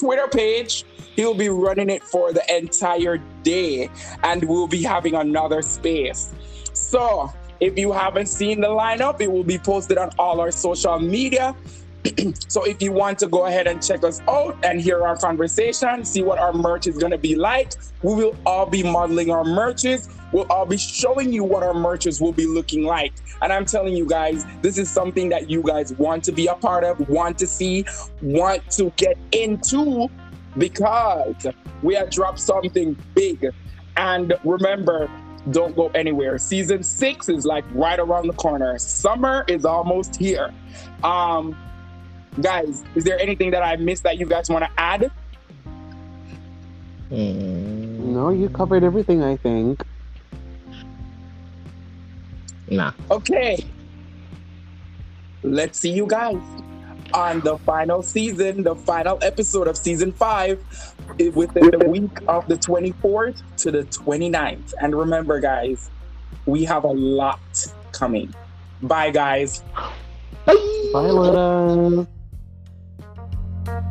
Twitter 0.00 0.26
page. 0.28 0.84
He'll 1.14 1.34
be 1.34 1.50
running 1.50 1.90
it 1.90 2.02
for 2.02 2.32
the 2.32 2.42
entire 2.56 3.18
day, 3.42 3.90
and 4.22 4.42
we'll 4.44 4.66
be 4.66 4.82
having 4.82 5.14
another 5.14 5.60
space. 5.60 6.32
So, 6.72 7.30
if 7.60 7.78
you 7.78 7.92
haven't 7.92 8.26
seen 8.26 8.62
the 8.62 8.68
lineup, 8.68 9.20
it 9.20 9.30
will 9.30 9.44
be 9.44 9.58
posted 9.58 9.98
on 9.98 10.10
all 10.18 10.40
our 10.40 10.50
social 10.50 10.98
media. 10.98 11.54
so, 12.48 12.64
if 12.64 12.80
you 12.80 12.92
want 12.92 13.18
to 13.18 13.26
go 13.26 13.46
ahead 13.46 13.66
and 13.66 13.82
check 13.82 14.04
us 14.04 14.20
out 14.28 14.56
and 14.64 14.80
hear 14.80 15.06
our 15.06 15.16
conversation, 15.16 16.04
see 16.04 16.22
what 16.22 16.38
our 16.38 16.52
merch 16.52 16.86
is 16.86 16.96
going 16.96 17.12
to 17.12 17.18
be 17.18 17.34
like, 17.34 17.72
we 18.02 18.14
will 18.14 18.36
all 18.46 18.66
be 18.66 18.82
modeling 18.82 19.30
our 19.30 19.44
merches. 19.44 20.08
We'll 20.32 20.50
all 20.50 20.64
be 20.64 20.78
showing 20.78 21.32
you 21.32 21.44
what 21.44 21.62
our 21.62 21.74
merches 21.74 22.20
will 22.20 22.32
be 22.32 22.46
looking 22.46 22.84
like. 22.84 23.12
And 23.42 23.52
I'm 23.52 23.64
telling 23.64 23.94
you 23.94 24.06
guys, 24.06 24.46
this 24.62 24.78
is 24.78 24.90
something 24.90 25.28
that 25.30 25.50
you 25.50 25.62
guys 25.62 25.92
want 25.94 26.24
to 26.24 26.32
be 26.32 26.46
a 26.46 26.54
part 26.54 26.84
of, 26.84 27.08
want 27.08 27.36
to 27.38 27.46
see, 27.46 27.84
want 28.22 28.70
to 28.72 28.90
get 28.96 29.18
into 29.32 30.08
because 30.56 31.46
we 31.82 31.94
have 31.94 32.10
dropped 32.10 32.40
something 32.40 32.96
big. 33.14 33.52
And 33.96 34.34
remember, 34.44 35.10
don't 35.50 35.74
go 35.74 35.88
anywhere. 35.88 36.38
Season 36.38 36.82
six 36.82 37.28
is 37.28 37.44
like 37.44 37.64
right 37.72 37.98
around 37.98 38.26
the 38.26 38.34
corner. 38.34 38.78
Summer 38.78 39.44
is 39.48 39.64
almost 39.64 40.16
here. 40.16 40.52
Um, 41.02 41.56
guys, 42.40 42.84
is 42.94 43.04
there 43.04 43.18
anything 43.18 43.50
that 43.50 43.62
I 43.62 43.76
missed 43.76 44.02
that 44.04 44.18
you 44.18 44.26
guys 44.26 44.48
want 44.48 44.64
to 44.64 44.70
add? 44.78 45.10
Mm, 47.10 47.98
No, 48.14 48.30
you 48.30 48.48
covered 48.48 48.84
everything, 48.84 49.22
I 49.22 49.36
think. 49.36 49.82
nah. 52.68 52.92
Okay. 53.10 53.64
Let's 55.42 55.78
see 55.80 55.90
you 55.90 56.06
guys 56.06 56.36
on 57.12 57.40
the 57.40 57.58
final 57.58 58.02
season, 58.02 58.62
the 58.62 58.76
final 58.76 59.18
episode 59.22 59.66
of 59.66 59.76
season 59.76 60.12
five, 60.12 60.62
within 61.34 61.70
the 61.70 61.88
week 61.88 62.20
of 62.28 62.46
the 62.46 62.54
24th 62.56 63.42
to 63.56 63.72
the 63.72 63.82
29th. 63.84 64.74
And 64.80 64.94
remember, 64.94 65.40
guys, 65.40 65.90
we 66.46 66.62
have 66.64 66.84
a 66.84 66.92
lot 66.92 67.40
coming. 67.90 68.32
Bye, 68.82 69.10
guys. 69.10 69.64
Bye, 70.46 70.54
Lotus. 70.92 72.06
Bye. 73.64 73.89